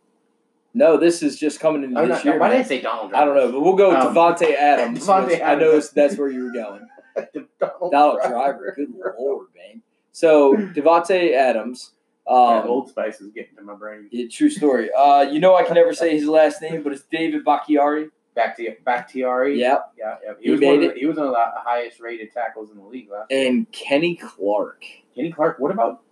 No, 0.75 0.97
this 0.99 1.23
is 1.23 1.39
just 1.39 1.59
coming 1.59 1.83
into 1.85 1.99
I'm 1.99 2.09
this 2.09 2.19
not, 2.19 2.25
year. 2.25 2.39
why 2.39 2.51
did 2.51 2.59
I 2.61 2.63
say 2.63 2.81
Donald 2.83 3.11
Driver? 3.11 3.23
I 3.23 3.25
don't 3.27 3.37
know, 3.37 3.53
but 3.53 3.61
we'll 3.63 3.77
go 3.77 3.89
with 3.91 3.99
Um, 3.99 4.15
Davante 4.15 4.55
Adams. 4.55 5.01
Davante 5.07 5.27
which 5.29 5.41
I 5.41 5.53
Adams. 5.53 5.95
know 5.95 6.03
that's 6.03 6.19
where 6.19 6.29
you 6.29 6.45
were 6.45 6.53
going. 6.53 6.87
Donald, 7.59 7.93
Donald 7.93 8.19
Driver, 8.29 8.73
good 8.77 8.93
lord, 9.19 9.47
man. 9.57 9.83
So 10.13 10.55
Davante 10.55 11.33
Adams. 11.33 11.93
Yeah, 12.29 12.35
Um, 12.35 12.69
Old 12.69 12.89
Spice 12.89 13.21
is 13.21 13.31
getting 13.33 13.55
to 13.57 13.63
my 13.63 13.75
brain. 13.75 14.09
yeah, 14.11 14.27
true 14.31 14.51
story. 14.51 14.91
Uh, 14.93 15.23
you 15.23 15.39
know 15.41 15.55
I 15.55 15.63
can 15.63 15.75
never 15.75 15.95
say 15.95 16.17
his 16.19 16.27
last 16.27 16.61
name, 16.63 16.83
but 16.83 16.93
it's 16.93 17.03
David 17.11 17.45
Bakhtiari. 17.45 18.11
Back 18.35 18.57
to 18.59 19.19
Yari. 19.19 19.57
Yep. 19.57 19.93
Yeah, 19.99 20.17
yeah. 20.23 20.33
He, 20.39 20.45
He 20.45 20.51
was 20.51 20.61
made 20.61 20.67
one 20.69 20.77
of 20.77 20.83
it. 20.83 20.95
the, 20.95 21.01
he 21.01 21.07
was 21.07 21.17
one 21.17 21.27
of 21.29 21.33
the 21.33 21.45
highest 21.57 22.01
rated 22.01 22.33
tackles 22.33 22.71
in 22.71 22.77
the 22.77 22.85
league 22.85 23.09
last. 23.11 23.33
And 23.33 23.71
Kenny 23.73 24.15
Clark. 24.15 24.85
Kenny 25.15 25.33
Clark. 25.33 25.59
What 25.59 25.71
about 25.71 26.03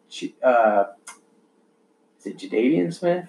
uh, 0.42 0.85
is 2.18 2.27
it 2.27 2.38
Jadavian 2.38 2.94
Smith? 2.94 3.27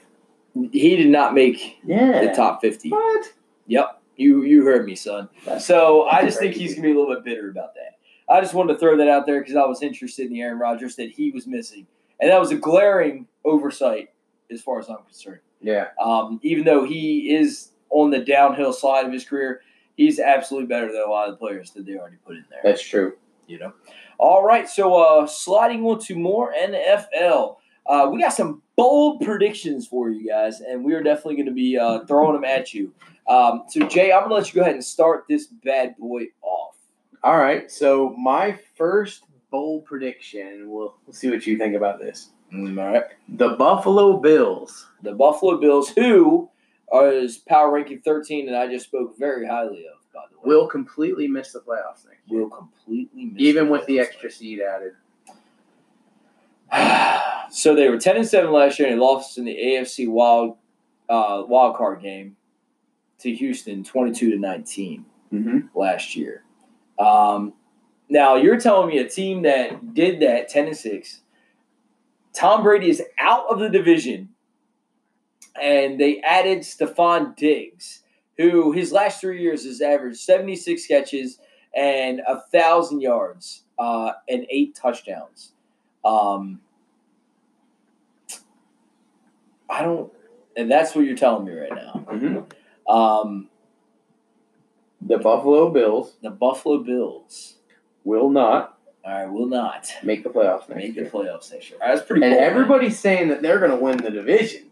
He 0.53 0.95
did 0.95 1.09
not 1.09 1.33
make 1.33 1.79
Yeah. 1.83 2.21
the 2.25 2.33
top 2.33 2.61
fifty. 2.61 2.89
What? 2.89 3.33
Yep. 3.67 4.01
You 4.15 4.43
you 4.43 4.63
heard 4.63 4.85
me, 4.85 4.95
son. 4.95 5.27
That's 5.45 5.65
So 5.65 6.03
I 6.03 6.21
just 6.23 6.39
think 6.39 6.55
he's 6.55 6.73
gonna 6.75 6.87
be 6.87 6.93
a 6.93 6.97
little 6.97 7.13
bit 7.15 7.25
bitter 7.25 7.49
about 7.49 7.73
that. 7.75 7.97
I 8.33 8.39
just 8.39 8.53
wanted 8.53 8.73
to 8.73 8.79
throw 8.79 8.95
that 8.95 9.09
out 9.09 9.25
there 9.25 9.41
because 9.41 9.57
I 9.57 9.65
was 9.65 9.81
interested 9.81 10.27
in 10.27 10.31
the 10.33 10.41
Aaron 10.41 10.57
Rodgers 10.57 10.95
that 10.95 11.11
he 11.11 11.31
was 11.31 11.45
missing, 11.45 11.85
and 12.19 12.31
that 12.31 12.39
was 12.39 12.51
a 12.51 12.55
glaring 12.55 13.27
oversight 13.43 14.09
as 14.51 14.61
far 14.61 14.79
as 14.79 14.89
I'm 14.89 15.03
concerned. 15.05 15.39
Yeah. 15.61 15.87
Um, 16.03 16.39
even 16.43 16.65
though 16.65 16.85
he 16.85 17.33
is 17.35 17.71
on 17.89 18.11
the 18.11 18.19
downhill 18.19 18.73
slide 18.73 19.05
of 19.05 19.11
his 19.11 19.25
career, 19.25 19.61
he's 19.95 20.19
absolutely 20.19 20.67
better 20.67 20.91
than 20.91 21.01
a 21.05 21.09
lot 21.09 21.27
of 21.27 21.33
the 21.33 21.37
players 21.37 21.71
that 21.71 21.85
they 21.85 21.97
already 21.97 22.17
put 22.25 22.35
in 22.35 22.45
there. 22.49 22.59
That's 22.63 22.81
true. 22.81 23.13
you 23.47 23.59
know. 23.59 23.73
All 24.17 24.43
right, 24.43 24.69
so 24.69 24.95
uh, 24.95 25.27
sliding 25.27 25.83
on 25.85 25.99
to 26.01 26.15
more 26.15 26.53
NFL. 26.53 27.57
Uh, 27.85 28.09
we 28.11 28.21
got 28.21 28.33
some 28.33 28.61
bold 28.75 29.21
predictions 29.21 29.87
for 29.87 30.09
you 30.09 30.27
guys, 30.27 30.61
and 30.61 30.83
we 30.83 30.93
are 30.93 31.03
definitely 31.03 31.35
going 31.35 31.45
to 31.47 31.51
be 31.51 31.77
uh, 31.77 32.05
throwing 32.05 32.33
them 32.33 32.45
at 32.45 32.73
you. 32.73 32.93
Um, 33.27 33.63
so, 33.67 33.85
Jay, 33.87 34.11
I'm 34.11 34.21
going 34.21 34.29
to 34.29 34.35
let 34.35 34.47
you 34.47 34.53
go 34.55 34.61
ahead 34.61 34.75
and 34.75 34.83
start 34.83 35.25
this 35.27 35.47
bad 35.47 35.95
boy 35.97 36.25
off. 36.41 36.75
All 37.23 37.37
right. 37.37 37.71
So 37.71 38.15
my 38.17 38.59
first 38.75 39.23
bold 39.55 39.85
prediction. 39.85 40.69
We'll, 40.69 40.95
we'll 41.05 41.13
see 41.13 41.29
what 41.29 41.47
you 41.47 41.57
think 41.57 41.75
about 41.75 41.97
this. 41.97 42.31
Mm, 42.53 42.77
all 42.77 42.91
right. 42.91 43.03
The 43.29 43.51
Buffalo 43.51 44.17
Bills. 44.17 44.87
The 45.01 45.13
Buffalo 45.13 45.57
Bills, 45.61 45.87
who 45.95 46.49
are 46.91 47.09
is 47.09 47.37
power 47.37 47.71
ranking 47.71 48.01
13, 48.01 48.49
and 48.49 48.57
I 48.57 48.67
just 48.67 48.87
spoke 48.87 49.17
very 49.17 49.47
highly 49.47 49.85
of, 49.87 50.13
by 50.13 50.23
the 50.29 50.37
way, 50.37 50.43
Will 50.43 50.67
completely 50.67 51.29
miss 51.29 51.53
the 51.53 51.59
playoffs 51.59 52.05
next 52.05 52.29
year, 52.29 52.41
will 52.41 52.49
completely 52.49 53.25
miss 53.27 53.41
even 53.41 53.69
with 53.69 53.85
the 53.85 54.01
extra 54.01 54.29
seed 54.29 54.59
added. 54.59 54.91
so 57.49 57.73
they 57.73 57.89
were 57.89 57.97
10 57.97 58.17
and 58.17 58.27
7 58.27 58.51
last 58.51 58.77
year 58.77 58.89
and 58.89 58.97
they 58.97 59.01
lost 59.01 59.37
in 59.37 59.45
the 59.45 59.55
AFC 59.55 60.09
wild 60.09 60.57
uh, 61.07 61.43
wild 61.47 61.77
card 61.77 62.01
game 62.01 62.35
to 63.19 63.33
Houston 63.33 63.85
22 63.85 64.31
to 64.31 64.37
19 64.37 65.05
Mm-hmm. 65.33 65.77
last 65.77 66.15
year. 66.15 66.43
Um, 66.99 67.53
now 68.09 68.35
you're 68.35 68.59
telling 68.59 68.87
me 68.87 68.97
a 68.97 69.07
team 69.07 69.41
that 69.43 69.93
did 69.93 70.19
that 70.19 70.49
10 70.49 70.67
and 70.67 70.77
6 70.77 71.21
Tom 72.33 72.63
Brady 72.63 72.89
is 72.89 73.01
out 73.19 73.45
of 73.49 73.59
the 73.59 73.69
division 73.69 74.29
and 75.61 75.99
they 75.99 76.19
added 76.21 76.59
Stefon 76.59 77.35
Diggs 77.35 78.03
who 78.37 78.71
his 78.71 78.91
last 78.91 79.21
3 79.21 79.41
years 79.41 79.65
has 79.65 79.81
averaged 79.81 80.17
76 80.17 80.85
catches 80.87 81.39
and 81.75 82.21
a 82.21 82.35
1000 82.51 83.01
yards 83.01 83.63
uh, 83.77 84.11
and 84.29 84.45
8 84.49 84.75
touchdowns. 84.75 85.51
Um, 86.03 86.61
I 89.69 89.81
don't, 89.81 90.11
and 90.55 90.71
that's 90.71 90.95
what 90.95 91.05
you're 91.05 91.17
telling 91.17 91.45
me 91.45 91.53
right 91.53 91.73
now. 91.73 92.05
Mm-hmm. 92.09 92.93
Um, 92.93 93.49
The 95.01 95.17
Buffalo 95.17 95.69
Bills 95.69 96.15
the 96.21 96.29
Buffalo 96.29 96.83
Bills, 96.83 97.54
will 98.05 98.29
not 98.29 98.77
I 99.05 99.25
will 99.25 99.45
not 99.47 99.91
make 100.03 100.23
the 100.23 100.29
playoffs 100.29 100.67
next 100.69 100.77
make 100.81 100.95
the 100.95 101.01
year. 101.01 101.09
playoffs 101.11 101.51
next 101.51 101.69
year. 101.69 101.77
That's 101.79 102.01
pretty 102.03 102.23
And 102.25 102.33
cool. 102.33 102.41
man. 102.41 102.49
everybody's 102.49 102.97
saying 102.97 103.27
that 103.29 103.41
they're 103.41 103.59
going 103.59 103.71
to 103.71 103.77
win 103.77 103.97
the 103.97 104.09
division. 104.09 104.71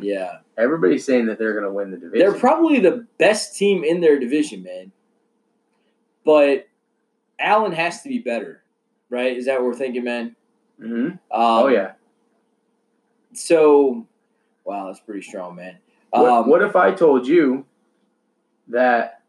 yeah, 0.00 0.38
Everybody's 0.58 1.04
saying 1.04 1.26
that 1.26 1.38
they're 1.38 1.52
going 1.52 1.64
to 1.64 1.70
win 1.72 1.90
the 1.92 1.96
division. 1.96 2.18
they're 2.30 2.38
probably 2.40 2.80
the 2.80 3.06
best 3.18 3.56
team 3.56 3.84
in 3.84 4.00
their 4.00 4.18
division, 4.18 4.62
man. 4.64 4.90
But 6.24 6.66
Allen 7.38 7.70
has 7.72 8.02
to 8.02 8.08
be 8.08 8.18
better, 8.18 8.62
right? 9.10 9.36
Is 9.36 9.44
that 9.46 9.60
what 9.60 9.66
we're 9.66 9.74
thinking, 9.74 10.02
man? 10.04 10.34
hmm 10.80 11.06
Um, 11.06 11.20
oh 11.30 11.68
yeah. 11.68 11.92
So, 13.32 14.06
wow, 14.64 14.86
that's 14.86 15.00
pretty 15.00 15.22
strong, 15.22 15.54
man. 15.56 15.76
What, 16.10 16.28
Um, 16.28 16.48
what 16.48 16.62
if 16.62 16.74
I 16.74 16.92
told 16.92 17.26
you 17.26 17.64
that 18.68 19.22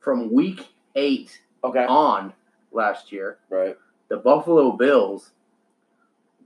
from 0.00 0.32
week 0.32 0.66
eight 0.96 1.40
Okay. 1.62 1.84
on 1.86 2.32
last 2.74 3.12
year, 3.12 3.38
Right. 3.48 3.76
the 4.08 4.16
Buffalo 4.18 4.72
Bills 4.72 5.32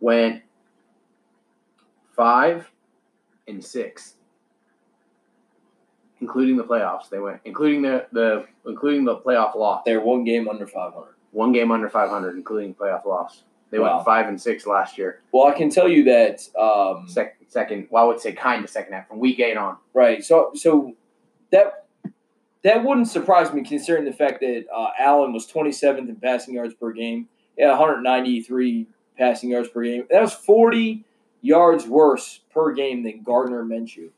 went 0.01 0.43
five 2.15 2.71
and 3.47 3.65
six, 3.65 4.17
including 6.21 6.57
the 6.57 6.65
playoffs. 6.65 7.09
They 7.09 7.19
went, 7.19 7.41
including 7.45 7.83
the 7.83 8.07
the 8.13 8.47
including 8.67 9.05
the 9.05 9.17
playoff 9.17 9.55
loss. 9.57 9.83
They're 9.85 10.01
one 10.01 10.25
game 10.25 10.49
under 10.49 10.67
500. 10.67 11.15
One 11.33 11.53
game 11.53 11.71
under 11.71 11.89
five 11.89 12.11
hundred, 12.11 12.37
including 12.37 12.75
playoff 12.75 13.05
loss. 13.05 13.45
They 13.71 13.79
Wow. 13.79 13.97
went 13.97 14.07
five 14.07 14.29
and 14.29 14.41
six 14.41 14.67
last 14.67 14.97
year. 14.97 15.21
Well, 15.31 15.47
I 15.47 15.53
can 15.53 15.69
tell 15.69 15.89
you 15.89 16.05
that. 16.05 16.41
Um, 16.59 17.07
Sec- 17.07 17.37
second, 17.49 17.89
well, 17.91 18.05
I 18.05 18.07
would 18.07 18.19
say 18.21 18.33
kind 18.33 18.65
of 18.65 18.71
second 18.71 18.95
half 18.95 19.09
from 19.09 19.19
week 19.19 19.39
eight 19.41 19.57
on. 19.57 19.77
Right. 19.93 20.25
So 20.25 20.53
so 20.55 20.95
that 21.51 21.87
that 22.65 22.85
wouldn't 22.85 23.09
surprise 23.09 23.53
me 23.53 23.63
considering 23.63 24.05
the 24.05 24.13
fact 24.13 24.41
that 24.41 24.65
uh, 24.75 24.89
Allen 24.99 25.33
was 25.33 25.47
27th 25.51 26.09
in 26.09 26.17
passing 26.17 26.55
yards 26.55 26.75
per 26.75 26.93
game. 26.93 27.29
Yeah, 27.57 27.71
193 27.71 28.87
passing 29.17 29.51
yards 29.51 29.69
per 29.69 29.83
game. 29.83 30.05
That 30.11 30.23
was 30.23 30.35
40 30.35 31.05
yards 31.41 31.87
worse 31.87 32.41
per 32.51 32.73
game 32.73 33.03
than 33.03 33.23
Gardner 33.23 33.65
Minshew. 33.65 34.11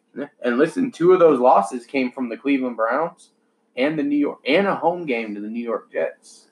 And 0.43 0.59
listen, 0.59 0.91
two 0.91 1.13
of 1.13 1.21
those 1.21 1.39
losses 1.39 1.87
came 1.87 2.11
from 2.11 2.29
the 2.29 2.37
Cleveland 2.37 2.77
Browns 2.77 3.31
and 3.77 3.99
the 3.99 4.03
New 4.03 4.17
York 4.17 4.41
and 4.47 4.67
a 4.67 4.75
home 4.75 5.07
game 5.07 5.35
to 5.35 5.41
the 5.41 5.49
New 5.49 5.63
York 5.63 5.93
Jets. 5.93 6.49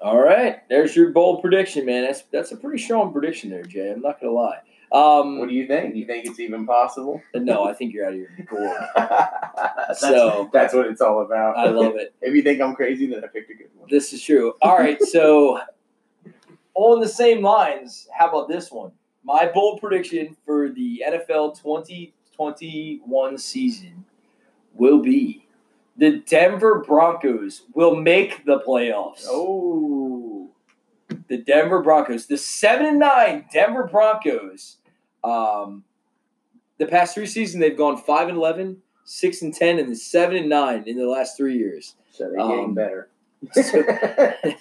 All 0.00 0.20
right, 0.20 0.68
there's 0.68 0.94
your 0.94 1.10
bold 1.10 1.40
prediction, 1.40 1.86
man. 1.86 2.04
That's 2.04 2.22
that's 2.30 2.52
a 2.52 2.56
pretty 2.56 2.82
strong 2.82 3.10
prediction 3.10 3.48
there, 3.48 3.62
Jay. 3.62 3.90
I'm 3.90 4.02
not 4.02 4.20
gonna 4.20 4.34
lie. 4.34 4.58
Um, 4.94 5.38
What 5.40 5.48
do 5.48 5.54
you 5.54 5.66
think? 5.66 5.96
You 5.96 6.06
think 6.06 6.24
it's 6.26 6.38
even 6.38 6.64
possible? 6.66 7.20
no, 7.34 7.64
I 7.64 7.72
think 7.74 7.92
you're 7.92 8.06
out 8.06 8.12
of 8.12 8.18
your 8.20 8.28
gourd. 8.46 8.80
that's, 8.96 10.00
So- 10.00 10.48
that's 10.52 10.72
what 10.72 10.86
it's 10.86 11.00
all 11.00 11.22
about. 11.22 11.56
I 11.58 11.66
love 11.68 11.96
it. 11.96 12.14
if 12.22 12.34
you 12.34 12.42
think 12.42 12.60
I'm 12.60 12.74
crazy, 12.74 13.06
then 13.06 13.24
I 13.24 13.26
picked 13.26 13.50
a 13.50 13.54
good 13.54 13.70
one. 13.76 13.88
This 13.90 14.12
is 14.12 14.22
true. 14.22 14.54
All 14.62 14.78
right, 14.78 15.02
so 15.02 15.60
on 16.74 17.00
the 17.00 17.08
same 17.08 17.42
lines, 17.42 18.08
how 18.16 18.28
about 18.28 18.48
this 18.48 18.70
one? 18.70 18.92
My 19.24 19.46
bold 19.52 19.80
prediction 19.80 20.36
for 20.46 20.68
the 20.68 21.02
NFL 21.08 21.60
2021 21.60 23.38
season 23.38 24.04
will 24.74 25.00
be 25.00 25.46
the 25.96 26.18
Denver 26.26 26.84
Broncos 26.86 27.62
will 27.74 27.94
make 27.96 28.44
the 28.44 28.60
playoffs. 28.60 29.24
Oh, 29.28 30.50
The 31.28 31.38
Denver 31.38 31.80
Broncos, 31.82 32.26
the 32.26 32.36
7 32.36 32.84
and 32.86 32.98
9 32.98 33.46
Denver 33.52 33.84
Broncos. 33.90 34.76
Um, 35.24 35.84
the 36.78 36.86
past 36.86 37.14
three 37.14 37.26
seasons, 37.26 37.60
they've 37.60 37.76
gone 37.76 37.96
5 37.96 38.28
and 38.28 38.36
11, 38.36 38.78
6 39.04 39.42
and 39.42 39.54
10, 39.54 39.78
and 39.78 39.88
then 39.88 39.96
7 39.96 40.36
and 40.36 40.48
9 40.48 40.84
in 40.86 40.96
the 40.96 41.06
last 41.06 41.36
three 41.36 41.56
years. 41.56 41.94
so 42.10 42.28
they're 42.30 42.46
getting 42.46 42.64
Um, 42.66 42.74
better. 42.74 43.08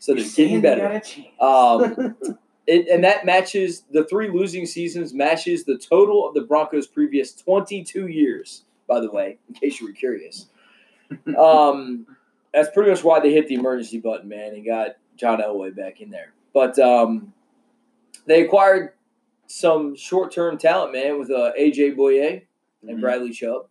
So 0.00 0.14
they're 0.14 0.24
getting 0.36 0.60
better. 0.60 1.00
Um, 1.40 2.14
it, 2.66 2.88
and 2.88 3.02
that 3.04 3.24
matches 3.24 3.84
the 3.90 4.04
three 4.04 4.28
losing 4.30 4.66
seasons 4.66 5.14
matches 5.14 5.64
the 5.64 5.78
total 5.78 6.28
of 6.28 6.34
the 6.34 6.42
Broncos' 6.42 6.86
previous 6.86 7.32
22 7.32 8.08
years. 8.08 8.64
By 8.86 9.00
the 9.00 9.10
way, 9.10 9.38
in 9.48 9.54
case 9.54 9.80
you 9.80 9.86
were 9.86 9.94
curious, 9.94 10.46
um, 11.38 12.06
that's 12.52 12.68
pretty 12.74 12.90
much 12.90 13.02
why 13.02 13.18
they 13.20 13.32
hit 13.32 13.48
the 13.48 13.54
emergency 13.54 13.98
button, 13.98 14.28
man, 14.28 14.52
and 14.54 14.64
got 14.66 14.96
John 15.16 15.40
Elway 15.40 15.74
back 15.74 16.02
in 16.02 16.10
there. 16.10 16.34
But 16.52 16.78
um, 16.78 17.32
they 18.26 18.44
acquired 18.44 18.92
some 19.46 19.94
short-term 19.96 20.58
talent, 20.58 20.92
man, 20.92 21.18
with 21.18 21.30
uh, 21.30 21.52
AJ 21.58 21.96
Bouye 21.96 22.42
and 22.86 22.98
Mhm. 22.98 23.00
Bradley 23.00 23.30
Chubb, 23.30 23.66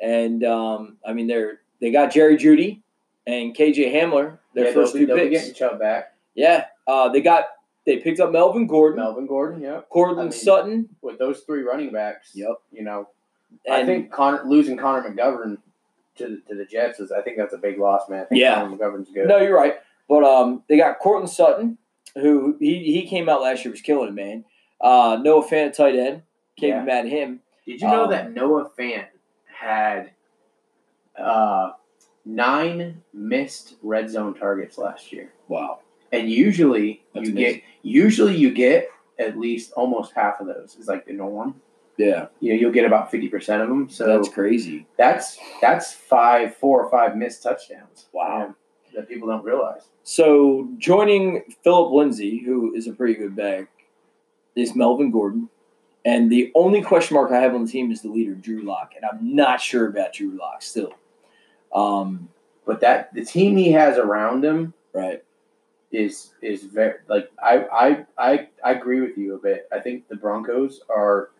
and 0.00 0.42
um, 0.44 0.96
I 1.04 1.12
mean 1.12 1.26
they're 1.26 1.60
they 1.80 1.90
got 1.90 2.10
Jerry 2.12 2.36
Jeudy 2.36 2.80
and 3.26 3.54
KJ 3.54 3.92
Hamler, 3.94 4.38
their 4.54 4.66
yeah, 4.66 4.72
1st 4.72 4.74
they'll 4.74 4.92
be, 4.92 4.98
two 5.00 5.06
they'll 5.06 5.16
be 5.16 5.22
picks. 5.28 5.40
getting 5.40 5.54
Chubb 5.54 5.78
back. 5.78 6.14
Yeah, 6.34 6.66
uh, 6.86 7.08
they 7.10 7.20
got 7.20 7.44
they 7.86 7.98
picked 7.98 8.20
up 8.20 8.30
Melvin 8.32 8.66
Gordon, 8.66 8.98
Melvin 9.00 9.26
Gordon, 9.26 9.60
yeah. 9.62 9.80
Courtland 9.90 10.20
I 10.20 10.22
mean, 10.24 10.32
Sutton. 10.32 10.88
With 11.02 11.18
those 11.18 11.40
three 11.40 11.62
running 11.62 11.90
backs, 11.92 12.30
Yep. 12.34 12.56
You 12.72 12.82
know, 12.84 13.08
And 13.66 13.74
I 13.74 13.86
think 13.86 14.10
Connor, 14.12 14.42
losing 14.44 14.76
Connor 14.76 15.10
McGovern 15.10 15.56
to 16.16 16.28
the, 16.28 16.42
to 16.48 16.54
the 16.54 16.66
Jets 16.66 17.00
is, 17.00 17.10
I 17.10 17.22
think 17.22 17.38
that's 17.38 17.54
a 17.54 17.58
big 17.58 17.78
loss, 17.78 18.08
man. 18.08 18.26
Yeah. 18.30 18.56
Connor 18.56 18.76
McGovern's 18.76 19.10
good. 19.10 19.26
no, 19.28 19.38
you're 19.38 19.56
right. 19.56 19.76
But 20.08 20.24
um, 20.24 20.62
they 20.68 20.76
got 20.76 20.98
Courtland 20.98 21.30
Sutton, 21.30 21.78
who 22.14 22.56
he, 22.60 22.82
he 22.92 23.06
came 23.06 23.28
out 23.30 23.40
last 23.40 23.64
year 23.64 23.72
was 23.72 23.80
killing 23.80 24.08
it, 24.10 24.14
man. 24.14 24.44
Uh, 24.80 25.18
Noah 25.22 25.44
Fant 25.46 25.66
at 25.68 25.74
tight 25.74 25.94
end, 25.94 26.22
can't 26.58 26.70
Yeah. 26.70 26.80
be 26.80 26.86
mad 26.86 27.06
at 27.06 27.12
him. 27.12 27.40
Did 27.66 27.80
you 27.80 27.86
know 27.88 28.04
Um, 28.04 28.10
that 28.10 28.32
Noah 28.32 28.70
Fant 28.78 29.06
had 29.46 30.12
uh, 31.18 31.72
nine 32.24 33.02
missed 33.12 33.76
red 33.82 34.08
zone 34.08 34.34
targets 34.34 34.78
last 34.78 35.12
year? 35.12 35.32
Wow, 35.48 35.80
And 36.12 36.30
usually 36.30 37.02
That's 37.14 37.26
you 37.28 37.32
amazing. 37.32 37.54
get 37.56 37.62
usually 37.82 38.36
you 38.36 38.52
get 38.52 38.88
at 39.18 39.38
least 39.38 39.72
almost 39.72 40.12
half 40.14 40.40
of 40.40 40.46
those 40.46 40.76
is 40.78 40.88
like 40.88 41.04
the 41.06 41.12
norm. 41.12 41.60
yeah, 41.98 42.26
You 42.40 42.54
know, 42.54 42.58
you'll 42.60 42.72
get 42.72 42.86
about 42.86 43.10
fifty 43.10 43.28
percent 43.28 43.62
of 43.62 43.68
them. 43.68 43.88
So 43.90 44.06
that's 44.06 44.28
crazy. 44.28 44.86
that's 44.96 45.38
that's 45.60 45.92
five, 45.92 46.56
four 46.56 46.82
or 46.82 46.90
five 46.90 47.16
missed 47.16 47.42
touchdowns. 47.42 48.06
Wow. 48.12 48.54
that 48.94 49.08
people 49.08 49.28
don't 49.28 49.44
realize. 49.44 49.82
So 50.02 50.68
joining 50.78 51.42
Phillip 51.62 51.92
Lindsay, 51.92 52.38
who 52.38 52.74
is 52.74 52.88
a 52.88 52.92
pretty 52.92 53.14
good 53.14 53.36
back, 53.36 53.68
is 54.56 54.74
Melvin 54.74 55.10
Gordon. 55.10 55.48
And 56.04 56.30
the 56.30 56.50
only 56.54 56.82
question 56.82 57.14
mark 57.14 57.30
I 57.30 57.40
have 57.40 57.54
on 57.54 57.64
the 57.66 57.70
team 57.70 57.90
is 57.92 58.00
the 58.02 58.08
leader, 58.08 58.34
Drew 58.34 58.62
Lock, 58.62 58.92
and 58.96 59.04
I'm 59.04 59.34
not 59.34 59.60
sure 59.60 59.86
about 59.86 60.14
Drew 60.14 60.30
Lock 60.30 60.62
still. 60.62 60.94
Um, 61.74 62.28
But 62.64 62.80
that 62.80 63.12
the 63.14 63.24
team 63.24 63.56
he 63.56 63.72
has 63.72 63.98
around 63.98 64.44
him 64.44 64.74
right. 64.92 65.22
is 65.92 66.32
is 66.40 66.62
very 66.64 66.94
like 67.08 67.30
I 67.42 67.64
I 67.72 68.06
I, 68.16 68.48
I 68.64 68.72
agree 68.72 69.00
with 69.00 69.18
you 69.18 69.34
a 69.34 69.38
bit. 69.38 69.68
I 69.72 69.80
think 69.80 70.08
the 70.08 70.16
Broncos 70.16 70.80
are 70.88 71.30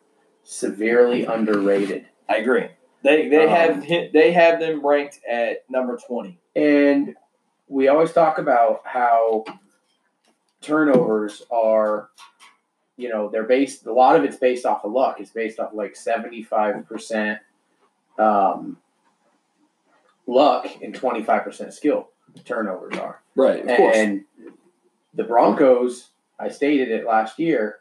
severely 0.42 1.24
underrated. 1.24 2.06
I 2.28 2.36
agree. 2.36 2.68
They 3.02 3.28
they 3.28 3.44
Um, 3.44 3.50
have 3.50 3.88
they 4.12 4.32
have 4.32 4.58
them 4.60 4.84
ranked 4.84 5.20
at 5.28 5.68
number 5.70 5.98
twenty. 6.06 6.38
And 6.56 7.14
we 7.68 7.88
always 7.88 8.12
talk 8.12 8.38
about 8.38 8.82
how 8.84 9.44
turnovers 10.60 11.42
are, 11.50 12.10
you 13.00 13.08
know, 13.08 13.28
they're 13.28 13.44
based. 13.44 13.86
A 13.86 13.92
lot 13.92 14.16
of 14.16 14.24
it's 14.24 14.36
based 14.36 14.66
off 14.66 14.84
of 14.84 14.92
luck. 14.92 15.16
It's 15.20 15.30
based 15.30 15.58
off 15.58 15.70
like 15.72 15.96
seventy 15.96 16.42
five 16.42 16.86
percent 16.86 17.40
um, 18.18 18.76
luck 20.26 20.66
and 20.82 20.94
twenty 20.94 21.22
five 21.22 21.44
percent 21.44 21.72
skill. 21.74 22.08
Turnovers 22.44 22.96
are. 22.98 23.22
Right, 23.34 23.60
of 23.62 23.68
and 23.68 24.24
the 25.14 25.24
Broncos, 25.24 26.10
I 26.38 26.48
stated 26.48 26.90
it 26.90 27.04
last 27.04 27.38
year, 27.38 27.78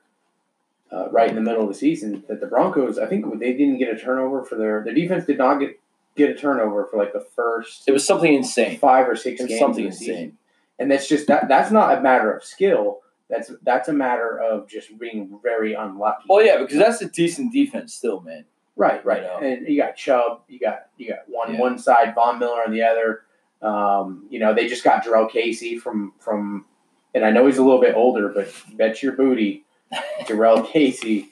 uh, 0.92 1.10
right 1.12 1.30
in 1.30 1.36
the 1.36 1.42
middle 1.42 1.62
of 1.62 1.68
the 1.68 1.76
season, 1.76 2.24
that 2.28 2.40
the 2.40 2.48
Broncos, 2.48 2.98
I 2.98 3.06
think 3.06 3.26
they 3.40 3.54
didn't 3.54 3.78
get 3.78 3.94
a 3.94 4.00
turnover 4.00 4.44
for 4.44 4.56
their 4.56 4.84
their 4.84 4.94
defense 4.94 5.26
did 5.26 5.38
not 5.38 5.60
get 5.60 5.80
get 6.16 6.32
a 6.32 6.36
turnover 6.36 6.86
for 6.90 6.98
like 6.98 7.14
the 7.14 7.26
first 7.36 7.88
It 7.88 7.92
was 7.92 8.06
something 8.06 8.34
insane. 8.34 8.80
five 8.80 9.08
or 9.08 9.16
six 9.16 9.44
games 9.46 9.60
something 9.60 9.86
the 9.86 9.92
season. 9.92 10.16
insane. 10.16 10.38
And 10.80 10.90
that's 10.90 11.08
just 11.08 11.28
that 11.28 11.48
that's 11.48 11.72
not 11.72 11.98
a 11.98 12.02
matter 12.02 12.32
of 12.32 12.44
skill. 12.44 13.02
That's 13.30 13.52
that's 13.64 13.90
a 13.90 13.94
matter 13.94 14.40
of 14.40 14.68
just 14.68 14.98
being 15.00 15.40
very 15.44 15.74
unlucky. 15.74 16.26
Well, 16.28 16.44
yeah, 16.44 16.58
because 16.58 16.78
that's 16.78 17.02
a 17.02 17.10
decent 17.10 17.54
defense 17.54 17.94
still, 17.94 18.22
man. 18.22 18.46
Right, 18.76 19.06
right. 19.06 19.22
You 19.22 19.28
know? 19.28 19.38
And 19.40 19.68
you 19.68 19.80
got 19.80 19.96
Chubb, 19.96 20.42
you 20.48 20.60
got 20.60 20.88
you 20.98 21.10
got 21.10 21.20
one 21.28 21.54
Yeah. 21.54 21.60
one 21.60 21.78
side, 21.78 22.16
Von 22.16 22.40
Miller 22.40 22.64
on 22.66 22.72
the 22.72 22.82
other. 22.84 23.22
Um, 23.62 24.26
you 24.30 24.40
know, 24.40 24.54
they 24.54 24.68
just 24.68 24.84
got 24.84 25.04
Jurrell 25.04 25.30
Casey 25.30 25.78
from 25.78 26.14
from 26.20 26.66
and 27.14 27.26
I 27.26 27.32
know 27.32 27.46
he's 27.46 27.58
a 27.58 27.64
little 27.64 27.82
bit 27.82 27.96
older, 27.96 28.30
but 28.30 28.52
bet 28.74 29.04
your 29.04 29.12
booty 29.14 29.66
Jurrell 30.22 30.66
Casey, 30.66 31.30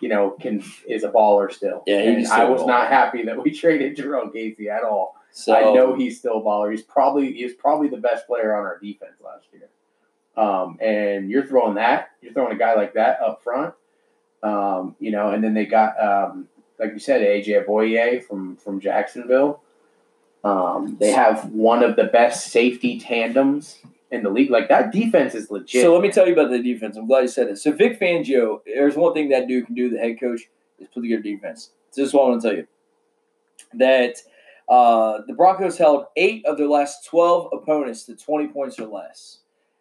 you 0.00 0.08
know, 0.08 0.30
can 0.40 0.62
is 0.86 1.02
a 1.04 1.08
baller 1.08 1.50
still. 1.52 1.82
Yeah, 1.86 1.98
and 2.00 2.18
he's 2.18 2.30
I 2.30 2.36
still 2.36 2.48
a 2.48 2.52
was 2.52 2.66
not 2.66 2.88
happy 2.88 3.24
that 3.24 3.42
we 3.42 3.50
traded 3.58 3.96
Jurrell 3.96 4.32
Casey 4.32 4.68
at 4.68 4.84
all. 4.84 5.16
So 5.32 5.54
I 5.54 5.72
know 5.72 5.94
he's 5.94 6.18
still 6.18 6.38
a 6.38 6.42
baller. 6.42 6.70
He's 6.70 6.82
probably 6.82 7.32
he's 7.32 7.54
probably 7.54 7.88
the 7.88 7.96
best 7.96 8.26
player 8.26 8.54
on 8.54 8.64
our 8.64 8.78
defense 8.78 9.14
last 9.24 9.46
year. 9.52 9.68
Um, 10.36 10.78
and 10.80 11.30
you're 11.30 11.46
throwing 11.46 11.74
that, 11.74 12.10
you're 12.22 12.32
throwing 12.32 12.54
a 12.54 12.58
guy 12.58 12.74
like 12.74 12.94
that 12.94 13.20
up 13.20 13.42
front. 13.42 13.74
Um, 14.42 14.96
you 14.98 15.10
know, 15.10 15.30
and 15.30 15.44
then 15.44 15.54
they 15.54 15.66
got 15.66 16.00
um, 16.02 16.48
like 16.78 16.92
you 16.92 16.98
said, 16.98 17.20
AJ 17.20 17.66
Bouye 17.66 18.24
from 18.24 18.56
from 18.56 18.80
Jacksonville. 18.80 19.62
Um, 20.42 20.96
they 20.98 21.10
have 21.10 21.50
one 21.52 21.82
of 21.82 21.96
the 21.96 22.04
best 22.04 22.46
safety 22.46 22.98
tandems 22.98 23.78
in 24.10 24.22
the 24.22 24.30
league. 24.30 24.50
Like 24.50 24.68
that 24.68 24.90
defense 24.90 25.34
is 25.34 25.50
legit. 25.50 25.82
So 25.82 25.92
let 25.92 26.02
me 26.02 26.10
tell 26.10 26.26
you 26.26 26.32
about 26.32 26.50
the 26.50 26.62
defense. 26.62 26.96
I'm 26.96 27.06
glad 27.06 27.20
you 27.20 27.28
said 27.28 27.48
it. 27.48 27.58
So 27.58 27.72
Vic 27.72 28.00
Fangio, 28.00 28.60
there's 28.64 28.96
one 28.96 29.12
thing 29.12 29.28
that 29.28 29.46
dude 29.46 29.66
can 29.66 29.74
do. 29.74 29.90
The 29.90 29.98
head 29.98 30.18
coach 30.18 30.42
is 30.78 30.88
put 30.92 31.02
together 31.02 31.22
defense. 31.22 31.70
So 31.90 32.00
this 32.00 32.08
is 32.08 32.14
what 32.14 32.24
I 32.24 32.28
want 32.30 32.42
to 32.42 32.48
tell 32.48 32.56
you. 32.56 32.66
That 33.74 34.16
uh, 34.68 35.22
the 35.26 35.34
Broncos 35.34 35.76
held 35.76 36.06
eight 36.16 36.44
of 36.46 36.56
their 36.56 36.68
last 36.68 37.06
12 37.06 37.50
opponents 37.52 38.04
to 38.04 38.16
20 38.16 38.48
points 38.48 38.78
or 38.78 38.86
less, 38.86 39.40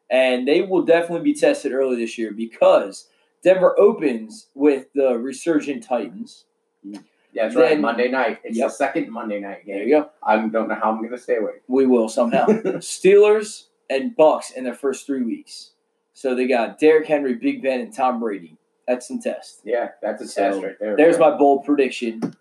and 0.09 0.47
they 0.47 0.61
will 0.61 0.81
definitely 0.83 1.23
be 1.23 1.39
tested 1.39 1.71
early 1.71 1.95
this 1.97 2.17
year 2.17 2.31
because 2.31 3.07
Denver 3.43 3.79
opens 3.79 4.47
with 4.55 4.87
the 4.93 5.17
resurgent 5.17 5.83
Titans. 5.83 6.45
Yeah, 6.83 6.99
that's 7.43 7.55
right. 7.55 7.79
Monday 7.79 8.09
night. 8.09 8.39
It's 8.43 8.57
Yep. 8.57 8.67
the 8.69 8.73
second 8.73 9.11
Monday 9.11 9.39
night 9.39 9.65
game. 9.65 9.75
There 9.75 9.83
you 9.85 9.95
go. 10.01 10.09
I 10.23 10.35
don't 10.37 10.67
know 10.67 10.75
how 10.75 10.91
I'm 10.91 10.97
going 10.97 11.11
to 11.11 11.17
stay 11.17 11.35
awake. 11.37 11.61
We 11.67 11.85
will 11.85 12.09
somehow. 12.09 12.45
Steelers 12.79 13.65
and 13.89 14.15
Bucks 14.15 14.51
in 14.51 14.63
their 14.63 14.73
first 14.73 15.05
three 15.05 15.21
weeks. 15.23 15.71
So 16.13 16.35
they 16.35 16.47
got 16.47 16.79
Derrick 16.79 17.07
Henry, 17.07 17.35
Big 17.35 17.61
Ben, 17.61 17.79
and 17.81 17.93
Tom 17.95 18.19
Brady. 18.19 18.57
That's 18.87 19.07
some 19.07 19.21
test. 19.21 19.61
yeah, 19.63 19.89
that's 20.01 20.21
a 20.23 20.27
So, 20.27 20.41
test 20.51 20.63
right 20.63 20.75
there. 20.79 20.97
There's 20.97 21.19
my 21.19 21.37
bold 21.37 21.63
prediction. 21.65 22.35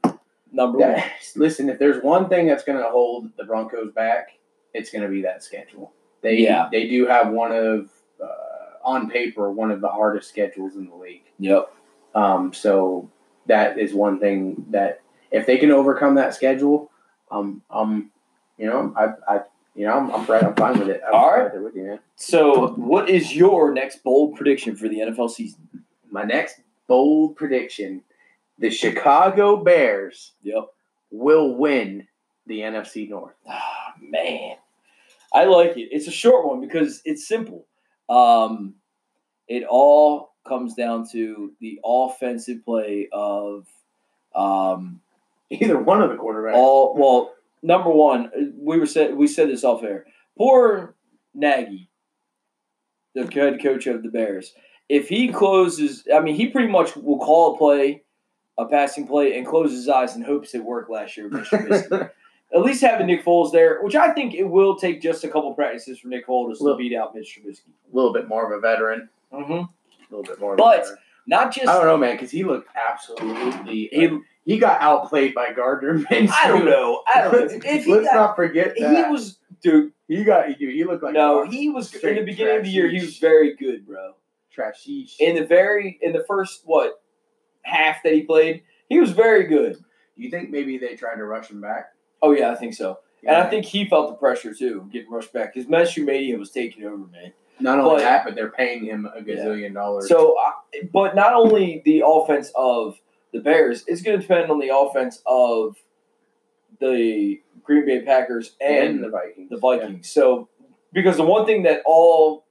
Number 0.51 0.79
one. 0.79 1.03
Listen, 1.37 1.69
if 1.69 1.79
there's 1.79 2.03
one 2.03 2.29
thing 2.31 2.47
that's 2.47 2.65
going 2.65 2.79
to 2.79 2.89
hold 2.89 3.29
the 3.37 3.45
Broncos 3.45 3.93
back, 3.93 4.31
it's 4.73 4.91
going 4.91 5.03
to 5.03 5.09
be 5.11 5.21
that 5.23 5.45
schedule. 5.45 5.93
They 6.23 6.39
Yeah. 6.39 6.69
they 6.71 6.89
do 6.89 7.07
have 7.07 7.31
one 7.31 7.53
of 7.53 7.91
uh, 8.23 8.27
on 8.85 9.09
paper 9.11 9.51
one 9.53 9.71
of 9.71 9.81
the 9.81 9.89
hardest 9.89 10.29
schedules 10.29 10.77
in 10.77 10.89
the 10.89 10.95
league. 10.95 11.25
Yep. 11.39 11.73
Um, 12.15 12.53
so 12.53 13.11
that 13.47 13.79
is 13.79 13.95
one 13.95 14.19
thing 14.19 14.67
that 14.71 15.01
if 15.31 15.47
they 15.47 15.59
can 15.59 15.71
overcome 15.71 16.15
that 16.17 16.35
schedule, 16.35 16.91
um, 17.31 17.63
um, 17.71 18.11
you 18.57 18.67
know, 18.67 18.93
I, 18.97 19.35
I 19.37 19.41
you 19.75 19.87
know, 19.87 19.97
I'm 19.97 20.11
I'm 20.11 20.27
right. 20.27 20.43
I'm 20.43 20.55
fine 20.57 20.79
with 20.79 20.89
it. 20.89 21.01
I'm 21.07 21.15
All 21.15 21.31
right. 21.31 21.61
with 21.63 21.75
you, 21.77 21.85
man. 21.85 21.99
So, 22.17 22.69
what 22.71 23.09
is 23.09 23.35
your 23.37 23.73
next 23.73 24.03
bold 24.03 24.35
prediction 24.35 24.75
for 24.75 24.89
the 24.89 24.99
NFL 24.99 25.31
season? 25.31 25.69
My 26.11 26.25
next 26.25 26.61
bold 26.89 27.37
prediction: 27.37 28.03
the 28.59 28.71
Chicago 28.71 29.57
Bears 29.63 30.33
Yep. 30.43 30.65
will 31.13 31.55
win 31.55 32.09
the 32.47 32.61
NFC 32.61 33.09
North. 33.09 33.35
Ah, 33.49 33.95
man, 34.01 34.57
I 35.33 35.45
like 35.45 35.77
it. 35.77 35.89
It's 35.91 36.09
a 36.09 36.13
short 36.13 36.47
one 36.47 36.61
because 36.61 37.03
it's 37.05 37.27
simple. 37.27 37.67
Um, 38.09 38.75
it 39.47 39.65
all 39.69 40.35
comes 40.47 40.75
down 40.75 41.07
to 41.13 41.53
the 41.61 41.79
offensive 41.85 42.65
play 42.65 43.09
of 43.13 43.67
um, 44.35 45.01
Either 45.51 45.79
one 45.79 46.03
of 46.03 46.11
the 46.11 46.17
quarterbacks. 46.17 46.55
all. 46.55 46.95
Well, 46.95 47.35
number 47.63 47.91
one, 47.91 48.55
we 48.59 48.79
were 48.79 48.87
said 48.87 49.17
we 49.17 49.27
said 49.27 49.49
this 49.49 49.65
off 49.65 49.83
air. 49.83 50.05
Poor 50.37 50.95
Nagy, 51.35 51.89
the 53.15 53.27
head 53.33 53.63
coach 53.63 53.87
of 53.87 54.03
the 54.03 54.11
Bears. 54.11 54.53
If 54.89 55.09
he 55.09 55.29
closes, 55.29 56.05
I 56.15 56.21
mean, 56.21 56.35
he 56.35 56.49
pretty 56.49 56.69
much 56.69 56.97
will 56.97 57.19
call 57.19 57.55
a 57.55 57.59
play, 57.59 58.03
a 58.59 58.67
passing 58.67 59.07
play, 59.07 59.37
and 59.37 59.47
close 59.47 59.73
his 59.73 59.89
eyes 59.89 60.15
and 60.15 60.25
hopes 60.25 60.55
it 60.55 60.65
worked 60.65 60.91
last 60.91 61.17
year. 61.17 61.31
with 62.53 62.61
Mr. 62.61 62.61
Trubisky. 62.61 62.61
At 62.61 62.65
least 62.67 62.81
having 62.83 63.07
Nick 63.07 63.25
Foles 63.25 63.53
there, 63.53 63.81
which 63.83 63.95
I 63.97 64.13
think 64.13 64.35
it 64.35 64.45
will 64.45 64.77
take 64.77 65.01
just 65.03 65.25
a 65.25 65.29
couple 65.29 65.53
practices 65.55 65.99
for 65.99 66.09
Nick 66.09 66.27
Foles 66.27 66.59
to 66.59 66.77
beat 66.77 66.95
out 66.97 67.15
Mitch 67.15 67.39
Trubisky. 67.41 67.69
a 67.93 67.97
little 67.97 68.13
bit 68.13 68.29
more 68.29 68.51
of 68.51 68.57
a 68.57 68.61
veteran. 68.61 69.09
Mm-hmm. 69.33 69.53
A 69.53 69.69
little 70.11 70.25
bit 70.25 70.41
more. 70.41 70.53
Of 70.53 70.59
But- 70.59 70.79
a 70.79 70.83
veteran. 70.83 70.99
Not 71.31 71.53
just 71.55 71.69
I 71.69 71.75
don't 71.75 71.85
know, 71.85 71.99
man, 71.99 72.15
because 72.15 72.31
he 72.31 72.43
looked 72.43 72.71
absolutely. 72.75 73.89
he. 73.93 74.19
He 74.47 74.59
got 74.59 74.81
outplayed 74.81 75.35
by 75.35 75.53
Gardner 75.53 75.99
Minshew. 76.11 76.31
I 76.33 76.49
don't 76.49 76.65
know. 76.65 77.03
I 77.15 77.21
don't 77.21 77.33
know. 77.35 77.39
Let's, 77.41 77.53
If 77.67 77.87
let's 77.87 78.07
got, 78.07 78.15
not 78.15 78.35
forget 78.37 78.73
he 78.79 78.83
was 78.85 79.37
dude. 79.63 79.93
He 80.09 80.25
got. 80.25 80.47
Dude, 80.59 80.73
he 80.75 80.85
looked 80.85 81.03
like 81.03 81.13
No, 81.13 81.45
he 81.47 81.69
was 81.69 81.95
in 81.97 82.15
the 82.15 82.23
beginning 82.23 82.57
of 82.57 82.63
the 82.65 82.71
year. 82.71 82.89
He 82.89 83.03
was 83.03 83.19
very 83.19 83.55
good, 83.57 83.87
bro. 83.87 84.15
trashish. 84.57 85.17
In 85.21 85.35
the 85.37 85.45
very 85.45 85.99
in 86.01 86.13
the 86.15 86.25
first 86.27 86.63
what 86.65 87.03
half 87.61 88.03
that 88.05 88.15
he 88.15 88.23
played, 88.23 88.63
he 88.89 88.99
was 88.99 89.11
very 89.11 89.45
good. 89.49 89.75
Do 89.75 90.23
you 90.23 90.31
think 90.31 90.49
maybe 90.49 90.79
they 90.79 90.97
tried 90.97 91.17
to 91.17 91.25
rush 91.25 91.51
him 91.51 91.61
back? 91.61 91.93
Oh 92.23 92.33
yeah, 92.33 92.51
I 92.51 92.55
think 92.55 92.75
so. 92.75 92.99
And 93.27 93.37
I 93.37 93.51
think 93.51 93.65
he 93.67 93.85
felt 93.85 94.11
the 94.11 94.15
pressure 94.15 94.55
too, 94.55 94.89
getting 94.93 95.11
rushed 95.11 95.33
back. 95.33 95.55
His 95.55 95.67
Minshew 95.67 96.05
Mania 96.05 96.39
was 96.39 96.51
taking 96.51 96.85
over, 96.85 96.97
man. 96.97 97.33
not 97.61 97.79
only 97.81 97.97
but- 97.97 98.01
that, 98.03 98.25
but 98.25 98.35
they're 98.35 98.51
paying 98.51 98.85
him 98.85 99.07
a 99.07 99.21
gazillion 99.21 99.75
dollars. 99.75 100.09
So, 100.09 100.37
but 100.93 101.17
not 101.17 101.35
only 101.35 101.83
the 101.85 102.05
offense 102.07 102.53
of 102.55 103.01
the 103.33 103.41
Bears, 103.41 103.85
it's 103.87 104.03
going 104.03 104.17
to 104.19 104.23
depend 104.27 104.51
on 104.51 104.59
the 104.61 104.75
offense 104.75 105.21
of 105.27 105.77
the 106.81 107.41
Green 107.65 107.85
Bay 107.85 108.03
Packers 108.03 108.55
and, 108.61 108.89
and 108.89 109.05
the 109.05 109.11
Vikings. 109.11 109.51
the 109.51 109.59
Vikings. 109.59 110.09
So, 110.11 110.49
because 110.93 111.17
the 111.17 111.25
one 111.25 111.45
thing 111.45 111.65
that 111.65 111.83
all 111.85 112.47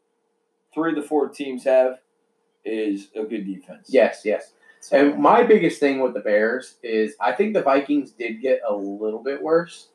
three 0.73 0.91
of 0.91 0.95
the 0.97 1.01
four 1.07 1.29
teams 1.29 1.63
have 1.63 1.99
is 2.65 3.07
a 3.15 3.23
good 3.23 3.45
defense. 3.45 3.87
Yes, 3.89 4.21
yes. 4.25 4.51
And 4.91 5.17
my 5.19 5.43
biggest 5.43 5.79
thing 5.79 5.99
with 5.99 6.13
the 6.13 6.19
Bears 6.19 6.75
is 6.81 7.15
I 7.19 7.33
think 7.33 7.53
the 7.53 7.61
Vikings 7.61 8.11
did 8.11 8.41
get 8.41 8.61
a 8.67 8.73
little 8.73 9.21
bit 9.21 9.41
worse. 9.41 9.89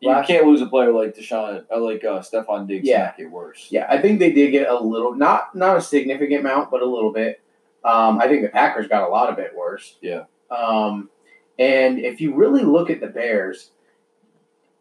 you 0.00 0.14
can't 0.26 0.46
lose 0.46 0.60
a 0.62 0.66
player 0.66 0.92
like 0.92 1.14
Deshaun, 1.14 1.64
uh, 1.70 1.78
like 1.78 2.04
uh, 2.04 2.20
Stefon 2.20 2.66
Diggs. 2.66 2.86
Yeah. 2.86 3.12
get 3.16 3.30
worse. 3.30 3.68
Yeah, 3.70 3.86
I 3.88 4.00
think 4.00 4.18
they 4.18 4.32
did 4.32 4.50
get 4.52 4.68
a 4.68 4.78
little 4.78 5.14
not 5.14 5.54
not 5.54 5.76
a 5.76 5.80
significant 5.80 6.40
amount, 6.40 6.70
but 6.70 6.82
a 6.82 6.86
little 6.86 7.12
bit. 7.12 7.40
Um, 7.84 8.18
I 8.18 8.26
think 8.26 8.42
the 8.42 8.48
Packers 8.48 8.88
got 8.88 9.08
a 9.08 9.12
lot 9.12 9.32
of 9.32 9.38
it 9.38 9.54
worse. 9.54 9.96
Yeah. 10.00 10.24
Um, 10.50 11.10
and 11.58 11.98
if 11.98 12.20
you 12.20 12.34
really 12.34 12.62
look 12.62 12.90
at 12.90 13.00
the 13.00 13.06
Bears, 13.06 13.70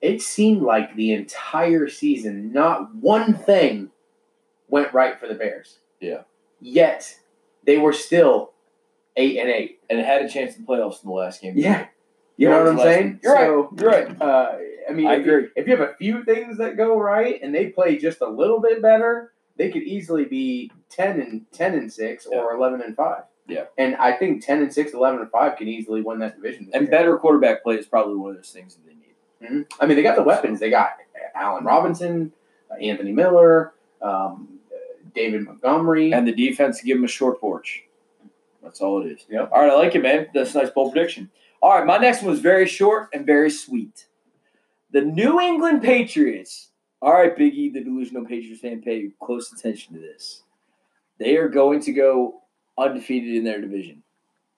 it 0.01 0.21
seemed 0.21 0.61
like 0.61 0.95
the 0.95 1.13
entire 1.13 1.88
season, 1.88 2.51
not 2.51 2.93
one 2.95 3.34
thing 3.36 3.91
went 4.67 4.93
right 4.93 5.19
for 5.19 5.28
the 5.28 5.36
Bears. 5.36 5.80
Yeah. 5.99 6.21
Yet 6.59 7.19
they 7.65 7.78
were 7.78 7.93
still 7.93 8.53
eight 9.18 9.38
and 9.38 9.49
eight. 9.49 9.80
and 9.89 9.99
had 9.99 10.22
a 10.24 10.30
chance 10.30 10.55
in 10.55 10.66
the 10.66 10.68
playoffs 10.68 11.03
in 11.03 11.09
the 11.09 11.16
last 11.16 11.41
game. 11.41 11.53
Yeah. 11.57 11.88
You 12.38 12.49
know 12.49 12.63
what 12.63 12.74
I'm 12.74 12.80
saying? 12.80 13.20
You're 13.24 13.36
So, 13.38 13.70
right. 13.72 13.82
You're 13.82 13.89
right. 13.91 14.22
Uh, 14.22 14.57
I 14.89 14.93
mean, 14.93 15.07
I 15.07 15.16
if 15.16 15.26
you- 15.26 15.34
agree. 15.38 15.49
if 15.55 15.68
you 15.68 15.76
have 15.78 15.89
a 15.89 15.93
few 15.95 16.24
things 16.26 16.57
that 16.57 16.76
go 16.76 16.99
right 16.99 17.39
and 17.41 17.55
they 17.55 17.68
play 17.68 17.97
just 17.97 18.20
a 18.22 18.28
little 18.28 18.59
bit 18.59 18.82
better, 18.82 19.32
they 19.55 19.70
could 19.72 19.84
easily 19.84 20.26
be 20.26 20.70
ten 20.89 21.22
and 21.22 21.45
ten 21.53 21.76
and 21.76 21.91
six 21.91 22.26
or 22.26 22.53
eleven 22.53 22.82
and 22.82 22.95
five. 22.95 23.24
Yeah. 23.47 23.66
And 23.78 23.95
I 23.97 24.11
think 24.13 24.43
10 24.43 24.63
and 24.63 24.74
6, 24.74 24.93
11 24.95 25.20
and 25.22 25.30
5 25.30 25.55
can 25.55 25.68
easily 25.68 26.01
win 26.01 26.18
that 26.18 26.36
division. 26.36 26.68
And 26.74 26.82
year. 26.88 26.89
better 26.91 27.16
quarterback 27.16 27.61
play 27.61 27.76
is 27.76 27.86
probably 27.86 28.16
one 28.16 28.32
of 28.32 28.38
those 28.38 28.49
things 28.49 28.74
that 28.76 28.82
they 28.88 28.95
need. 28.95 29.13
Mhm. 29.63 29.72
I 29.80 29.86
mean, 29.86 29.97
they 29.97 30.01
got 30.01 30.16
the 30.16 30.24
weapons. 30.24 30.59
They 30.59 30.72
got 30.72 30.93
Allen 31.36 31.63
Robinson, 31.63 32.32
uh, 32.72 32.74
Anthony 32.82 33.11
Miller, 33.11 33.74
um, 34.01 34.59
uh, 34.74 34.78
David 35.13 35.43
Montgomery. 35.43 36.11
And 36.11 36.28
the 36.28 36.32
defense 36.34 36.80
to 36.80 36.86
give 36.88 36.97
them 36.97 37.03
a 37.05 37.07
short 37.07 37.39
porch. 37.39 37.84
That's 38.66 38.82
all 38.82 39.01
it 39.01 39.11
is. 39.11 39.26
Yep. 39.30 39.51
All 39.53 39.61
right, 39.61 39.72
I 39.72 39.76
like 39.76 39.95
it, 39.95 40.01
man. 40.03 40.28
That's 40.34 40.53
a 40.55 40.57
nice 40.63 40.70
bold 40.72 40.91
prediction. 40.93 41.30
All 41.61 41.72
right, 41.78 41.86
my 41.86 41.97
next 41.97 42.22
one 42.24 42.32
was 42.32 42.41
very 42.41 42.68
short 42.68 43.09
and 43.13 43.26
very 43.26 43.49
sweet. 43.49 44.07
The 44.91 45.01
New 45.01 45.39
England 45.39 45.82
Patriots. 45.84 46.72
All 47.01 47.13
right, 47.13 47.36
Biggie, 47.38 47.72
the 47.72 47.82
delusional 47.84 48.26
Patriots 48.26 48.61
fan, 48.61 48.82
pay 48.82 49.09
close 49.24 49.53
attention 49.53 49.93
to 49.93 49.99
this. 50.01 50.43
They 51.20 51.38
are 51.38 51.47
going 51.47 51.80
to 51.82 51.93
go 51.93 52.41
undefeated 52.78 53.36
in 53.36 53.43
their 53.45 53.61
division. 53.61 54.03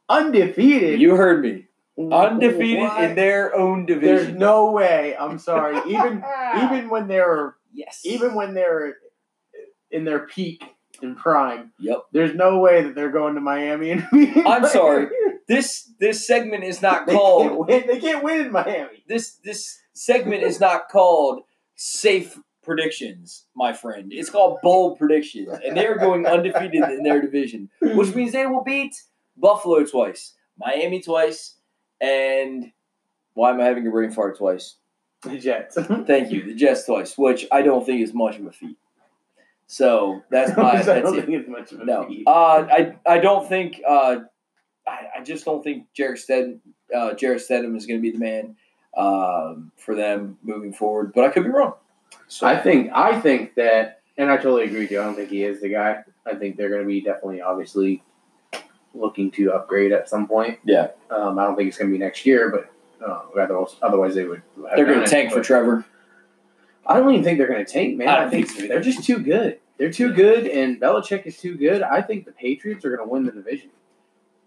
undefeated. 0.09 0.99
You 0.99 1.15
heard 1.15 1.43
me. 1.43 1.65
Undefeated 1.99 2.83
What? 2.83 3.03
in 3.03 3.15
their 3.15 3.55
own 3.55 3.85
division. 3.85 4.15
There's 4.25 4.37
no 4.37 4.71
way. 4.71 5.15
I'm 5.19 5.37
sorry. 5.39 5.77
Even 5.91 6.23
even 6.63 6.89
when 6.89 7.07
they're 7.07 7.55
yes. 7.73 8.01
even 8.05 8.35
when 8.35 8.53
they're 8.53 8.97
in 9.91 10.05
their 10.05 10.19
peak 10.27 10.63
in 11.01 11.15
prime, 11.15 11.71
Yep. 11.79 12.03
there's 12.11 12.33
no 12.35 12.59
way 12.59 12.83
that 12.83 12.95
they're 12.95 13.11
going 13.11 13.35
to 13.35 13.41
Miami 13.41 13.91
and 13.91 14.07
I'm 14.47 14.65
sorry. 14.67 15.07
This 15.47 15.89
this 15.97 16.27
segment 16.27 16.65
is 16.65 16.81
not 16.81 17.07
They 17.07 17.13
called 17.13 17.69
can't. 17.69 17.87
They 17.87 17.99
can't 18.01 18.21
win 18.21 18.47
in 18.47 18.51
Miami. 18.51 19.05
this 19.07 19.35
this 19.45 19.79
segment 19.93 20.43
is 20.43 20.59
not 20.59 20.89
called 20.89 21.43
safe 21.75 22.37
predictions, 22.63 23.45
my 23.55 23.71
friend. 23.71 24.11
It's 24.11 24.29
called 24.29 24.57
bold 24.61 24.97
predictions, 24.99 25.47
and 25.63 25.77
they 25.77 25.87
are 25.87 25.95
going 25.97 26.25
undefeated 26.35 26.83
in 26.89 27.03
their 27.03 27.21
division, 27.21 27.69
which 27.81 28.13
means 28.13 28.33
they 28.33 28.45
will 28.45 28.63
beat 28.65 28.93
Buffalo 29.37 29.85
twice, 29.85 30.33
Miami 30.59 31.01
twice, 31.01 31.55
and 32.01 32.73
why 33.33 33.51
am 33.51 33.61
I 33.61 33.63
having 33.63 33.87
a 33.87 33.91
brain 33.91 34.11
fart 34.11 34.37
twice? 34.37 34.75
The 35.21 35.39
Jets. 35.39 35.75
Thank 36.05 36.29
you, 36.31 36.43
the 36.43 36.55
Jets 36.55 36.85
twice, 36.85 37.17
which 37.17 37.47
I 37.53 37.61
don't 37.61 37.85
think 37.85 38.01
is 38.01 38.13
much 38.13 38.37
of 38.37 38.45
a 38.47 38.51
feat. 38.51 38.77
So 39.67 40.23
that's 40.31 40.57
my 40.57 40.79
I 40.79 40.81
don't 40.81 41.17
it. 41.17 41.25
think 41.25 41.39
it's 41.39 41.49
much 41.49 41.71
of 41.73 41.81
a 41.81 41.85
No, 41.85 42.09
uh, 42.25 42.67
I 42.71 42.95
I 43.05 43.19
don't 43.19 43.47
think 43.47 43.81
uh, 43.87 44.19
I, 44.87 45.19
I 45.19 45.23
just 45.23 45.45
don't 45.45 45.63
think 45.63 45.87
Jarrett 45.93 46.19
Stidham, 46.19 46.59
uh, 46.95 47.13
Jarrett 47.13 47.41
Stidham 47.41 47.75
is 47.75 47.85
going 47.85 47.99
to 47.99 48.01
be 48.01 48.11
the 48.11 48.19
man 48.19 48.55
um, 48.97 49.71
for 49.77 49.93
them 49.95 50.37
moving 50.41 50.73
forward, 50.73 51.11
but 51.13 51.25
I 51.25 51.29
could 51.29 51.43
be 51.43 51.49
wrong. 51.49 51.73
So 52.27 52.47
I 52.47 52.57
think 52.57 52.91
I 52.93 53.19
think 53.19 53.55
that, 53.55 54.01
and 54.17 54.29
I 54.29 54.37
totally 54.37 54.63
agree 54.63 54.79
with 54.79 54.91
you. 54.91 55.01
I 55.01 55.03
don't 55.03 55.15
think 55.15 55.29
he 55.29 55.43
is 55.43 55.61
the 55.61 55.69
guy. 55.69 56.03
I 56.25 56.35
think 56.35 56.57
they're 56.57 56.69
going 56.69 56.81
to 56.81 56.87
be 56.87 57.01
definitely, 57.01 57.41
obviously, 57.41 58.03
looking 58.93 59.31
to 59.31 59.53
upgrade 59.53 59.91
at 59.91 60.09
some 60.09 60.27
point. 60.27 60.59
Yeah. 60.65 60.89
Um, 61.09 61.37
I 61.37 61.43
don't 61.43 61.55
think 61.55 61.69
it's 61.69 61.77
going 61.77 61.91
to 61.91 61.97
be 61.97 62.03
next 62.03 62.25
year, 62.25 62.49
but 62.49 63.05
uh, 63.05 63.21
otherwise, 63.39 63.75
otherwise 63.81 64.15
they 64.15 64.25
would. 64.25 64.41
have 64.69 64.75
they're 64.77 64.85
going 64.85 65.03
to 65.03 65.07
tank 65.09 65.31
for 65.31 65.41
Trevor. 65.41 65.85
I 66.87 66.97
don't 66.97 67.11
even 67.11 67.23
think 67.23 67.37
they're 67.37 67.47
going 67.47 67.65
to 67.65 67.71
tank, 67.71 67.97
man. 67.97 68.07
I 68.07 68.21
don't 68.21 68.29
think 68.29 68.49
so 68.49 68.67
they're 68.67 68.81
just 68.81 69.03
too 69.03 69.19
good. 69.19 69.59
They're 69.77 69.91
too 69.91 70.13
good, 70.13 70.47
and 70.47 70.79
Belichick 70.81 71.25
is 71.25 71.37
too 71.37 71.55
good. 71.55 71.83
I 71.83 72.01
think 72.01 72.25
the 72.25 72.31
Patriots 72.31 72.83
are 72.85 72.95
going 72.95 73.07
to 73.07 73.11
win 73.11 73.25
the 73.25 73.31
division. 73.31 73.69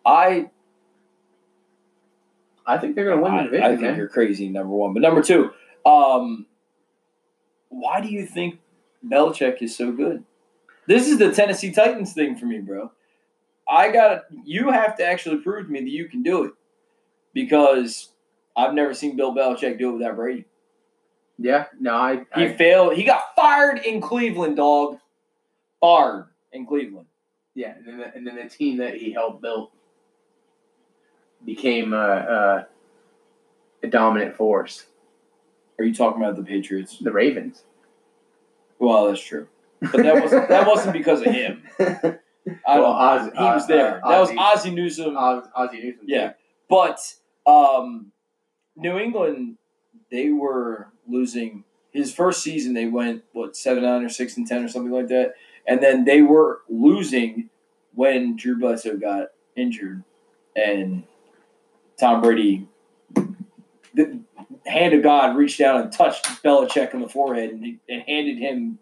I 0.05 0.51
I 2.67 2.79
think 2.79 2.95
they're 2.95 3.05
going 3.05 3.19
to 3.19 3.23
win 3.23 3.33
I, 3.33 3.37
the 3.39 3.45
division, 3.45 3.65
I 3.65 3.69
think 3.69 3.81
man. 3.83 3.97
you're 3.97 4.09
crazy. 4.09 4.49
Number 4.49 4.75
one, 4.75 4.95
but 4.95 5.03
number 5.03 5.23
two, 5.23 5.51
um, 5.85 6.47
why 7.69 8.01
do 8.01 8.09
you 8.09 8.27
think 8.27 8.59
Belichick 9.07 9.63
is 9.63 9.77
so 9.77 9.93
good? 9.93 10.25
This 10.87 11.09
is 11.09 11.19
the 11.19 11.33
Tennessee 11.33 11.71
Titans 11.71 12.13
thing 12.13 12.37
for 12.37 12.47
me, 12.47 12.59
bro. 12.59 12.91
I 13.69 13.93
got 13.93 14.25
you 14.45 14.71
have 14.71 14.97
to 14.97 15.05
actually 15.05 15.37
prove 15.39 15.67
to 15.67 15.73
me 15.73 15.81
that 15.81 15.91
you 15.91 16.09
can 16.09 16.23
do 16.23 16.45
it 16.45 16.53
because 17.33 18.09
I've 18.57 18.75
never 18.75 18.95
seen 18.95 19.17
Bill 19.17 19.35
Belichick 19.35 19.79
do 19.79 19.91
it 19.91 19.93
without 19.99 20.17
Brady. 20.17 20.47
Yeah, 21.43 21.65
no, 21.81 21.95
I, 21.95 22.17
He 22.37 22.45
I 22.45 22.53
failed. 22.55 22.95
He 22.97 23.03
got 23.03 23.35
fired 23.35 23.79
in 23.79 24.03
Cleveland, 24.03 24.59
dog. 24.59 24.99
Fired 25.81 26.27
in 26.53 26.67
Cleveland. 26.67 27.07
yeah, 27.55 27.75
and 27.77 27.87
then, 27.87 27.99
the, 27.99 28.15
and 28.15 28.27
then 28.27 28.37
the 28.37 28.49
team 28.49 28.77
that 28.77 28.97
he 28.97 29.13
helped 29.13 29.41
build 29.41 29.71
became 31.45 31.95
uh, 31.95 31.97
uh, 31.97 32.65
a 33.83 33.87
dominant 33.87 34.37
force. 34.37 34.85
Are 35.79 35.85
you 35.85 35.95
talking 35.95 36.23
about 36.23 36.37
the 36.37 36.43
Patriots? 36.43 36.99
The 36.99 37.11
Ravens. 37.11 37.63
Well, 38.79 39.07
that's 39.07 39.23
true, 39.23 39.49
but 39.81 40.03
that 40.03 40.23
wasn't 40.23 40.49
that 40.51 40.67
wasn't 40.69 40.93
because 40.93 41.23
of 41.23 41.33
him. 41.33 41.63
I 42.67 42.81
well, 42.81 42.93
Oz, 42.93 43.31
he 43.33 43.43
was 43.43 43.67
there. 43.67 44.05
Uh, 44.05 44.11
that 44.11 44.21
was 44.21 44.31
Ozzie 44.37 44.71
Newsome. 44.71 45.17
Oz, 45.17 45.47
Ozzie 45.55 45.83
Newsome. 45.83 46.05
Yeah. 46.07 46.33
But 46.69 47.01
um, 47.47 48.13
New 48.77 48.99
England, 48.99 49.57
they 50.11 50.31
were 50.31 50.90
losing 51.11 51.65
his 51.93 52.15
first 52.15 52.43
season 52.43 52.73
they 52.75 52.87
went 52.87 53.25
what 53.33 53.57
seven 53.57 53.83
nine 53.83 54.05
or 54.05 54.09
six 54.09 54.37
and 54.37 54.47
ten 54.47 54.65
or 54.65 54.69
something 54.69 54.93
like 54.93 55.09
that, 55.09 55.35
and 55.67 55.83
then 55.83 56.05
they 56.05 56.23
were 56.23 56.61
losing 56.69 57.51
when 57.95 58.37
Drew 58.37 58.59
Bledsoe 58.59 58.97
got 58.97 59.29
injured, 59.57 60.05
and 60.55 61.03
Tom 61.99 62.21
Brady, 62.23 62.69
the 63.95 64.21
hand 64.67 64.95
of 64.95 65.03
God 65.03 65.37
reached 65.37 65.59
down 65.59 65.81
and 65.81 65.93
touched 65.93 66.25
Belichick 66.45 66.95
on 66.95 67.01
the 67.01 67.09
forehead 67.09 67.51
and, 67.51 67.79
and 67.89 68.03
handed 68.07 68.39
him 68.39 68.79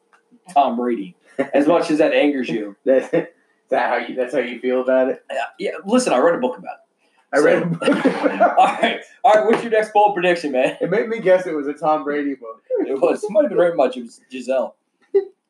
Tom 0.52 0.76
Brady. 0.76 1.16
As 1.54 1.66
much 1.66 1.90
as 1.90 1.98
that 1.98 2.12
angers 2.12 2.48
you, 2.48 2.76
That, 2.84 3.02
is 3.14 3.26
that 3.70 3.88
how 3.88 3.96
you? 3.96 4.14
That's 4.14 4.34
how 4.34 4.40
you 4.40 4.58
feel 4.60 4.80
about 4.82 5.08
it. 5.08 5.24
yeah, 5.30 5.44
yeah. 5.58 5.70
Listen, 5.86 6.12
I 6.12 6.18
read 6.18 6.34
a 6.34 6.38
book 6.38 6.58
about 6.58 6.74
it. 6.74 6.87
I 7.32 7.38
read. 7.38 7.62
A 7.62 7.66
book. 7.66 7.82
All 7.84 8.66
right, 8.66 9.00
all 9.22 9.32
right. 9.34 9.44
What's 9.44 9.62
your 9.62 9.70
next 9.70 9.92
bold 9.92 10.14
prediction, 10.14 10.52
man? 10.52 10.78
It 10.80 10.90
made 10.90 11.08
me 11.08 11.20
guess 11.20 11.46
it 11.46 11.54
was 11.54 11.66
a 11.66 11.74
Tom 11.74 12.04
Brady 12.04 12.34
book. 12.34 12.62
It 12.70 12.98
was. 13.00 13.22
It 13.22 13.30
might 13.30 13.42
have 13.42 13.50
been 13.50 13.58
very 13.58 13.74
much. 13.76 13.96
It 13.96 14.02
was 14.02 14.20
Gisele. 14.30 14.74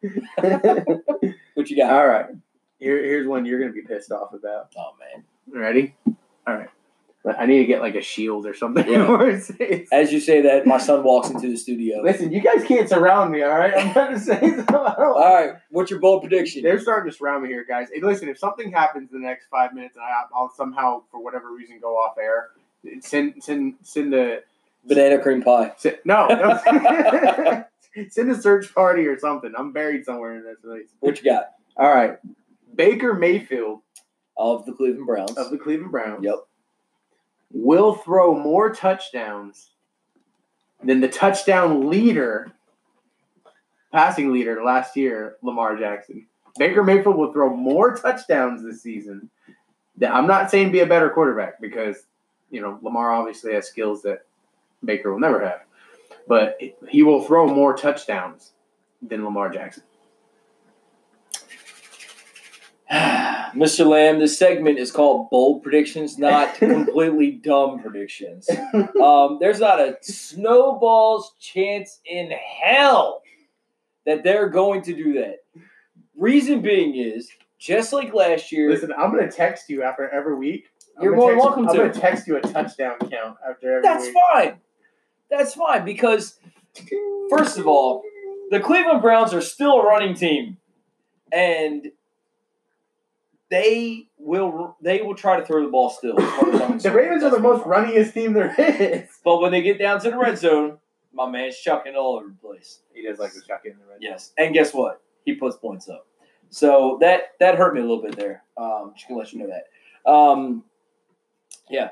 What 1.55 1.71
you 1.71 1.77
got? 1.77 1.93
All 1.93 2.07
right. 2.07 2.27
Here, 2.79 3.03
here's 3.03 3.27
one 3.27 3.45
you're 3.45 3.59
gonna 3.59 3.73
be 3.73 3.83
pissed 3.83 4.13
off 4.13 4.33
about. 4.33 4.73
Oh 4.77 4.93
man. 5.01 5.25
Ready? 5.53 5.97
All 6.47 6.55
right. 6.55 6.69
I 7.37 7.47
need 7.47 7.59
to 7.59 7.65
get 7.67 7.81
like 7.81 7.95
a 7.95 8.01
shield 8.01 8.47
or 8.47 8.55
something. 8.55 8.87
Yeah. 8.89 9.09
where 9.09 9.31
it 9.31 9.43
says- 9.43 9.89
As 9.93 10.13
you 10.13 10.21
say 10.21 10.41
that, 10.43 10.67
my 10.67 10.79
son 10.79 11.03
walks 11.03 11.31
into 11.31 11.49
the 11.49 11.57
studio. 11.57 12.01
Listen, 12.03 12.33
you 12.33 12.41
guys 12.41 12.63
can't 12.65 12.89
surround 12.89 13.33
me, 13.33 13.43
all 13.43 13.59
right? 13.59 13.75
I'm 13.77 13.93
trying 13.93 14.15
to 14.15 14.21
say 14.21 14.39
something. 14.57 14.75
All 14.75 15.15
right. 15.35 15.55
What's 15.71 15.91
your 15.91 16.01
bold 16.01 16.23
prediction? 16.23 16.63
They're 16.63 16.79
starting 16.81 17.11
to 17.11 17.17
surround 17.17 17.43
me 17.43 17.49
here, 17.49 17.65
guys. 17.69 17.89
Hey, 17.93 18.01
listen, 18.01 18.29
if 18.29 18.39
something 18.39 18.71
happens 18.73 19.11
in 19.13 19.21
the 19.21 19.27
next 19.27 19.47
five 19.51 19.75
minutes 19.75 19.97
and 19.97 20.05
I, 20.05 20.23
I'll 20.35 20.53
somehow, 20.57 21.03
for 21.11 21.23
whatever 21.23 21.53
reason, 21.53 21.79
go 21.81 21.95
off 21.97 22.17
air, 22.19 22.49
send 23.01 23.43
send 23.43 23.75
send 23.83 24.15
a 24.15 24.41
Banana 24.87 25.19
cream 25.19 25.43
pie. 25.43 25.73
send, 25.79 25.99
no, 26.05 26.29
no. 26.29 27.65
send 28.09 28.31
a 28.31 28.41
search 28.41 28.73
party 28.75 29.07
or 29.07 29.19
something. 29.19 29.53
I'm 29.57 29.73
buried 29.73 30.05
somewhere 30.05 30.37
in 30.37 30.45
this 30.45 30.59
place. 30.65 30.89
What 31.01 31.23
you 31.23 31.31
got? 31.31 31.51
All 31.77 31.89
right, 31.93 32.19
Baker 32.75 33.15
Mayfield 33.15 33.81
Of 34.37 34.67
the 34.67 34.73
Cleveland 34.73 35.07
Browns. 35.07 35.33
of 35.37 35.51
the 35.51 35.59
Cleveland 35.59 35.91
Browns 35.93 36.25
Yep. 36.25 36.37
Will 37.51 37.95
throw 37.95 38.35
more 38.39 38.73
touchdowns 38.75 39.71
than 40.83 41.01
the 41.01 41.09
touchdown 41.09 41.89
leader, 41.89 42.53
passing 43.93 44.33
leader 44.33 44.63
last 44.63 44.97
year, 44.97 45.37
Lamar 45.43 45.77
Jackson. 45.77 46.27
Baker 46.59 46.83
Mayfield 46.83 47.17
will 47.17 47.33
throw 47.33 47.55
more 47.55 47.97
touchdowns 47.97 48.63
this 48.63 48.83
season. 48.83 49.31
I'm 50.07 50.27
not 50.27 50.51
saying 50.51 50.73
be 50.73 50.81
a 50.81 50.87
better 50.87 51.11
quarterback 51.11 51.61
because, 51.61 52.07
you 52.51 52.61
know, 52.61 52.79
Lamar 52.83 53.11
obviously 53.13 53.55
has 53.55 53.67
skills 53.67 54.03
that 54.03 54.27
Baker 54.85 55.13
will 55.13 55.21
never 55.21 55.45
have. 55.45 55.63
But 56.27 56.59
he 56.89 57.03
will 57.03 57.25
throw 57.25 57.47
more 57.47 57.77
touchdowns 57.77 58.53
than 59.01 59.25
Lamar 59.25 59.51
Jackson. 59.51 59.83
Mr. 62.93 63.87
Lamb, 63.87 64.19
this 64.19 64.39
segment 64.39 64.79
is 64.79 64.91
called 64.93 65.31
Bold 65.31 65.63
Predictions, 65.63 66.19
not 66.19 66.55
completely 66.59 67.33
dumb 67.33 67.81
predictions. 67.81 68.49
Um, 69.03 69.39
there's 69.41 69.61
not 69.61 69.81
a 69.81 69.97
snowball's 70.03 71.33
chance 71.41 72.01
in 72.07 72.31
hell 72.31 73.23
that 74.07 74.23
they're 74.23 74.49
going 74.49 74.83
to 74.83 74.95
do 74.95 75.15
that. 75.15 75.39
Reason 76.17 76.63
being 76.63 76.97
is, 76.97 77.29
just 77.59 77.93
like 77.93 78.15
last 78.15 78.53
year, 78.53 78.71
Listen, 78.71 78.93
I'm 78.97 79.11
going 79.13 79.29
to 79.29 79.35
text 79.37 79.69
you 79.69 79.83
after 79.83 80.09
every 80.09 80.35
week. 80.37 80.69
I'm 80.97 81.05
You're 81.05 81.17
more 81.17 81.31
text- 81.33 81.45
welcome 81.45 81.69
I'm 81.69 81.75
to. 81.75 81.81
going 81.81 81.93
to 81.93 82.01
text 82.01 82.27
you 82.27 82.37
a 82.37 82.41
touchdown 82.41 82.97
count 83.11 83.37
after 83.49 83.77
every 83.79 83.83
that's 83.83 84.05
week. 84.07 84.15
fine. 84.33 84.57
That's 85.31 85.55
fine 85.55 85.85
because 85.85 86.39
First 87.31 87.59
of 87.59 87.67
all, 87.67 88.03
the 88.51 88.61
Cleveland 88.61 89.03
Browns 89.03 89.35
are 89.35 89.41
still 89.41 89.81
a 89.81 89.85
running 89.85 90.15
team, 90.15 90.59
and 91.33 91.89
they 93.51 94.09
will 94.19 94.77
they 94.83 95.03
will 95.03 95.15
try 95.15 95.39
to 95.39 95.45
throw 95.45 95.63
the 95.65 95.71
ball 95.71 95.91
still. 95.91 96.21
as 96.21 96.31
far 96.35 96.55
as 96.55 96.61
I'm 96.61 96.79
the. 96.79 96.91
Ravens 96.93 97.23
are 97.23 97.31
the 97.31 97.39
most 97.41 97.65
runniest 97.65 98.13
team 98.15 98.33
there 98.33 98.55
is. 98.59 99.09
But 99.25 99.41
when 99.41 99.53
they 99.53 99.63
get 99.63 99.79
down 99.79 100.01
to 100.01 100.11
the 100.11 100.19
red 100.19 100.39
zone, 100.39 100.79
my 101.13 101.29
man's 101.29 101.57
chucking 101.59 101.95
all 101.95 102.17
over 102.17 102.29
the 102.29 102.35
place. 102.49 102.81
He 102.93 103.03
does 103.03 103.19
like 103.19 103.33
to 103.33 103.41
chuck 103.41 103.63
in 103.65 103.73
the 103.79 103.85
red. 103.87 103.99
Yes, 104.01 104.33
and 104.37 104.53
guess 104.55 104.75
what? 104.75 105.03
He 105.25 105.35
puts 105.35 105.57
points 105.57 105.89
up. 105.89 106.07
So 106.51 106.99
that 107.01 107.33
that 107.41 107.57
hurt 107.57 107.75
me 107.75 107.81
a 107.81 107.85
little 107.85 108.03
bit 108.03 108.17
there. 108.17 108.43
Um, 108.57 108.93
just 108.95 109.09
gonna 109.09 109.21
let 109.21 109.33
you 109.33 109.41
know 109.41 109.49
that. 109.49 110.11
Um, 110.11 110.65
yeah. 111.71 111.91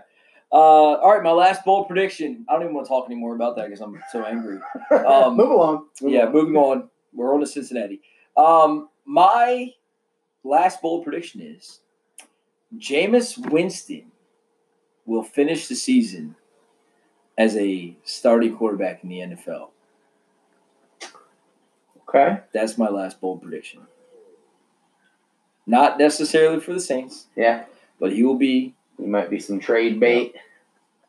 Uh, 0.53 0.95
all 0.95 1.13
right, 1.13 1.23
my 1.23 1.33
last 1.33 1.65
bold 1.65 1.89
prediction. 1.89 2.47
I 2.49 2.53
don't 2.53 2.63
even 2.63 2.75
want 2.75 2.87
to 2.87 2.89
talk 2.89 3.07
anymore 3.07 3.35
about 3.35 3.57
that 3.57 3.67
because 3.67 3.81
I'm 3.81 4.01
so 4.13 4.25
angry. 4.25 4.59
Um, 4.91 5.37
Move 5.37 5.51
along. 5.51 5.87
Move 6.01 6.13
yeah, 6.13 6.23
along. 6.23 6.33
moving 6.33 6.57
on. 6.57 6.89
We're 7.13 7.35
on 7.35 7.41
to 7.41 7.47
Cincinnati. 7.47 8.01
Um, 8.37 8.89
my 9.05 9.71
last 10.47 10.80
bold 10.82 11.05
prediction 11.05 11.40
is 11.40 11.80
Jameis 12.76 13.36
Winston 13.51 14.12
will 15.05 15.22
finish 15.22 15.68
the 15.68 15.74
season 15.74 16.36
as 17.38 17.57
a 17.57 17.97
starting 18.05 18.57
quarterback 18.57 19.03
in 19.03 19.09
the 19.11 19.18
NFL. 19.20 19.68
Okay. 22.09 22.40
That's 22.53 22.78
my 22.78 22.88
last 22.88 23.20
bold 23.20 23.42
prediction. 23.42 23.82
Not 25.66 25.99
necessarily 25.99 26.61
for 26.61 26.72
the 26.72 26.80
Saints, 26.80 27.26
Yeah. 27.36 27.64
but 27.99 28.12
he 28.12 28.22
will 28.22 28.36
be, 28.36 28.74
He 28.99 29.07
might 29.07 29.28
be 29.30 29.40
some 29.40 29.59
trade 29.61 29.99
bait. 30.01 30.34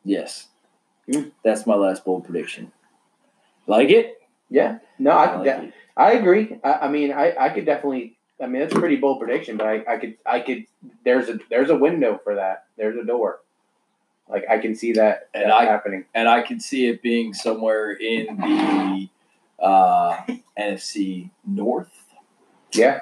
yes. 0.04 0.48
Hmm. 1.12 1.30
That's 1.44 1.66
my 1.66 1.76
last 1.76 2.04
bold 2.04 2.26
prediction. 2.26 2.72
Like 3.66 3.90
it? 3.90 4.22
Yeah. 4.50 4.80
No, 5.00 5.12
I 5.12 5.26
I 5.26 5.36
like 5.36 5.44
de- 5.46 5.74
I 5.96 6.12
agree. 6.14 6.60
I, 6.64 6.74
I 6.74 6.88
mean, 6.90 7.12
I, 7.14 7.34
I 7.40 7.50
could 7.50 7.66
definitely. 7.66 8.17
I 8.42 8.46
mean, 8.46 8.62
that's 8.62 8.76
a 8.76 8.80
pretty 8.80 8.98
bold 8.98 9.20
prediction, 9.20 9.58
but 9.58 9.68
I, 9.68 9.84
I 9.88 9.98
could. 9.98 10.18
I 10.26 10.40
could. 10.42 10.66
There's 11.04 11.28
a 11.30 11.40
there's 11.50 11.70
a 11.72 11.76
window 11.76 12.20
for 12.24 12.36
that. 12.36 12.66
There's 12.78 12.96
a 12.98 13.04
door. 13.04 13.40
Like 14.30 14.44
I 14.50 14.58
can 14.60 14.76
see 14.76 14.94
that, 14.94 15.30
And 15.34 15.52
I- 15.52 15.66
happening. 15.66 16.06
and 16.14 16.28
I 16.28 16.42
can 16.42 16.60
see 16.60 16.88
it 16.88 17.02
being 17.02 17.34
somewhere 17.34 17.92
in 17.94 18.38
the 18.38 19.10
uh, 19.64 20.18
NFC 20.60 21.30
North. 21.46 21.94
Yeah. 22.74 23.00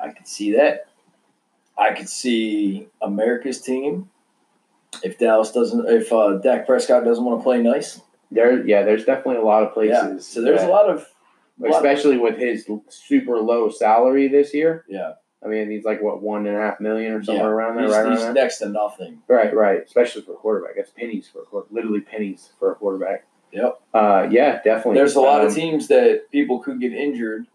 I 0.00 0.10
could 0.10 0.28
see 0.28 0.52
that. 0.52 0.88
I 1.78 1.92
could 1.94 2.08
see 2.10 2.88
America's 3.00 3.60
team 3.62 4.10
if 5.02 5.18
Dallas 5.18 5.50
doesn't, 5.52 5.88
if 5.88 6.12
uh, 6.12 6.34
Dak 6.38 6.66
Prescott 6.66 7.04
doesn't 7.04 7.24
want 7.24 7.40
to 7.40 7.42
play 7.42 7.62
nice. 7.62 8.02
There. 8.30 8.64
Yeah. 8.66 8.82
There's 8.82 9.06
definitely 9.06 9.36
a 9.36 9.44
lot 9.46 9.62
of 9.62 9.72
places. 9.72 9.96
Yeah. 10.02 10.18
So 10.20 10.42
there's 10.42 10.60
that- 10.60 10.68
a 10.68 10.72
lot 10.72 10.90
of, 10.90 10.96
a 10.98 10.98
lot 10.98 11.00
of- 11.00 11.08
especially 11.64 12.18
with 12.18 12.38
his 12.38 12.66
super 12.88 13.38
low 13.38 13.70
salary 13.70 14.28
this 14.28 14.52
year. 14.54 14.84
yeah, 14.88 15.12
I 15.44 15.48
mean, 15.48 15.70
he's 15.70 15.84
like 15.84 16.02
what 16.02 16.22
one 16.22 16.46
and 16.46 16.56
a 16.56 16.60
half 16.60 16.80
million 16.80 17.12
or 17.12 17.22
somewhere 17.22 17.44
Yeah. 17.46 17.50
around 17.50 17.76
there, 17.76 17.84
he's, 17.86 17.92
right 17.94 18.02
around 18.02 18.12
he's 18.12 18.20
there. 18.22 18.32
next 18.34 18.58
to 18.58 18.68
nothing. 18.68 19.22
Right, 19.28 19.54
right. 19.54 19.82
Especially 19.84 20.22
for 20.22 20.32
a 20.32 20.36
quarterback, 20.36 20.76
that's 20.76 20.90
pennies 20.90 21.28
for 21.32 21.42
a 21.42 21.44
quarter, 21.44 21.68
literally 21.70 22.00
pennies 22.00 22.50
for 22.58 22.72
a 22.72 22.74
quarterback. 22.74 23.26
Yep. 23.52 23.80
Uh, 23.94 24.26
yeah, 24.30 24.60
definitely. 24.62 24.94
There's 24.96 25.14
a 25.14 25.20
lot 25.20 25.40
Um, 25.42 25.46
of 25.46 25.54
teams 25.54 25.88
that 25.88 26.30
people 26.30 26.58
could 26.58 26.80
get 26.80 26.92
injured. 26.92 27.46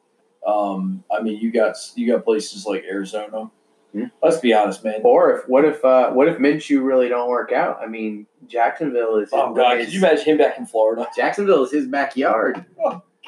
Um, 0.47 1.03
I 1.11 1.21
mean, 1.21 1.39
you 1.39 1.51
got 1.51 1.75
you 1.95 2.11
got 2.11 2.23
places 2.23 2.65
like 2.65 2.83
Arizona. 2.89 3.51
Hmm. 3.91 4.05
Let's 4.23 4.37
be 4.37 4.53
honest, 4.53 4.83
man. 4.85 5.01
Or 5.03 5.35
if 5.37 5.49
what 5.49 5.65
if 5.65 5.83
uh, 5.83 6.11
what 6.11 6.27
if 6.29 6.37
Minshew 6.37 6.81
really 6.83 7.09
don't 7.09 7.29
work 7.29 7.51
out? 7.51 7.79
I 7.83 7.87
mean, 7.87 8.25
Jacksonville 8.47 9.17
is. 9.17 9.29
Oh 9.33 9.53
God, 9.53 9.77
his- 9.77 9.87
could 9.87 9.93
you 9.93 9.99
imagine 9.99 10.25
him 10.25 10.37
back 10.37 10.57
in 10.57 10.65
Florida? 10.65 11.05
Jacksonville 11.15 11.63
is 11.65 11.71
his 11.71 11.87
backyard. 11.87 12.65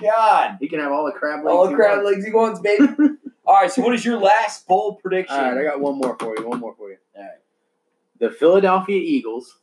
God. 0.02 0.58
He 0.60 0.68
can 0.68 0.80
have 0.80 0.92
all 0.92 1.06
the 1.06 1.12
crab 1.12 1.44
legs. 1.46 1.54
All 1.54 1.64
the 1.66 1.70
he 1.72 1.76
crowd 1.76 2.04
wants. 2.04 2.12
legs 2.16 2.26
he 2.26 2.32
wants, 2.32 2.60
baby. 2.60 2.88
All 3.46 3.56
right, 3.56 3.70
so 3.70 3.82
what 3.82 3.94
is 3.94 4.06
your 4.06 4.18
last 4.20 4.66
bold 4.68 5.00
prediction? 5.02 5.36
All 5.36 5.42
right, 5.54 5.58
I 5.58 5.64
got 5.64 5.82
one 5.82 5.98
more 5.98 6.16
for 6.18 6.34
you. 6.38 6.48
One 6.48 6.62
more 6.62 6.74
for 6.78 6.90
you. 6.92 6.98
All 7.16 7.22
right. 7.24 7.32
The 8.20 8.30
Philadelphia 8.32 8.98
Eagles 8.98 9.58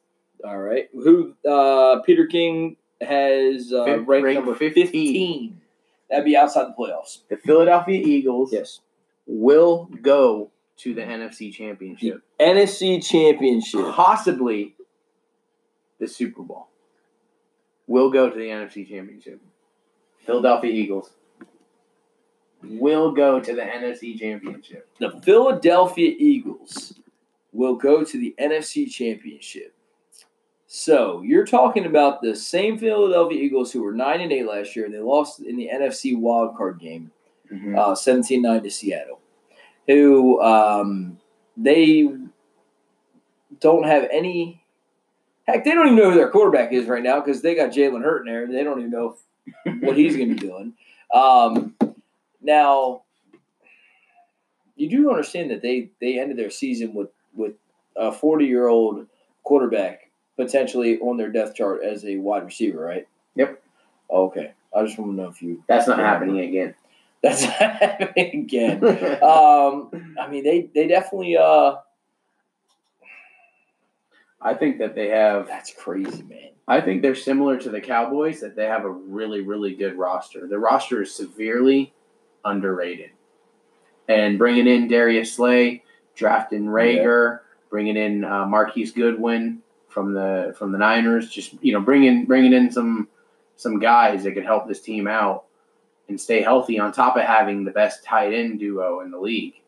All 0.44 0.58
right. 0.58 0.90
Who 0.92 1.34
uh, 1.48 2.00
Peter 2.02 2.26
King 2.26 2.76
has 3.00 3.72
uh, 3.72 3.84
ranked, 4.00 4.08
ranked 4.08 4.34
number 4.34 4.54
15. 4.54 4.86
15. 4.86 5.60
That'd 6.10 6.26
be 6.26 6.36
outside 6.36 6.66
the 6.66 6.74
playoffs. 6.78 7.20
The 7.30 7.38
Philadelphia 7.38 8.02
Eagles 8.04 8.52
Yes. 8.52 8.80
will 9.26 9.88
go 10.02 10.50
to 10.78 10.92
the 10.94 11.00
NFC 11.02 11.50
Championship, 11.52 12.20
NFC 12.38 13.02
Championship. 13.02 13.86
possibly 13.94 14.74
the 15.98 16.06
Super 16.08 16.42
Bowl. 16.42 16.68
Will 17.86 18.10
go 18.10 18.28
to 18.28 18.36
the 18.38 18.48
NFC 18.48 18.86
Championship. 18.88 19.40
Philadelphia 20.26 20.70
Eagles 20.70 21.10
will 22.62 23.12
go 23.12 23.40
to 23.40 23.54
the 23.54 23.62
NFC 23.62 24.18
Championship. 24.18 24.88
The 24.98 25.20
Philadelphia 25.22 26.14
Eagles 26.18 26.94
will 27.52 27.74
go 27.74 28.04
to 28.04 28.18
the 28.18 28.34
NFC 28.38 28.90
Championship. 28.90 29.74
So 30.66 31.22
you're 31.22 31.46
talking 31.46 31.86
about 31.86 32.22
the 32.22 32.36
same 32.36 32.78
Philadelphia 32.78 33.40
Eagles 33.40 33.72
who 33.72 33.82
were 33.82 33.92
nine 33.92 34.20
and 34.20 34.30
eight 34.30 34.46
last 34.46 34.76
year, 34.76 34.84
and 34.84 34.94
they 34.94 35.00
lost 35.00 35.40
in 35.40 35.56
the 35.56 35.68
NFC 35.72 36.16
wild 36.16 36.56
card 36.56 36.78
game. 36.78 37.10
uh, 37.76 37.94
17-9 37.94 38.62
to 38.62 38.70
Seattle, 38.70 39.18
who 39.88 40.40
um, 40.40 41.18
they 41.56 42.08
don't 43.58 43.82
have 43.84 44.06
any. 44.12 44.64
Heck, 45.48 45.64
they 45.64 45.72
don't 45.72 45.86
even 45.86 45.98
know 45.98 46.10
who 46.10 46.16
their 46.16 46.30
quarterback 46.30 46.72
is 46.72 46.86
right 46.86 47.02
now 47.02 47.18
because 47.18 47.42
they 47.42 47.56
got 47.56 47.70
Jalen 47.70 48.04
Hurts 48.04 48.24
in 48.24 48.32
there, 48.32 48.46
they 48.46 48.62
don't 48.62 48.78
even 48.78 48.92
know 48.92 49.16
what 49.80 49.96
he's 49.96 50.16
going 50.16 50.28
to 50.30 50.34
be 50.34 50.46
doing. 50.46 50.74
Um, 51.12 51.74
now, 52.42 53.02
you 54.76 54.88
do 54.88 55.10
understand 55.10 55.50
that 55.50 55.62
they 55.62 55.90
they 56.00 56.18
ended 56.18 56.36
their 56.36 56.50
season 56.50 56.94
with 56.94 57.10
with 57.34 57.54
a 57.96 58.12
40 58.12 58.46
year 58.46 58.68
old 58.68 59.06
quarterback 59.42 60.10
potentially 60.36 60.98
on 61.00 61.16
their 61.16 61.30
depth 61.30 61.54
chart 61.54 61.82
as 61.84 62.04
a 62.04 62.16
wide 62.16 62.44
receiver, 62.44 62.80
right? 62.80 63.06
Yep. 63.36 63.62
Okay. 64.10 64.52
I 64.74 64.84
just 64.84 64.98
want 64.98 65.12
to 65.12 65.16
know 65.16 65.28
if 65.28 65.42
you. 65.42 65.62
That's 65.68 65.86
not 65.86 65.98
happening 65.98 66.40
again. 66.40 66.74
That's 67.22 67.42
happening 67.44 68.44
again. 68.44 68.82
Um, 69.22 70.14
I 70.18 70.28
mean, 70.28 70.44
they 70.44 70.68
they 70.74 70.86
definitely. 70.86 71.36
Uh, 71.36 71.76
I 74.42 74.54
think 74.54 74.78
that 74.78 74.94
they 74.94 75.08
have. 75.08 75.46
that's 75.46 75.72
crazy, 75.74 76.22
man. 76.22 76.50
I 76.66 76.80
think 76.80 77.02
they're 77.02 77.14
similar 77.14 77.58
to 77.58 77.68
the 77.68 77.80
Cowboys 77.80 78.40
that 78.40 78.56
they 78.56 78.66
have 78.66 78.84
a 78.84 78.90
really, 78.90 79.40
really 79.40 79.74
good 79.74 79.98
roster. 79.98 80.46
The 80.46 80.58
roster 80.58 81.02
is 81.02 81.14
severely 81.14 81.92
underrated. 82.44 83.10
And 84.08 84.38
bringing 84.38 84.66
in 84.66 84.88
Darius 84.88 85.34
Slay, 85.34 85.82
drafting 86.14 86.66
Reagor, 86.66 87.40
bringing 87.70 87.96
in 87.96 88.24
uh, 88.24 88.46
Marquise 88.46 88.92
Goodwin 88.92 89.62
from 89.88 90.14
the 90.14 90.54
from 90.56 90.72
the 90.72 90.78
Niners, 90.78 91.28
just 91.30 91.54
you 91.62 91.72
know 91.72 91.80
bringing 91.80 92.24
bringing 92.24 92.52
in 92.52 92.70
some 92.70 93.08
some 93.56 93.78
guys 93.78 94.24
that 94.24 94.32
could 94.32 94.44
help 94.44 94.66
this 94.66 94.80
team 94.80 95.06
out 95.06 95.44
and 96.08 96.20
stay 96.20 96.42
healthy. 96.42 96.78
On 96.78 96.92
top 96.92 97.16
of 97.16 97.22
having 97.22 97.64
the 97.64 97.70
best 97.70 98.04
tight 98.04 98.32
end 98.32 98.58
duo 98.58 99.00
in 99.00 99.10
the 99.10 99.18
league 99.18 99.60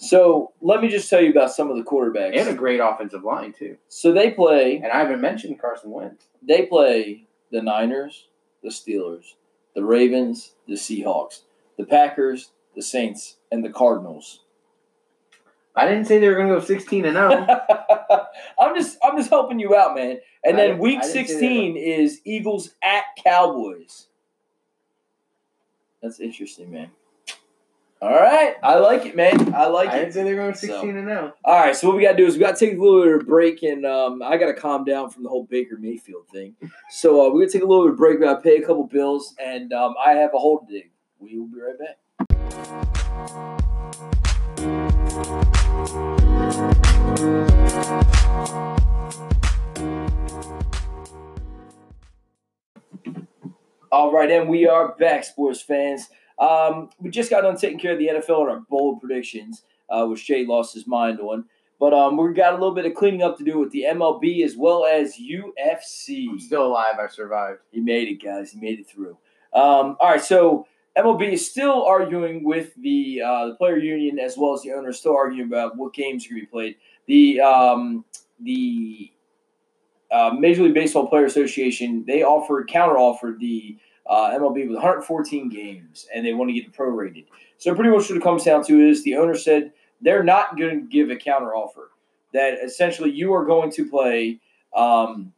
So 0.00 0.52
let 0.62 0.80
me 0.80 0.88
just 0.88 1.10
tell 1.10 1.20
you 1.20 1.30
about 1.30 1.52
some 1.52 1.70
of 1.70 1.76
the 1.76 1.82
quarterbacks. 1.82 2.34
and 2.34 2.48
a 2.48 2.54
great 2.54 2.80
offensive 2.80 3.22
line 3.22 3.52
too. 3.52 3.76
so 3.88 4.12
they 4.12 4.30
play. 4.30 4.76
And 4.76 4.90
I 4.90 4.98
haven't 4.98 5.20
mentioned 5.20 5.60
Carson 5.60 5.90
Wentz. 5.90 6.24
They 6.42 6.64
play 6.64 7.26
the 7.52 7.60
Niners, 7.60 8.28
the 8.62 8.70
Steelers, 8.70 9.34
the 9.74 9.84
Ravens, 9.84 10.54
the 10.66 10.74
Seahawks, 10.74 11.42
the 11.76 11.84
Packers, 11.84 12.50
the 12.74 12.80
Saints, 12.80 13.36
and 13.52 13.62
the 13.62 13.68
Cardinals. 13.68 14.40
I 15.76 15.86
didn't 15.86 16.06
say 16.06 16.18
they 16.18 16.28
were 16.28 16.34
going 16.34 16.48
to 16.48 16.54
go 16.54 16.60
sixteen 16.64 17.04
and 17.04 17.18
oh. 17.18 17.28
zero. 17.30 18.26
I'm 18.58 18.74
just 18.74 18.96
I'm 19.04 19.18
just 19.18 19.28
helping 19.28 19.58
you 19.60 19.76
out, 19.76 19.94
man. 19.94 20.18
And 20.42 20.56
I 20.56 20.68
then 20.68 20.78
week 20.78 21.00
I 21.00 21.02
didn't 21.02 21.12
say 21.12 21.22
that. 21.22 21.28
16 21.28 21.76
is 21.76 22.20
Eagles 22.24 22.70
at 22.82 23.04
Cowboys. 23.22 24.06
That's 26.02 26.20
interesting, 26.20 26.70
man. 26.70 26.90
All 28.02 28.08
right, 28.14 28.54
I 28.62 28.78
like 28.78 29.04
it, 29.04 29.14
man. 29.14 29.52
I 29.54 29.66
like 29.66 29.90
I 29.90 29.96
it. 29.96 30.00
didn't 30.00 30.12
say 30.14 30.22
they're 30.24 30.34
going 30.36 30.54
So- 30.54 30.68
sixteen 30.68 30.96
and 30.96 31.06
oh. 31.10 31.12
zero. 31.12 31.32
All 31.44 31.60
right, 31.60 31.76
so 31.76 31.86
what 31.88 31.96
we 31.98 32.02
got 32.02 32.12
to 32.12 32.16
do 32.16 32.24
is 32.26 32.32
we 32.34 32.40
got 32.40 32.56
to 32.56 32.66
take 32.66 32.78
a 32.78 32.80
little 32.80 33.02
bit 33.02 33.14
of 33.16 33.20
a 33.20 33.24
break, 33.24 33.62
and 33.62 33.84
um, 33.84 34.22
I 34.22 34.38
got 34.38 34.46
to 34.46 34.54
calm 34.54 34.84
down 34.84 35.10
from 35.10 35.22
the 35.22 35.28
whole 35.28 35.44
Baker 35.44 35.76
Mayfield 35.78 36.26
thing. 36.32 36.56
So 36.88 37.20
uh, 37.20 37.28
we're 37.30 37.40
gonna 37.40 37.50
take 37.50 37.62
a 37.62 37.66
little 37.66 37.84
bit 37.84 37.90
of 37.92 37.94
a 37.96 37.98
break. 37.98 38.18
We 38.18 38.24
got 38.24 38.36
to 38.36 38.40
pay 38.40 38.56
a 38.56 38.66
couple 38.66 38.84
bills, 38.86 39.34
and 39.38 39.70
um, 39.74 39.94
I 40.02 40.12
have 40.12 40.30
a 40.32 40.38
hole 40.38 40.60
to 40.66 40.72
dig. 40.72 40.90
We 41.18 41.38
will 41.38 41.48
be 41.48 41.60
right 41.60 41.78
back. 41.78 43.10
All 53.92 54.12
right, 54.12 54.30
and 54.30 54.48
we 54.48 54.66
are 54.68 54.94
back, 54.94 55.24
sports 55.24 55.60
fans. 55.60 56.08
Um, 56.40 56.90
we 56.98 57.10
just 57.10 57.30
got 57.30 57.42
done 57.42 57.56
taking 57.56 57.78
care 57.78 57.92
of 57.92 57.98
the 57.98 58.08
NFL 58.08 58.40
and 58.42 58.50
our 58.50 58.62
bold 58.68 59.00
predictions, 59.00 59.62
uh, 59.90 60.06
which 60.06 60.26
Jay 60.26 60.46
lost 60.46 60.74
his 60.74 60.86
mind 60.86 61.20
on. 61.20 61.44
But 61.78 61.94
um, 61.94 62.16
we 62.16 62.32
got 62.34 62.52
a 62.52 62.56
little 62.56 62.74
bit 62.74 62.86
of 62.86 62.94
cleaning 62.94 63.22
up 63.22 63.38
to 63.38 63.44
do 63.44 63.58
with 63.58 63.70
the 63.70 63.86
MLB 63.88 64.44
as 64.44 64.56
well 64.56 64.84
as 64.84 65.16
UFC. 65.16 66.28
I'm 66.28 66.38
still 66.38 66.66
alive. 66.66 66.96
I 67.00 67.08
survived. 67.08 67.60
He 67.70 67.80
made 67.80 68.08
it, 68.08 68.22
guys. 68.22 68.52
He 68.52 68.60
made 68.60 68.80
it 68.80 68.86
through. 68.86 69.16
Um, 69.52 69.96
all 69.98 70.10
right, 70.10 70.22
so 70.22 70.66
MLB 70.96 71.32
is 71.32 71.48
still 71.48 71.84
arguing 71.84 72.44
with 72.44 72.74
the 72.74 73.22
uh, 73.24 73.46
the 73.48 73.54
player 73.54 73.78
union 73.78 74.18
as 74.18 74.36
well 74.36 74.54
as 74.54 74.62
the 74.62 74.72
owners, 74.72 74.98
still 74.98 75.16
arguing 75.16 75.48
about 75.48 75.76
what 75.76 75.94
games 75.94 76.26
are 76.26 76.30
going 76.30 76.40
to 76.40 76.46
be 76.46 76.50
played. 76.50 76.76
The 77.06 77.40
um, 77.40 78.04
the 78.40 79.10
uh, 80.10 80.32
Major 80.38 80.64
League 80.64 80.74
Baseball 80.74 81.08
Player 81.08 81.24
Association 81.24 82.04
they 82.06 82.22
offered 82.22 82.68
counter 82.68 82.98
offered 82.98 83.40
the 83.40 83.78
uh, 84.06 84.30
MLB 84.32 84.66
with 84.66 84.74
114 84.74 85.48
games, 85.48 86.06
and 86.14 86.24
they 86.24 86.32
want 86.32 86.50
to 86.50 86.60
get 86.60 86.72
prorated. 86.72 87.26
So 87.58 87.74
pretty 87.74 87.90
much 87.90 88.08
what 88.08 88.16
it 88.16 88.22
comes 88.22 88.44
down 88.44 88.64
to 88.64 88.88
is 88.88 89.04
the 89.04 89.16
owner 89.16 89.34
said 89.34 89.72
they're 90.00 90.24
not 90.24 90.56
going 90.56 90.80
to 90.80 90.86
give 90.86 91.10
a 91.10 91.16
counter 91.16 91.54
offer. 91.54 91.90
That 92.32 92.58
essentially 92.64 93.10
you 93.10 93.32
are 93.34 93.44
going 93.44 93.70
to 93.72 93.88
play 93.88 94.40
um, 94.74 95.32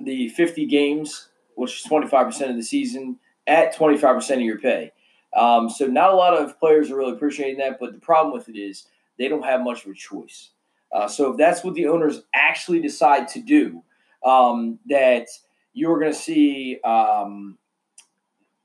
the 0.00 0.28
50 0.28 0.66
games, 0.66 1.28
which 1.56 1.80
is 1.80 1.90
25% 1.90 2.50
of 2.50 2.56
the 2.56 2.62
season, 2.62 3.18
at 3.46 3.76
25% 3.76 4.30
of 4.34 4.40
your 4.40 4.58
pay. 4.58 4.92
Um, 5.36 5.68
so 5.68 5.86
not 5.86 6.10
a 6.10 6.16
lot 6.16 6.34
of 6.34 6.58
players 6.58 6.90
are 6.90 6.96
really 6.96 7.12
appreciating 7.12 7.58
that, 7.58 7.78
but 7.80 7.92
the 7.92 7.98
problem 7.98 8.32
with 8.32 8.48
it 8.48 8.56
is 8.56 8.86
they 9.18 9.28
don't 9.28 9.44
have 9.44 9.62
much 9.62 9.84
of 9.84 9.90
a 9.90 9.94
choice. 9.94 10.50
Uh, 10.92 11.08
so 11.08 11.32
if 11.32 11.36
that's 11.36 11.64
what 11.64 11.74
the 11.74 11.88
owners 11.88 12.22
actually 12.32 12.80
decide 12.80 13.26
to 13.28 13.40
do, 13.40 13.82
um, 14.24 14.78
that 14.86 15.26
you're 15.72 15.98
going 15.98 16.12
to 16.12 16.18
see 16.18 16.80
um, 16.84 17.58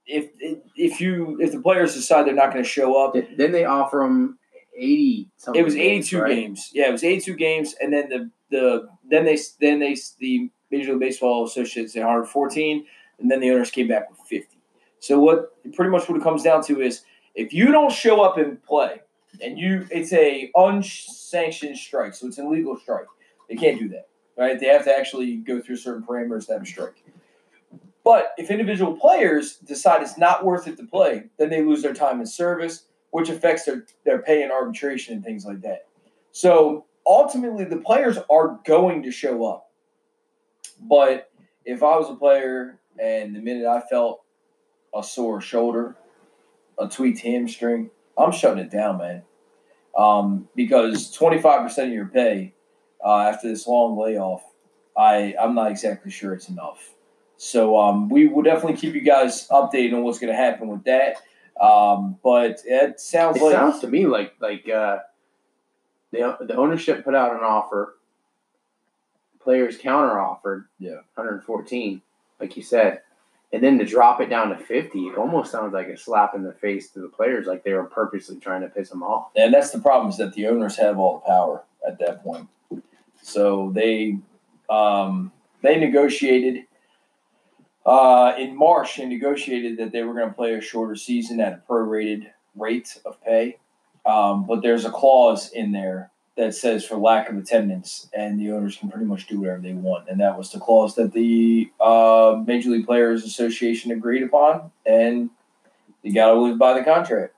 if 0.10 0.30
if 0.76 1.00
you 1.00 1.38
if 1.40 1.52
the 1.52 1.62
players 1.62 1.94
decide 1.94 2.26
they're 2.26 2.34
not 2.34 2.52
going 2.52 2.64
to 2.64 2.70
show 2.70 3.02
up, 3.02 3.16
Then 3.38 3.52
they 3.52 3.66
offer 3.66 4.00
them 4.00 4.40
eighty. 4.76 5.30
Something 5.38 5.62
it 5.62 5.64
was 5.64 5.76
games, 5.76 6.08
82 6.08 6.22
right? 6.22 6.36
games. 6.36 6.72
Yeah, 6.74 6.90
it 6.90 6.92
was 6.92 7.04
82 7.04 7.36
games, 7.36 7.76
and 7.80 7.94
then 7.94 8.10
the 8.10 8.32
the 8.50 8.90
then 9.10 9.26
they 9.26 9.38
then 9.62 9.80
they 9.80 9.96
the 10.20 10.50
Major 10.72 10.92
League 10.94 11.00
Baseball 11.00 11.46
Association 11.46 11.88
said 11.88 12.00
114, 12.02 12.86
and 13.20 13.32
then 13.32 13.40
the 13.40 13.52
owners 13.52 13.72
came 13.72 13.88
back 13.88 14.10
with 14.10 14.20
50. 14.28 14.58
So 15.00 15.20
what 15.20 15.54
pretty 15.74 15.92
much 15.92 16.10
what 16.10 16.18
it 16.18 16.24
comes 16.24 16.44
down 16.44 16.64
to 16.66 16.82
is 16.82 17.04
if 17.36 17.54
you 17.54 17.72
don't 17.72 17.92
show 17.92 18.22
up 18.22 18.38
and 18.38 18.62
play, 18.64 19.02
and 19.42 19.58
you 19.58 19.88
it's 19.92 20.12
a 20.14 20.50
unsanctioned 20.56 21.78
strike, 21.78 22.16
so 22.16 22.28
it's 22.28 22.38
an 22.38 22.48
illegal 22.48 22.78
strike. 22.78 23.06
They 23.48 23.56
can't 23.56 23.80
do 23.80 23.90
that, 23.90 24.08
right? 24.38 24.60
They 24.60 24.68
have 24.68 24.86
to 24.86 24.96
actually 24.96 25.38
go 25.38 25.62
through 25.62 25.78
certain 25.78 26.04
parameters 26.04 26.48
to 26.48 26.54
have 26.54 26.64
a 26.64 26.66
strike. 26.66 27.04
But 28.10 28.34
if 28.40 28.50
individual 28.50 28.96
players 28.96 29.58
decide 29.58 30.02
it's 30.02 30.18
not 30.18 30.44
worth 30.44 30.68
it 30.68 30.78
to 30.78 30.84
play, 30.84 31.26
then 31.38 31.52
they 31.52 31.64
lose 31.64 31.84
their 31.84 31.94
time 31.94 32.20
in 32.20 32.26
service, 32.26 32.86
which 33.12 33.30
affects 33.30 33.66
their, 33.66 33.86
their 34.04 34.20
pay 34.20 34.42
and 34.42 34.52
arbitration 34.52 35.14
and 35.14 35.24
things 35.24 35.46
like 35.46 35.62
that. 35.62 35.86
So 36.32 36.88
ultimately, 37.06 37.66
the 37.66 37.78
players 37.78 38.18
are 38.32 38.60
going 38.66 39.04
to 39.04 39.12
show 39.12 39.46
up. 39.46 39.70
But 40.82 41.30
if 41.66 41.84
I 41.84 41.98
was 41.98 42.10
a 42.10 42.16
player 42.16 42.80
and 43.00 43.36
the 43.36 43.42
minute 43.42 43.68
I 43.68 43.80
felt 43.80 44.24
a 44.92 45.04
sore 45.04 45.40
shoulder, 45.40 45.96
a 46.80 46.88
tweaked 46.88 47.20
hamstring, 47.20 47.92
I'm 48.18 48.32
shutting 48.32 48.64
it 48.64 48.72
down, 48.72 48.98
man. 48.98 49.22
Um, 49.96 50.50
because 50.56 51.16
25% 51.16 51.78
of 51.78 51.94
your 51.94 52.08
pay 52.08 52.56
uh, 53.06 53.20
after 53.20 53.48
this 53.48 53.68
long 53.68 54.00
layoff, 54.00 54.42
I, 54.98 55.36
I'm 55.40 55.54
not 55.54 55.70
exactly 55.70 56.10
sure 56.10 56.34
it's 56.34 56.50
enough. 56.50 56.96
So 57.40 57.80
um, 57.80 58.10
we 58.10 58.28
will 58.28 58.44
definitely 58.44 58.76
keep 58.76 58.94
you 58.94 59.02
guys 59.02 59.48
updated 59.48 59.94
on 59.94 60.04
what's 60.04 60.20
going 60.20 60.32
to 60.32 60.38
happen 60.38 60.68
with 60.68 60.84
that. 60.84 61.16
Um, 61.60 62.18
but 62.22 62.62
it 62.66 63.00
sounds 63.00 63.38
It 63.38 63.44
like 63.44 63.54
sounds 63.54 63.80
to 63.80 63.88
me 63.88 64.06
like 64.08 64.34
like 64.42 64.68
uh, 64.68 65.00
the 66.12 66.38
the 66.42 66.56
ownership 66.56 67.06
put 67.06 67.16
out 67.16 67.32
an 67.34 67.40
offer. 67.40 67.96
Players 69.42 69.78
counter 69.78 70.20
offered. 70.20 70.68
Yeah. 70.80 70.96
114, 71.16 72.02
like 72.42 72.58
you 72.58 72.62
said, 72.62 73.02
and 73.54 73.64
then 73.64 73.80
to 73.80 73.86
drop 73.86 74.20
it 74.20 74.30
down 74.30 74.50
to 74.50 74.58
50, 74.58 75.08
it 75.08 75.18
almost 75.18 75.50
sounds 75.50 75.74
like 75.74 75.88
a 75.88 75.98
slap 75.98 76.36
in 76.36 76.44
the 76.44 76.52
face 76.52 76.92
to 76.92 77.00
the 77.00 77.08
players, 77.08 77.48
like 77.48 77.64
they 77.64 77.72
were 77.72 77.86
purposely 77.86 78.38
trying 78.38 78.62
to 78.62 78.68
piss 78.68 78.90
them 78.90 79.02
off. 79.02 79.30
And 79.38 79.54
that's 79.54 79.72
the 79.72 79.80
problem 79.80 80.10
is 80.10 80.18
that 80.18 80.34
the 80.34 80.48
owners 80.48 80.76
have 80.76 81.00
all 81.00 81.20
the 81.20 81.32
power 81.32 81.64
at 81.88 82.00
that 82.00 82.22
point. 82.22 82.50
So 83.22 83.72
they 83.74 84.18
um, 84.70 85.32
they 85.62 85.80
negotiated 85.80 86.66
uh, 87.90 88.34
in 88.38 88.56
March. 88.56 88.98
They 88.98 89.06
negotiated 89.06 89.78
that 89.78 89.92
they 89.92 90.04
were 90.04 90.14
going 90.14 90.30
to 90.30 90.34
play 90.36 90.54
a 90.54 90.62
shorter 90.62 90.96
season 90.96 91.40
at 91.40 91.54
a 91.54 91.62
prorated 91.70 92.28
rate 92.56 93.00
of 93.06 93.22
pay, 93.24 93.58
um, 94.06 94.46
but 94.46 94.62
there's 94.62 94.86
a 94.86 94.92
clause 94.92 95.50
in 95.52 95.72
there 95.72 96.12
that 96.38 96.56
says 96.56 96.86
for 96.86 96.96
lack 96.96 97.28
of 97.30 97.38
attendance, 97.38 98.08
and 98.14 98.40
the 98.40 98.52
owners 98.52 98.78
can 98.78 98.90
pretty 98.90 99.06
much 99.06 99.28
do 99.28 99.42
whatever 99.42 99.60
they 99.62 99.74
want. 99.74 100.08
And 100.08 100.20
that 100.22 100.38
was 100.38 100.52
the 100.52 100.60
clause 100.60 100.96
that 100.96 101.12
the 101.12 101.70
uh, 101.82 102.42
Major 102.48 102.70
League 102.70 102.86
Players 102.86 103.26
Association 103.26 103.92
agreed 103.92 104.24
upon, 104.24 104.72
and 104.86 105.30
you 106.02 106.14
got 106.14 106.28
to 106.28 106.40
live 106.40 106.58
by 106.58 106.74
the 106.80 106.84
contract. 106.86 107.34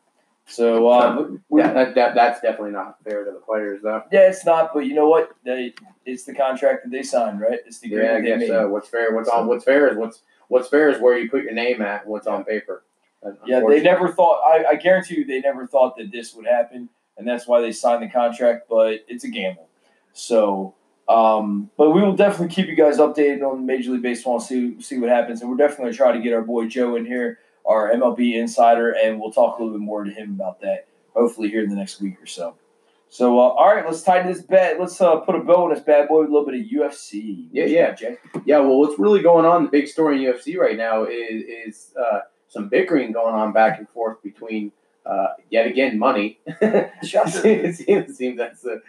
So 0.45 0.87
uh, 0.89 1.27
we, 1.49 1.61
Yeah, 1.61 1.71
that, 1.73 1.95
that 1.95 2.13
that's 2.13 2.41
definitely 2.41 2.71
not 2.71 2.97
fair 3.03 3.23
to 3.23 3.31
the 3.31 3.39
players, 3.39 3.81
though. 3.81 4.03
yeah, 4.11 4.27
it's 4.29 4.45
not, 4.45 4.71
but 4.73 4.81
you 4.81 4.93
know 4.93 5.07
what? 5.07 5.31
They, 5.45 5.73
it's 6.05 6.25
the 6.25 6.35
contract 6.35 6.83
that 6.83 6.91
they 6.91 7.03
signed, 7.03 7.39
right? 7.39 7.59
It's 7.65 7.79
the 7.79 7.89
Yeah, 7.89 7.97
I 7.97 8.01
agreement 8.01 8.39
they 8.41 8.47
guess 8.47 8.55
so. 8.55 8.67
What's 8.67 8.89
fair? 8.89 9.15
What's 9.15 9.29
on? 9.29 9.47
What's 9.47 9.63
fair 9.63 9.87
is 9.89 9.97
what's 9.97 10.21
what's 10.51 10.67
fair 10.67 10.89
is 10.89 10.99
where 10.99 11.17
you 11.17 11.29
put 11.29 11.43
your 11.43 11.53
name 11.53 11.81
at. 11.81 12.05
What's 12.05 12.27
on 12.27 12.43
paper. 12.43 12.83
Yeah, 13.45 13.61
they 13.67 13.81
never 13.81 14.09
thought. 14.11 14.41
I, 14.45 14.71
I 14.71 14.75
guarantee 14.75 15.15
you, 15.19 15.25
they 15.25 15.39
never 15.39 15.65
thought 15.67 15.95
that 15.97 16.11
this 16.11 16.33
would 16.35 16.45
happen, 16.45 16.89
and 17.17 17.27
that's 17.27 17.47
why 17.47 17.61
they 17.61 17.71
signed 17.71 18.03
the 18.03 18.09
contract. 18.09 18.67
But 18.69 19.05
it's 19.07 19.23
a 19.23 19.29
gamble. 19.29 19.67
So 20.13 20.75
Um, 21.07 21.69
but 21.77 21.91
we 21.91 22.01
will 22.01 22.15
definitely 22.15 22.53
keep 22.55 22.67
you 22.67 22.75
guys 22.75 22.97
updated 22.97 23.41
on 23.43 23.65
Major 23.65 23.91
League 23.91 24.01
Baseball 24.01 24.35
and 24.35 24.43
see 24.43 24.81
see 24.81 24.97
what 24.99 25.09
happens. 25.09 25.41
And 25.41 25.49
we're 25.49 25.57
definitely 25.57 25.83
going 25.85 25.93
to 25.93 25.97
try 25.97 26.11
to 26.13 26.19
get 26.21 26.33
our 26.33 26.41
boy 26.41 26.67
Joe 26.67 26.95
in 26.95 27.05
here, 27.05 27.39
our 27.65 27.91
MLB 27.91 28.35
insider, 28.35 28.91
and 28.91 29.19
we'll 29.19 29.31
talk 29.31 29.59
a 29.59 29.63
little 29.63 29.77
bit 29.77 29.83
more 29.83 30.03
to 30.03 30.11
him 30.11 30.31
about 30.31 30.61
that. 30.61 30.87
Hopefully 31.13 31.49
here 31.49 31.63
in 31.63 31.69
the 31.69 31.75
next 31.75 32.01
week 32.01 32.21
or 32.21 32.25
so. 32.25 32.55
So 33.11 33.37
uh, 33.39 33.49
all 33.49 33.75
right, 33.75 33.85
let's 33.85 34.03
tighten 34.03 34.31
this 34.31 34.41
bet. 34.41 34.79
Let's 34.79 34.99
uh, 35.01 35.17
put 35.17 35.35
a 35.35 35.39
bow 35.39 35.65
on 35.65 35.73
this 35.73 35.83
bad 35.83 36.07
boy 36.07 36.21
with 36.21 36.29
a 36.29 36.31
little 36.31 36.49
bit 36.49 36.61
of 36.61 36.65
UFC. 36.65 37.49
Yeah, 37.51 37.65
yeah. 37.65 37.91
Jay. 37.93 38.17
Yeah, 38.45 38.59
well, 38.59 38.79
what's 38.79 38.97
really 38.97 39.21
going 39.21 39.45
on? 39.45 39.65
The 39.65 39.69
big 39.69 39.89
story 39.89 40.25
in 40.25 40.33
UFC 40.33 40.57
right 40.57 40.77
now 40.77 41.03
is 41.03 41.43
is 41.43 41.93
uh, 41.99 42.21
some 42.47 42.69
bickering 42.69 43.11
going 43.11 43.35
on 43.35 43.51
back 43.51 43.79
and 43.79 43.89
forth 43.89 44.23
between 44.23 44.71
uh, 45.05 45.27
yet 45.49 45.67
again 45.67 45.99
money. 45.99 46.39
it 46.45 47.75
seems, 47.75 48.17
seems 48.17 48.37
that's 48.37 48.61
the 48.61 48.81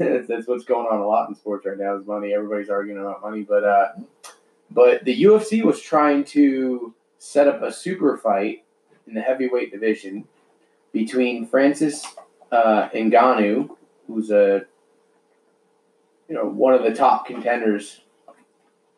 that's, 0.00 0.26
that's 0.28 0.48
what's 0.48 0.64
going 0.64 0.88
on 0.90 0.98
a 0.98 1.06
lot 1.06 1.28
in 1.28 1.36
sports 1.36 1.64
right 1.64 1.78
now 1.78 1.96
is 1.96 2.04
money. 2.04 2.34
Everybody's 2.34 2.70
arguing 2.70 3.00
about 3.00 3.22
money, 3.22 3.42
but 3.42 3.62
uh, 3.62 3.92
but 4.68 5.04
the 5.04 5.22
UFC 5.22 5.62
was 5.62 5.80
trying 5.80 6.24
to 6.24 6.92
set 7.18 7.46
up 7.46 7.62
a 7.62 7.72
super 7.72 8.16
fight 8.16 8.64
in 9.06 9.14
the 9.14 9.20
heavyweight 9.20 9.70
division 9.70 10.26
between 10.92 11.46
Francis 11.46 12.04
uh, 12.52 12.88
Ngannou, 12.90 13.70
who's 14.06 14.30
a 14.30 14.64
you 16.28 16.34
know 16.34 16.44
one 16.46 16.74
of 16.74 16.82
the 16.82 16.94
top 16.94 17.26
contenders 17.26 18.00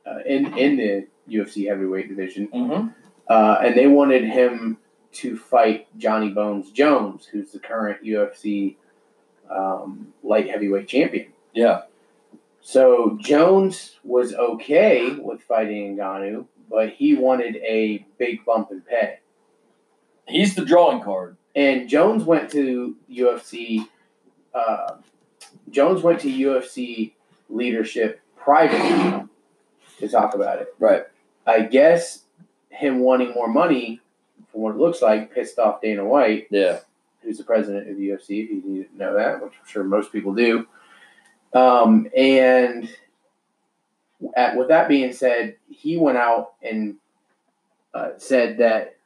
uh, 0.07 0.19
in 0.27 0.57
in 0.57 0.77
the 0.77 1.07
UFC 1.29 1.69
heavyweight 1.69 2.09
division, 2.09 2.49
Mm-hmm. 2.49 2.89
uh, 3.29 3.57
and 3.63 3.77
they 3.77 3.87
wanted 3.87 4.25
him 4.25 4.79
to 5.13 5.37
fight 5.37 5.87
Johnny 5.99 6.31
Bones 6.31 6.71
Jones, 6.73 7.27
who's 7.27 7.53
the 7.53 7.59
current 7.59 8.03
UFC 8.03 8.77
um, 9.51 10.13
light 10.23 10.49
heavyweight 10.49 10.89
champion. 10.89 11.33
Yeah. 11.53 11.83
So 12.63 13.19
Jones 13.21 13.99
was 14.05 14.35
okay 14.35 15.11
with 15.17 15.43
fighting 15.43 15.97
Ngannou, 15.97 16.47
but 16.71 16.91
he 16.91 17.15
wanted 17.15 17.57
a 17.57 18.07
big 18.19 18.45
bump 18.45 18.71
in 18.71 18.81
pay. 18.83 19.19
He's 20.29 20.55
the 20.55 20.65
drawing 20.65 21.03
card. 21.03 21.37
And 21.55 21.89
Jones 21.89 22.25
went 22.25 22.51
to 22.53 22.97
UFC. 23.11 23.87
Uh, 24.55 24.97
Jones 25.71 26.03
went 26.03 26.21
to 26.21 26.29
UFC 26.29 27.13
leadership 27.49 28.21
privately 28.37 29.29
to 29.99 30.09
talk 30.09 30.35
about 30.35 30.61
it. 30.61 30.75
Right. 30.79 31.05
I 31.47 31.63
guess 31.63 32.25
him 32.71 33.01
wanting 33.01 33.33
more 33.33 33.49
money, 33.49 34.01
from 34.51 34.63
what 34.63 34.75
it 34.75 34.79
looks 34.79 35.03
like, 35.03 35.35
pissed 35.35 35.59
off 35.59 35.81
Dana 35.83 36.05
White, 36.05 36.47
Yeah. 36.51 36.81
who's 37.23 37.39
the 37.39 37.45
president 37.45 37.89
of 37.91 37.97
the 37.97 38.09
UFC. 38.09 38.45
If 38.45 38.51
you 38.51 38.61
didn't 38.83 38.97
know 38.97 39.15
that, 39.17 39.43
which 39.43 39.53
I'm 39.61 39.67
sure 39.69 39.85
most 39.85 40.11
people 40.13 40.35
do. 40.35 40.67
Um, 41.53 42.09
and 42.17 42.89
at, 44.37 44.57
with 44.57 44.69
that 44.69 44.89
being 44.89 45.13
said, 45.13 45.57
he 45.69 45.97
went 45.97 46.17
out 46.19 46.53
and 46.63 46.97
uh, 47.93 48.11
said 48.17 48.59
that 48.59 48.97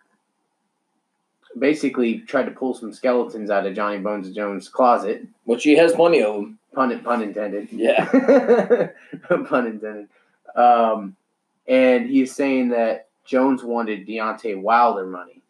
basically 1.58 2.18
tried 2.20 2.44
to 2.44 2.50
pull 2.50 2.74
some 2.74 2.92
skeletons 2.92 3.50
out 3.50 3.66
of 3.66 3.74
Johnny 3.74 3.98
Bones 3.98 4.30
Jones' 4.34 4.68
closet. 4.68 5.26
Which 5.44 5.64
he 5.64 5.76
has 5.76 5.92
plenty 5.92 6.22
of 6.22 6.34
them. 6.34 6.58
Pun 6.74 6.98
pun 7.00 7.22
intended. 7.22 7.68
Yeah. 7.72 8.04
pun 9.28 9.66
intended. 9.66 10.08
Um, 10.54 11.16
and 11.66 12.08
he's 12.08 12.34
saying 12.34 12.68
that 12.70 13.08
Jones 13.24 13.62
wanted 13.64 14.06
Deontay 14.06 14.60
Wilder 14.60 15.06
money, 15.06 15.42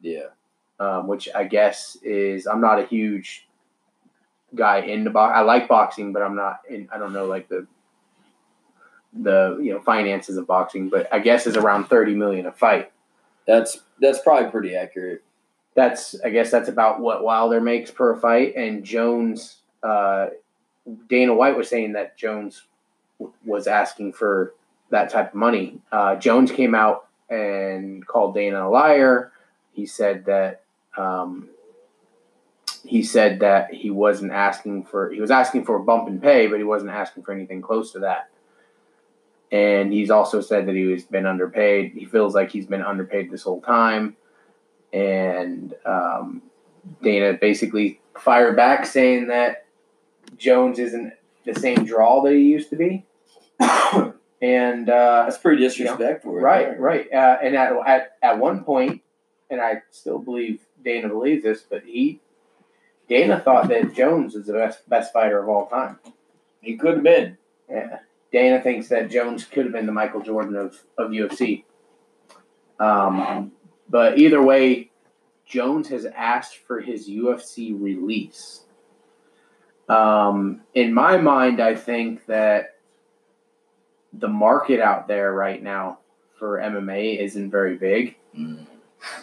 Yeah. 0.00 0.26
um, 0.78 1.06
which 1.06 1.28
I 1.34 1.44
guess 1.44 1.96
is 2.02 2.46
I'm 2.46 2.60
not 2.60 2.78
a 2.80 2.86
huge 2.86 3.46
guy 4.54 4.78
into 4.80 5.10
box. 5.10 5.32
I 5.36 5.42
like 5.42 5.68
boxing, 5.68 6.12
but 6.12 6.22
I'm 6.22 6.34
not. 6.34 6.60
In, 6.68 6.88
I 6.92 6.98
don't 6.98 7.12
know 7.12 7.26
like 7.26 7.48
the 7.48 7.66
the 9.12 9.58
you 9.60 9.72
know 9.72 9.80
finances 9.80 10.36
of 10.36 10.46
boxing, 10.46 10.88
but 10.88 11.12
I 11.12 11.18
guess 11.18 11.46
is 11.46 11.56
around 11.56 11.84
thirty 11.86 12.14
million 12.14 12.46
a 12.46 12.52
fight. 12.52 12.90
That's 13.46 13.80
that's 14.00 14.20
probably 14.22 14.50
pretty 14.50 14.74
accurate. 14.76 15.22
That's 15.74 16.20
I 16.24 16.30
guess 16.30 16.50
that's 16.50 16.68
about 16.68 17.00
what 17.00 17.22
Wilder 17.22 17.60
makes 17.60 17.90
per 17.90 18.16
fight, 18.16 18.56
and 18.56 18.84
Jones. 18.84 19.56
Uh, 19.82 20.26
Dana 21.08 21.34
White 21.34 21.56
was 21.56 21.68
saying 21.68 21.92
that 21.92 22.16
Jones 22.16 22.64
w- 23.18 23.34
was 23.44 23.66
asking 23.66 24.12
for 24.12 24.54
that 24.90 25.10
type 25.10 25.28
of 25.28 25.34
money. 25.34 25.80
Uh, 25.92 26.16
Jones 26.16 26.50
came 26.50 26.74
out 26.74 27.06
and 27.28 28.06
called 28.06 28.34
Dana 28.34 28.66
a 28.66 28.68
liar. 28.68 29.32
He 29.72 29.86
said 29.86 30.26
that 30.26 30.62
um, 30.96 31.48
he 32.84 33.02
said 33.02 33.40
that 33.40 33.72
he 33.72 33.90
wasn't 33.90 34.32
asking 34.32 34.84
for 34.84 35.10
he 35.10 35.20
was 35.20 35.30
asking 35.30 35.64
for 35.64 35.76
a 35.76 35.84
bump 35.84 36.08
in 36.08 36.20
pay, 36.20 36.46
but 36.46 36.58
he 36.58 36.64
wasn't 36.64 36.90
asking 36.90 37.22
for 37.22 37.32
anything 37.32 37.62
close 37.62 37.92
to 37.92 38.00
that. 38.00 38.28
And 39.52 39.92
he's 39.92 40.10
also 40.10 40.40
said 40.40 40.66
that 40.66 40.74
he 40.74 40.84
was 40.84 41.04
been 41.04 41.26
underpaid. 41.26 41.92
He 41.92 42.04
feels 42.04 42.34
like 42.34 42.50
he's 42.50 42.66
been 42.66 42.82
underpaid 42.82 43.30
this 43.30 43.42
whole 43.42 43.60
time. 43.60 44.16
And 44.92 45.74
um, 45.84 46.42
Dana 47.02 47.34
basically 47.34 48.00
fired 48.18 48.56
back 48.56 48.86
saying 48.86 49.28
that 49.28 49.66
Jones 50.36 50.78
isn't 50.78 51.12
the 51.44 51.54
same 51.54 51.84
draw 51.84 52.22
that 52.22 52.32
he 52.32 52.42
used 52.42 52.70
to 52.70 52.76
be. 52.76 53.04
and 54.42 54.88
uh, 54.88 55.24
That's 55.24 55.38
pretty 55.38 55.62
disrespectful. 55.62 56.34
right, 56.34 56.78
right. 56.78 57.12
Uh, 57.12 57.38
and 57.42 57.56
at, 57.56 57.72
at 57.86 58.16
at 58.22 58.38
one 58.38 58.64
point, 58.64 59.02
and 59.50 59.60
I 59.60 59.82
still 59.90 60.18
believe 60.18 60.60
Dana 60.82 61.08
believes 61.08 61.42
this, 61.42 61.62
but 61.62 61.84
he 61.84 62.20
Dana 63.08 63.40
thought 63.40 63.68
that 63.68 63.94
Jones 63.94 64.34
is 64.34 64.46
the 64.46 64.52
best 64.52 64.88
best 64.88 65.12
fighter 65.12 65.42
of 65.42 65.48
all 65.48 65.66
time. 65.66 65.98
He 66.60 66.76
could 66.76 66.94
have 66.94 67.02
been. 67.02 67.38
Yeah. 67.68 67.98
Dana 68.32 68.60
thinks 68.62 68.88
that 68.88 69.10
Jones 69.10 69.44
could 69.44 69.64
have 69.64 69.72
been 69.72 69.86
the 69.86 69.92
Michael 69.92 70.20
Jordan 70.20 70.54
of, 70.54 70.80
of 70.96 71.10
UFC. 71.10 71.64
Um, 72.78 73.52
but 73.90 74.18
either 74.18 74.40
way, 74.40 74.90
Jones 75.44 75.88
has 75.88 76.06
asked 76.06 76.58
for 76.58 76.80
his 76.80 77.10
UFC 77.10 77.78
release. 77.78 78.62
Um, 79.88 80.60
in 80.74 80.94
my 80.94 81.16
mind, 81.16 81.60
I 81.60 81.74
think 81.74 82.24
that 82.26 82.76
the 84.12 84.28
market 84.28 84.80
out 84.80 85.08
there 85.08 85.32
right 85.32 85.60
now 85.60 85.98
for 86.38 86.58
MMA 86.58 87.18
isn't 87.18 87.50
very 87.50 87.76
big. 87.76 88.16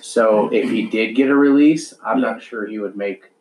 So 0.01 0.49
if 0.51 0.69
he 0.69 0.87
did 0.87 1.15
get 1.15 1.29
a 1.29 1.35
release, 1.35 1.93
I'm 2.05 2.19
not 2.19 2.43
sure 2.43 2.65
he 2.65 2.79
would 2.79 2.97
make 2.97 3.31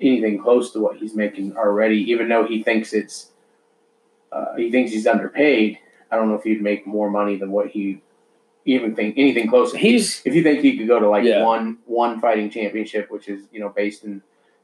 anything 0.00 0.40
close 0.40 0.72
to 0.72 0.80
what 0.80 0.96
he's 0.96 1.14
making 1.14 1.56
already, 1.56 1.98
even 2.10 2.28
though 2.28 2.46
he 2.46 2.62
thinks 2.62 2.92
it's 2.92 3.30
uh, 4.30 4.54
he 4.56 4.70
thinks 4.70 4.92
he's 4.92 5.06
underpaid. 5.06 5.78
I 6.10 6.16
don't 6.16 6.28
know 6.28 6.34
if 6.34 6.44
he'd 6.44 6.62
make 6.62 6.86
more 6.86 7.10
money 7.10 7.36
than 7.36 7.50
what 7.50 7.68
he 7.68 8.02
even 8.64 8.94
think 8.94 9.16
anything 9.18 9.48
close. 9.48 9.72
He's 9.74 10.22
if 10.24 10.34
you 10.34 10.42
think 10.42 10.60
he 10.60 10.76
could 10.78 10.88
go 10.88 10.98
to 10.98 11.08
like 11.08 11.24
Yeah. 11.24 11.42
one 11.44 11.78
one 11.86 12.20
fighting 12.20 12.50
championship, 12.50 13.10
which 13.10 13.28
is 13.28 13.44
you 13.52 13.60
know 13.60 13.68
based 13.68 14.04
in 14.04 14.22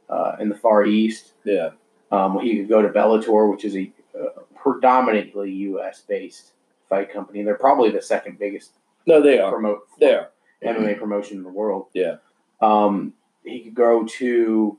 uh, 0.09 0.37
in 0.41 0.49
the 0.49 0.55
Far 0.57 0.85
East, 0.85 1.33
yeah. 1.45 1.71
um, 2.11 2.41
he 2.41 2.57
could 2.59 2.69
go 2.69 2.83
to 2.83 2.89
Bellator, 2.89 3.49
which 3.51 3.65
is 3.65 3.77
a 3.77 3.91
uh, 4.19 4.41
predominantly 4.57 5.51
U.S. 5.53 6.01
based 6.01 6.51
fight 6.89 7.13
company. 7.13 7.43
They're 7.45 7.55
probably 7.55 7.91
the 7.91 8.03
second 8.03 8.39
biggest 8.39 8.73
No, 9.07 9.23
they 9.23 9.39
are. 9.39 9.53
promote 9.53 9.87
They 10.01 10.15
are. 10.15 10.31
MMA 10.65 10.99
promotion 10.99 11.37
in 11.39 11.45
the 11.45 11.49
world. 11.51 11.87
Yeah. 11.95 12.17
Um, 12.61 13.15
he 13.45 13.61
could 13.61 13.75
go 13.75 14.05
to 14.05 14.79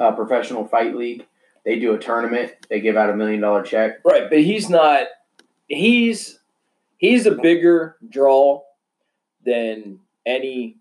a 0.00 0.12
professional 0.12 0.66
fight 0.66 0.94
league. 0.96 1.24
They 1.64 1.78
do 1.78 1.94
a 1.94 1.98
tournament. 1.98 2.52
They 2.68 2.80
give 2.80 2.96
out 2.96 3.10
a 3.10 3.14
million 3.16 3.40
dollar 3.40 3.62
check. 3.62 4.00
Right, 4.04 4.28
but 4.28 4.40
he's 4.40 4.68
not. 4.68 5.06
He's 5.68 6.39
he's 7.00 7.26
a 7.26 7.32
bigger 7.32 7.96
draw 8.08 8.62
than 9.44 9.98
any 10.24 10.76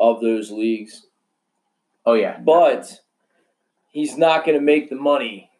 of 0.00 0.20
those 0.20 0.50
leagues, 0.50 1.06
Oh 2.08 2.14
yeah, 2.14 2.38
but 2.40 3.02
he's 3.90 4.16
not 4.16 4.46
going 4.46 4.56
to 4.56 4.64
make 4.64 4.88
the 4.88 4.96
money 4.96 5.50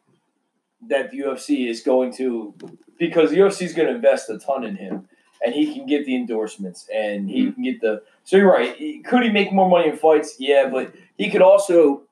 that 0.88 1.10
the 1.10 1.18
UFC 1.18 1.68
is 1.68 1.82
going 1.82 2.10
to 2.14 2.54
because 2.98 3.28
the 3.28 3.36
UFC 3.36 3.62
is 3.66 3.74
going 3.74 3.86
to 3.86 3.94
invest 3.94 4.30
a 4.30 4.38
ton 4.38 4.64
in 4.64 4.74
him, 4.74 5.06
and 5.44 5.54
he 5.54 5.74
can 5.74 5.84
get 5.84 6.06
the 6.06 6.16
endorsements 6.16 6.88
and 6.88 7.28
he 7.28 7.52
can 7.52 7.62
get 7.62 7.82
the. 7.82 8.02
So 8.24 8.38
you're 8.38 8.50
right. 8.50 8.74
Could 9.04 9.24
he 9.24 9.28
make 9.28 9.52
more 9.52 9.68
money 9.68 9.90
in 9.90 9.96
fights? 9.98 10.36
Yeah, 10.38 10.70
but 10.72 10.94
he 11.18 11.28
could 11.28 11.42
also 11.42 12.04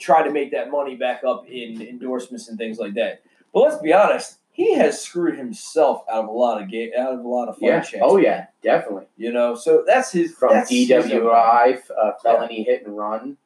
try 0.00 0.24
to 0.24 0.32
make 0.32 0.50
that 0.50 0.72
money 0.72 0.96
back 0.96 1.22
up 1.22 1.46
in 1.46 1.80
endorsements 1.80 2.48
and 2.48 2.58
things 2.58 2.78
like 2.78 2.94
that. 2.94 3.22
But 3.52 3.60
let's 3.60 3.80
be 3.80 3.92
honest, 3.92 4.38
he 4.54 4.74
has 4.74 5.00
screwed 5.02 5.36
himself 5.36 6.04
out 6.08 6.22
of 6.24 6.28
a 6.28 6.32
lot 6.32 6.62
of 6.62 6.70
game, 6.70 6.90
out 6.96 7.12
of 7.12 7.24
a 7.24 7.28
lot 7.28 7.48
of 7.48 7.56
fun. 7.56 7.68
yeah. 7.68 7.80
chances. 7.80 8.00
Oh 8.02 8.16
yeah, 8.16 8.46
definitely. 8.62 9.06
You 9.16 9.32
know, 9.32 9.54
so 9.56 9.82
that's 9.86 10.12
his 10.12 10.32
From 10.32 10.54
that's 10.54 10.70
his- 10.70 10.88
DWI, 10.88 11.80
uh, 11.90 12.12
felony 12.22 12.62
hit 12.62 12.86
and 12.86 12.96
run. 12.96 13.36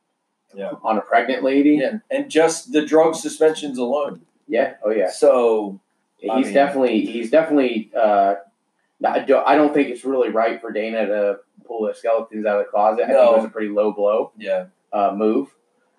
Yeah. 0.54 0.72
On 0.82 0.96
a 0.96 1.00
pregnant 1.00 1.42
lady. 1.42 1.76
Yeah, 1.76 1.98
and 2.10 2.30
just 2.30 2.72
the 2.72 2.84
drug 2.84 3.14
suspensions 3.14 3.78
alone. 3.78 4.20
Yeah. 4.46 4.74
Oh 4.84 4.90
yeah. 4.90 5.10
So 5.10 5.80
He's 6.18 6.30
I 6.30 6.40
mean- 6.40 6.52
definitely 6.54 7.00
he's 7.06 7.30
definitely. 7.30 7.90
Uh, 7.96 8.36
I 9.04 9.20
don't, 9.20 9.46
I 9.46 9.54
don't 9.54 9.72
think 9.72 9.88
it's 9.90 10.04
really 10.04 10.30
right 10.30 10.60
for 10.60 10.72
Dana 10.72 11.06
to 11.06 11.38
pull 11.66 11.86
the 11.86 11.94
skeletons 11.94 12.44
out 12.46 12.58
of 12.58 12.66
the 12.66 12.70
closet. 12.70 13.04
I 13.04 13.06
think 13.06 13.18
it 13.18 13.36
was 13.36 13.44
a 13.44 13.48
pretty 13.48 13.68
low 13.68 13.92
blow 13.92 14.32
yeah, 14.36 14.66
uh, 14.92 15.12
move. 15.14 15.54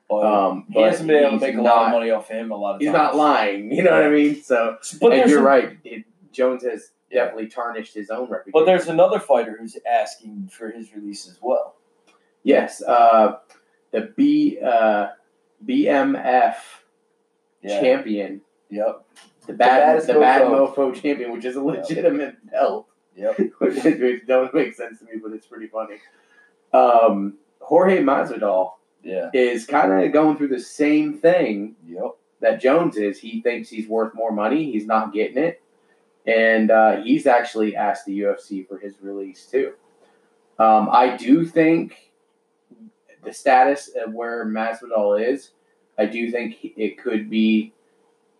But 0.09 0.25
Um, 0.25 0.65
he 0.71 0.81
hasn't 0.81 1.07
been 1.07 1.17
able 1.17 1.39
to 1.39 1.45
he's 1.45 1.55
make 1.55 1.57
a 1.57 1.61
lot 1.61 1.85
of 1.85 1.91
money 1.91 2.09
off 2.09 2.29
of 2.31 2.35
him 2.35 2.51
a 2.51 2.55
lot 2.55 2.75
of 2.75 2.81
He's 2.81 2.87
times. 2.87 2.97
not 2.97 3.15
lying. 3.15 3.71
You 3.71 3.83
know 3.83 3.91
what 3.91 4.03
I 4.05 4.09
mean? 4.09 4.41
So, 4.41 4.77
But 4.99 5.13
and 5.13 5.29
you're 5.29 5.39
a- 5.39 5.43
right. 5.43 5.77
It, 5.83 6.05
Jones 6.31 6.63
has 6.63 6.91
Yeah. 7.11 7.25
definitely 7.25 7.47
tarnished 7.49 7.93
his 7.93 8.09
own 8.09 8.21
reputation. 8.29 8.51
But 8.53 8.65
there's 8.65 8.87
another 8.87 9.19
fighter 9.19 9.55
who's 9.59 9.77
asking 9.85 10.49
for 10.51 10.69
his 10.71 10.93
release 10.95 11.27
as 11.27 11.37
well. 11.41 11.75
yes, 12.43 12.81
uh, 12.81 13.37
the 13.91 14.11
B 14.15 14.57
uh, 14.63 15.09
BMF 15.65 16.55
Yeah. 17.61 17.81
champion, 17.81 18.41
Yep. 18.69 19.03
the 19.47 19.53
bad 19.53 19.79
baddest 19.79 20.07
the 20.07 20.13
bad 20.13 20.41
mofo. 20.43 20.73
mofo 20.75 20.95
champion, 21.01 21.31
which 21.33 21.45
is 21.45 21.55
a 21.55 21.63
legitimate 21.63 22.35
belt. 22.49 22.87
Yep. 23.15 23.37
which 23.59 23.83
which 23.83 24.25
don't 24.27 24.53
make 24.53 24.73
sense 24.73 24.99
to 24.99 25.05
me, 25.05 25.11
but 25.21 25.33
it's 25.33 25.45
pretty 25.47 25.67
funny. 25.67 25.97
Um, 26.73 27.37
Jorge 27.59 28.01
Masvidal 28.01 28.73
Yeah. 29.03 29.29
is 29.33 29.65
kind 29.65 29.91
of 29.93 30.11
going 30.11 30.37
through 30.37 30.49
the 30.49 30.59
same 30.59 31.17
thing 31.17 31.75
Yep. 31.87 32.15
that 32.41 32.61
Jones 32.61 32.97
is. 32.97 33.19
He 33.19 33.41
thinks 33.41 33.69
he's 33.69 33.87
worth 33.87 34.13
more 34.13 34.31
money. 34.31 34.71
He's 34.71 34.85
not 34.85 35.13
getting 35.13 35.37
it, 35.43 35.61
and 36.25 36.69
uh, 36.71 36.97
he's 37.01 37.25
actually 37.27 37.75
asked 37.75 38.05
the 38.05 38.19
UFC 38.21 38.67
for 38.67 38.77
his 38.77 38.95
release 39.01 39.45
too. 39.45 39.73
Um, 40.59 40.89
I 40.91 41.15
do 41.15 41.45
think 41.45 42.11
the 43.23 43.31
status 43.33 43.89
of 44.05 44.13
where 44.13 44.45
Masvidal 44.45 45.25
is, 45.25 45.51
I 45.97 46.05
do 46.05 46.29
think 46.31 46.57
it 46.61 46.97
could 47.01 47.29
be, 47.29 47.73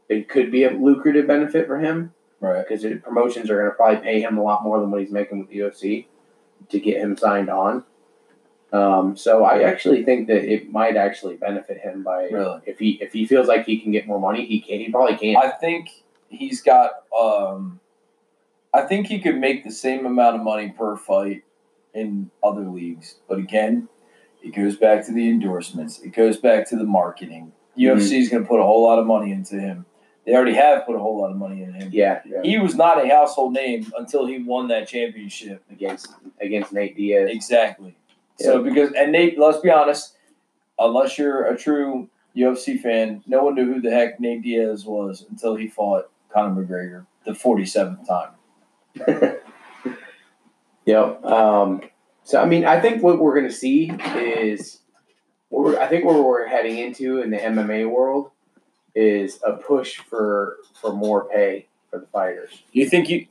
it 0.10 0.28
could 0.30 0.52
be 0.52 0.64
a 0.66 0.72
lucrative 0.72 1.28
benefit 1.28 1.68
for 1.68 1.78
him 1.80 2.14
Right. 2.42 2.66
because 2.68 2.86
promotions 3.04 3.50
are 3.50 3.58
going 3.60 3.70
to 3.72 3.76
probably 3.76 3.98
pay 4.02 4.22
him 4.22 4.38
a 4.38 4.44
lot 4.44 4.64
more 4.64 4.80
than 4.80 4.92
what 4.92 5.02
he's 5.02 5.12
making 5.12 5.40
with 5.40 5.50
the 5.50 5.60
UFC 5.60 6.08
to 6.70 6.80
get 6.80 6.98
him 7.02 7.16
signed 7.18 7.50
on. 7.50 7.84
Um, 8.72 9.18
so 9.18 9.44
I 9.44 9.64
actually 9.64 10.04
think 10.04 10.28
that 10.28 10.44
it 10.52 10.72
might 10.72 10.96
actually 10.96 11.36
benefit 11.38 11.80
him 11.80 12.04
by 12.04 12.26
Really? 12.30 12.60
if 12.66 12.78
he 12.78 13.00
if 13.02 13.12
he 13.14 13.26
feels 13.26 13.48
like 13.48 13.66
he 13.66 13.80
can 13.80 13.92
get 13.92 14.06
more 14.08 14.20
money, 14.20 14.46
he 14.46 14.62
can. 14.62 14.80
He 14.80 14.90
probably 14.92 15.18
can. 15.18 15.36
I 15.38 15.50
think 15.50 15.90
he's 16.30 16.62
got. 16.62 16.92
Um, 17.18 17.80
I 18.74 18.82
think 18.82 19.08
he 19.08 19.20
could 19.20 19.38
make 19.38 19.64
the 19.64 19.72
same 19.72 20.06
amount 20.06 20.36
of 20.36 20.44
money 20.44 20.70
per 20.78 20.96
fight 20.96 21.44
in 21.96 22.30
other 22.44 22.62
leagues, 22.62 23.16
but 23.28 23.40
again, 23.40 23.90
it 24.44 24.54
goes 24.54 24.76
back 24.78 25.04
to 25.08 25.12
the 25.12 25.28
endorsements. 25.28 26.00
It 26.02 26.10
goes 26.10 26.38
back 26.38 26.70
to 26.70 26.76
the 26.76 26.84
marketing. 26.84 27.52
UFC 27.76 28.20
is 28.20 28.30
going 28.30 28.44
to 28.44 28.48
put 28.48 28.60
a 28.60 28.64
whole 28.64 28.84
lot 28.84 29.00
of 29.00 29.08
money 29.08 29.32
into 29.32 29.60
him. 29.60 29.88
They 30.26 30.36
already 30.36 30.54
have 30.54 30.86
put 30.86 30.96
a 30.96 31.00
whole 31.00 31.20
lot 31.20 31.32
of 31.32 31.38
money 31.38 31.64
in 31.64 31.74
him. 31.74 31.90
yeah, 31.92 32.22
yeah, 32.26 32.42
He 32.44 32.60
was 32.60 32.76
not 32.76 33.04
a 33.04 33.10
household 33.10 33.54
name 33.54 33.92
until 33.98 34.28
he 34.28 34.44
won 34.44 34.68
that 34.68 34.88
championship. 34.88 35.64
against 35.72 36.08
against 36.40 36.72
Nate 36.72 36.96
Diaz. 36.96 37.30
Exactly. 37.32 37.96
So 38.40 38.64
because 38.64 38.92
and 38.94 39.12
Nate, 39.12 39.38
let's 39.38 39.60
be 39.60 39.70
honest, 39.70 40.16
unless 40.78 41.18
you're 41.18 41.46
a 41.46 41.58
true 41.58 42.10
UFC 42.36 42.80
fan, 42.80 43.24
no 43.28 43.44
one 43.44 43.56
knew 43.56 43.74
who 43.74 43.82
the 43.82 43.92
heck 43.92 44.20
Nate 44.20 44.42
Diaz 44.42 44.86
was 44.86 45.26
until 45.30 45.56
he 45.56 45.68
fought 45.68 46.10
Conor 46.34 46.64
McGregor 46.64 47.06
the 47.26 47.32
47th 47.32 48.08
time. 48.08 49.36
Yep. 50.90 51.24
Um, 51.24 51.82
so 52.24 52.42
I 52.42 52.46
mean, 52.46 52.66
I 52.66 52.80
think 52.82 53.04
what 53.04 53.20
we're 53.20 53.36
going 53.36 53.48
to 53.48 53.56
see 53.56 53.92
is, 54.16 54.80
I 55.54 55.86
think 55.86 56.04
where 56.04 56.20
we're 56.20 56.48
heading 56.48 56.80
into 56.80 57.22
in 57.22 57.30
the 57.30 57.38
MMA 57.38 57.88
world 57.88 58.32
is 58.96 59.40
a 59.46 59.54
push 59.54 59.98
for 59.98 60.58
for 60.82 60.92
more 60.92 61.30
pay 61.30 61.68
for 61.92 62.00
the 62.00 62.08
fighters, 62.08 62.64
Do 62.74 62.80
you 62.80 62.90
think 62.90 63.08
you 63.08 63.28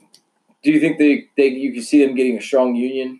do 0.63 0.71
you 0.71 0.79
think 0.79 0.99
they, 0.99 1.27
they 1.35 1.47
you 1.47 1.73
can 1.73 1.81
see 1.81 2.05
them 2.05 2.15
getting 2.15 2.37
a 2.37 2.41
strong 2.41 2.75
union? 2.75 3.19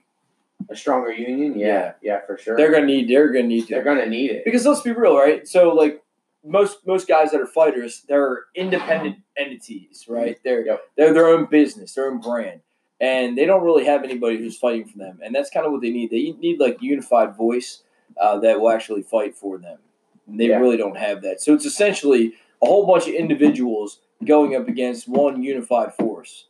A 0.70 0.76
stronger 0.76 1.12
union. 1.12 1.58
Yeah, 1.58 1.94
yeah, 2.02 2.22
for 2.26 2.38
sure. 2.38 2.56
They're 2.56 2.72
gonna 2.72 2.86
need 2.86 3.08
they're 3.10 3.32
gonna 3.32 3.48
need 3.48 3.68
to. 3.68 3.76
They're 3.76 3.84
gonna 3.84 4.06
need 4.06 4.32
it. 4.32 4.46
Because 4.46 4.66
let's 4.66 4.82
be 4.82 4.92
real, 4.92 5.18
right? 5.18 5.48
So 5.48 5.70
like 5.74 6.04
most 6.46 6.86
most 6.88 7.08
guys 7.08 7.32
that 7.32 7.42
are 7.42 7.48
fighters, 7.48 8.04
they're 8.08 8.46
independent 8.56 9.18
entities, 9.38 10.06
right? 10.08 10.38
They're 10.44 10.66
Yep. 10.66 10.82
they're 10.96 11.14
their 11.14 11.28
own 11.28 11.46
business, 11.46 11.94
their 11.96 12.10
own 12.10 12.20
brand, 12.20 12.62
and 13.02 13.38
they 13.38 13.46
don't 13.46 13.64
really 13.64 13.86
have 13.86 14.04
anybody 14.04 14.38
who's 14.38 14.58
fighting 14.58 14.86
for 14.86 14.98
them. 14.98 15.20
And 15.24 15.34
that's 15.36 15.50
kind 15.50 15.66
of 15.66 15.72
what 15.72 15.82
they 15.82 15.90
need. 15.92 16.12
They 16.12 16.32
need 16.40 16.60
like 16.60 16.82
unified 16.82 17.36
voice 17.36 17.84
uh, 18.20 18.40
that 18.40 18.60
will 18.60 18.70
actually 18.72 19.02
fight 19.02 19.36
for 19.36 19.58
them. 19.58 19.80
And 20.28 20.40
they 20.40 20.48
Yeah. 20.50 20.60
really 20.60 20.78
don't 20.78 20.98
have 20.98 21.22
that. 21.24 21.42
So 21.42 21.54
it's 21.54 21.66
essentially 21.66 22.34
a 22.62 22.66
whole 22.68 22.86
bunch 22.86 23.08
of 23.08 23.14
individuals 23.16 24.00
going 24.26 24.56
up 24.56 24.68
against 24.68 25.08
one 25.08 25.42
unified 25.42 25.94
force, 25.96 26.48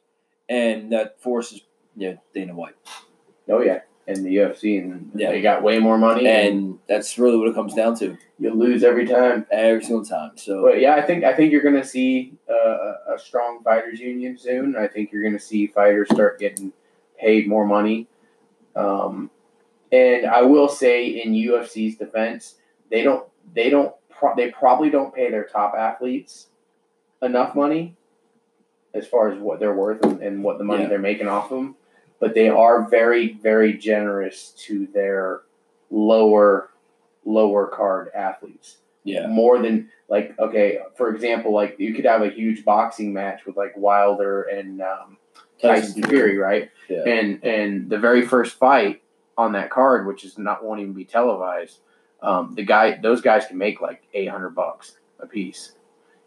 and 0.50 0.92
that 0.92 1.22
force 1.22 1.52
is 1.54 1.62
yeah 1.96 2.16
Dana 2.34 2.54
White. 2.56 2.76
Oh 3.48 3.62
yeah, 3.62 3.80
and 4.10 4.26
the 4.26 4.36
UFC, 4.38 4.80
and 4.82 5.12
Yeah. 5.14 5.32
they 5.32 5.42
got 5.42 5.62
way 5.62 5.78
more 5.80 5.98
money, 5.98 6.26
And 6.28 6.80
that's 6.88 7.18
really 7.20 7.38
what 7.38 7.48
it 7.48 7.54
comes 7.56 7.74
down 7.76 7.96
to 8.00 8.18
you 8.40 8.54
lose 8.54 8.84
every 8.84 9.06
time. 9.06 9.46
every 9.52 9.84
single 9.84 10.04
time. 10.06 10.32
So 10.36 10.64
But 10.64 10.80
yeah, 10.82 10.96
I 10.96 11.02
think 11.02 11.24
I 11.24 11.34
think 11.36 11.52
you're 11.52 11.62
going 11.62 11.76
to 11.76 11.86
see 11.86 12.34
uh, 12.50 12.54
a, 12.54 13.14
a 13.16 13.20
strong 13.20 13.62
fighters 13.64 14.00
union 14.00 14.38
soon. 14.38 14.76
I 14.76 14.88
think 14.88 15.12
you're 15.12 15.22
going 15.22 15.38
to 15.38 15.40
see 15.52 15.68
fighters 15.68 16.10
start 16.10 16.40
getting 16.40 16.74
paid 17.20 17.48
more 17.48 17.66
money. 17.66 18.08
Um, 18.76 19.30
and 19.92 20.26
I 20.26 20.42
will 20.44 20.68
say, 20.70 21.08
in 21.22 21.34
UFC's 21.34 21.96
defense, 21.98 22.56
they 22.90 23.04
don't 23.04 23.26
they 23.54 23.70
don't 23.70 23.94
pro- 24.10 24.36
they 24.36 24.52
probably 24.52 24.90
don't 24.90 25.14
pay 25.14 25.30
their 25.32 25.44
top 25.46 25.74
athletes 25.76 26.48
enough 27.22 27.56
money 27.56 27.96
as 28.94 29.06
far 29.08 29.32
as 29.32 29.38
what 29.40 29.60
they're 29.60 29.76
worth 29.76 30.04
and, 30.04 30.22
and 30.22 30.44
what 30.44 30.58
the 30.58 30.64
money 30.64 30.84
Yeah. 30.84 30.90
they're 30.90 31.00
making 31.00 31.28
off 31.28 31.50
them. 31.50 31.76
But 32.20 32.34
they 32.36 32.50
are 32.50 32.90
very 32.90 33.34
very 33.34 33.74
generous 33.74 34.52
to 34.68 34.88
their 34.88 35.42
lower 35.90 36.70
lower 37.26 37.68
card 37.68 38.10
athletes 38.16 38.78
yeah. 39.04 39.28
more 39.28 39.60
than 39.62 39.90
like 40.08 40.38
okay 40.40 40.80
for 40.96 41.14
example 41.14 41.54
like 41.54 41.76
you 41.80 41.94
could 41.94 42.06
have 42.06 42.22
a 42.22 42.30
huge 42.30 42.64
boxing 42.64 43.14
match 43.14 43.46
with 43.46 43.58
like 43.58 43.76
wilder 43.76 44.44
and 44.44 44.82
um, 44.82 45.18
tyson 45.62 46.04
fury 46.04 46.38
right 46.38 46.70
Yeah. 46.88 47.04
and 47.08 47.44
and 47.44 47.90
the 47.90 47.98
very 47.98 48.26
first 48.26 48.58
fight 48.58 49.02
on 49.38 49.54
that 49.54 49.70
card 49.70 50.08
which 50.08 50.24
is 50.24 50.38
not 50.38 50.64
won't 50.64 50.80
even 50.82 50.94
be 50.94 51.06
televised 51.06 51.80
um, 52.22 52.54
the 52.56 52.64
guy 52.64 52.98
those 53.02 53.22
guys 53.22 53.46
can 53.46 53.58
make 53.58 53.82
like 53.82 54.04
800 54.14 54.50
bucks 54.50 54.98
a 55.20 55.28
piece 55.28 55.74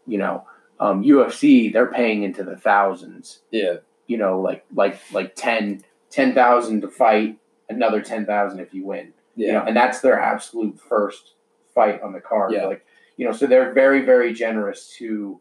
you 0.06 0.18
know 0.18 0.44
um, 0.80 1.02
ufc 1.04 1.72
they're 1.72 1.92
paying 1.92 2.22
into 2.22 2.42
the 2.44 2.56
thousands 2.56 3.40
Yeah. 3.50 3.76
You 4.06 4.16
know 4.18 4.40
like 4.40 4.64
like 4.74 4.98
like 5.12 5.34
10 5.36 5.84
10000 6.10 6.80
to 6.82 6.88
fight 6.88 7.38
another 7.68 8.02
10000 8.02 8.60
if 8.60 8.74
you 8.74 8.84
win 8.84 9.12
Yeah. 9.34 9.46
you 9.46 9.52
know, 9.54 9.64
and 9.64 9.76
that's 9.76 10.00
their 10.00 10.20
absolute 10.20 10.78
first 10.78 11.34
fight 11.74 12.02
on 12.02 12.12
the 12.12 12.20
card. 12.20 12.52
Yeah. 12.52 12.66
Like, 12.66 12.84
you 13.16 13.24
know, 13.26 13.32
so 13.32 13.46
they're 13.46 13.72
very, 13.72 14.02
very 14.04 14.34
generous 14.34 14.94
to 14.98 15.40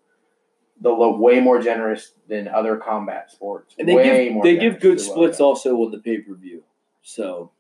the 0.80 0.90
low, 0.90 1.18
way 1.18 1.42
more 1.42 1.62
generous 1.62 2.14
than 2.30 2.48
other 2.48 2.78
combat 2.78 3.30
sports. 3.32 3.76
And 3.78 3.88
they 3.90 3.96
way 3.96 4.30
give 4.30 4.44
they 4.44 4.56
give 4.58 4.80
good 4.80 5.00
splits 5.02 5.40
also 5.42 5.76
on 5.84 5.92
the 5.92 5.98
pay 6.00 6.20
per 6.20 6.36
view. 6.36 6.64
So, 7.02 7.52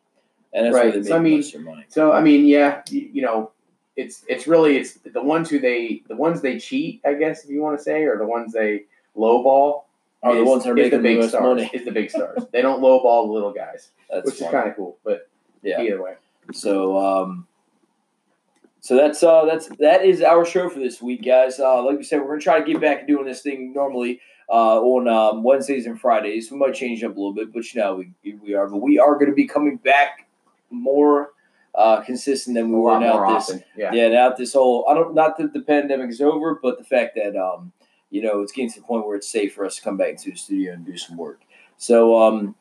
and 0.54 0.66
that's 0.66 0.74
where 0.74 0.84
Right, 0.86 0.94
they 0.94 1.00
make 1.00 1.08
so 1.10 1.16
I 1.16 1.20
mean- 1.20 1.36
most 1.38 1.56
of 1.56 1.64
their 1.64 1.74
money. 1.74 1.86
So 1.90 2.12
I 2.14 2.22
mean, 2.22 2.46
yeah, 2.46 2.82
you, 2.90 3.10
you 3.14 3.22
know, 3.22 3.52
it's 3.98 4.24
it's 4.30 4.48
really 4.48 4.78
it's 4.78 4.94
the 5.04 5.22
ones 5.22 5.50
who 5.50 5.60
they 5.60 6.02
the 6.08 6.16
ones 6.16 6.40
they 6.42 6.58
cheat, 6.60 7.02
I 7.06 7.14
guess 7.16 7.44
if 7.44 7.50
you 7.50 7.62
want 7.62 7.78
to 7.78 7.84
say, 7.84 8.04
or 8.04 8.18
the 8.18 8.26
ones 8.26 8.54
they 8.54 8.86
lowball. 9.18 9.84
Are 10.24 10.36
the 10.36 10.44
ones 10.44 10.64
that 10.64 10.72
are 10.72 10.76
making 10.76 10.92
the 10.92 11.04
big 11.04 11.18
the 11.18 11.22
most 11.22 11.30
stars. 11.30 11.44
money. 11.44 11.72
Is 11.74 11.84
the 11.86 11.92
big 11.92 12.12
stars. 12.12 12.44
they 12.52 12.62
don't 12.62 12.82
lowball 12.82 13.28
the 13.28 13.34
little 13.34 13.52
guys, 13.52 13.90
That's 14.10 14.26
which 14.26 14.36
is 14.36 14.48
kind 14.52 14.70
of 14.70 14.76
cool. 14.76 14.98
But 15.04 15.28
yeah. 15.64 15.82
either 15.82 16.02
way, 16.02 16.14
So 16.54 16.98
um, 16.98 17.48
so 18.82 18.96
that's 18.96 19.24
uh 19.24 19.46
that's 19.46 19.68
that 19.80 20.04
is 20.04 20.22
our 20.22 20.46
show 20.46 20.70
for 20.70 20.80
this 20.80 21.02
week, 21.02 21.24
guys. 21.24 21.60
Uh, 21.60 21.84
like 21.84 21.98
we 21.98 22.04
said, 22.04 22.20
we're 22.20 22.28
gonna 22.28 22.42
try 22.42 22.60
to 22.60 22.66
get 22.66 22.82
back 22.82 23.02
to 23.02 23.08
doing 23.08 23.26
this 23.26 23.42
thing 23.42 23.74
normally 23.74 24.20
uh, 24.50 24.80
on 24.82 25.08
um, 25.08 25.44
Wednesdays 25.44 25.86
and 25.86 26.00
Fridays. 26.00 26.52
We 26.52 26.58
might 26.58 26.74
change 26.74 27.04
up 27.04 27.16
a 27.16 27.20
little 27.20 27.34
bit, 27.34 27.54
but 27.54 27.74
you 27.74 27.82
know 27.82 28.04
we 28.24 28.34
we 28.36 28.54
are. 28.54 28.68
But 28.68 28.78
we 28.78 29.00
are 29.00 29.18
gonna 29.18 29.34
be 29.34 29.48
coming 29.48 29.78
back 29.78 30.28
more 30.72 31.32
uh, 31.76 32.02
consistent 32.02 32.56
than 32.56 32.70
we 32.70 32.76
a 32.76 32.80
were 32.80 33.00
now. 33.00 33.34
This 33.34 33.50
often. 33.50 33.64
Yeah. 33.78 33.94
yeah, 33.94 34.10
now 34.10 34.30
this 34.32 34.54
whole 34.54 34.86
I 34.90 34.94
don't 34.94 35.14
not 35.14 35.38
that 35.38 35.54
the 35.54 35.62
pandemic 35.62 36.10
is 36.10 36.22
over, 36.22 36.60
but 36.62 36.78
the 36.78 36.84
fact 36.84 37.16
that 37.16 37.36
um 37.36 37.72
you 38.12 38.22
know 38.22 38.42
it's 38.42 38.52
getting 38.52 38.72
to 38.72 38.80
the 38.80 38.86
point 38.86 39.08
where 39.08 39.16
it's 39.16 39.30
safe 39.30 39.56
for 39.56 39.66
us 39.66 39.78
to 39.78 39.82
come 39.82 39.98
back 39.98 40.10
into 40.10 40.30
the 40.32 40.38
studio 40.38 40.74
and 40.74 40.86
do 40.86 40.98
some 40.98 41.18
work. 41.18 41.42
So 41.78 42.22
um 42.22 42.56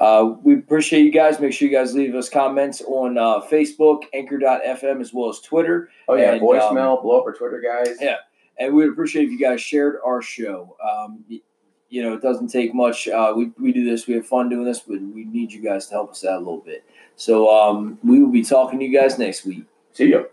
uh, 0.00 0.34
we 0.42 0.54
appreciate 0.54 1.04
you 1.04 1.12
guys. 1.12 1.38
Make 1.38 1.52
sure 1.52 1.68
you 1.68 1.74
guys 1.74 1.94
leave 1.94 2.14
us 2.14 2.28
comments 2.28 2.82
on 2.82 3.16
uh, 3.16 3.40
Facebook, 3.42 4.02
Anchor.fm, 4.12 5.00
as 5.00 5.14
well 5.14 5.30
as 5.30 5.40
Twitter. 5.40 5.88
Oh 6.08 6.16
yeah, 6.16 6.32
And, 6.32 6.42
voicemail, 6.42 7.00
blow 7.00 7.20
up 7.20 7.26
our 7.26 7.32
Twitter 7.32 7.60
guys. 7.60 7.96
Yeah. 8.00 8.16
And 8.58 8.74
we'd 8.74 8.88
appreciate 8.88 9.26
if 9.26 9.30
you 9.30 9.38
guys 9.38 9.60
shared 9.60 9.98
our 10.04 10.20
show. 10.20 10.76
Um, 10.84 11.24
you 11.88 12.02
know, 12.02 12.14
it 12.14 12.22
doesn't 12.22 12.48
take 12.48 12.74
much. 12.74 13.06
Uh, 13.06 13.32
we, 13.36 13.52
we 13.58 13.72
do 13.72 13.88
this, 13.88 14.08
we 14.08 14.14
have 14.14 14.26
fun 14.26 14.48
doing 14.48 14.64
this, 14.64 14.80
but 14.80 15.00
we 15.00 15.24
need 15.24 15.52
you 15.52 15.62
guys 15.62 15.86
to 15.86 15.94
help 15.94 16.10
us 16.10 16.24
out 16.24 16.36
a 16.36 16.38
little 16.38 16.58
bit. 16.58 16.84
So 17.14 17.48
um, 17.48 17.98
we 18.02 18.20
will 18.20 18.32
be 18.32 18.42
talking 18.42 18.80
to 18.80 18.84
you 18.84 18.98
guys 18.98 19.16
next 19.16 19.44
week. 19.44 19.64
See 19.92 20.10
ya. 20.10 20.24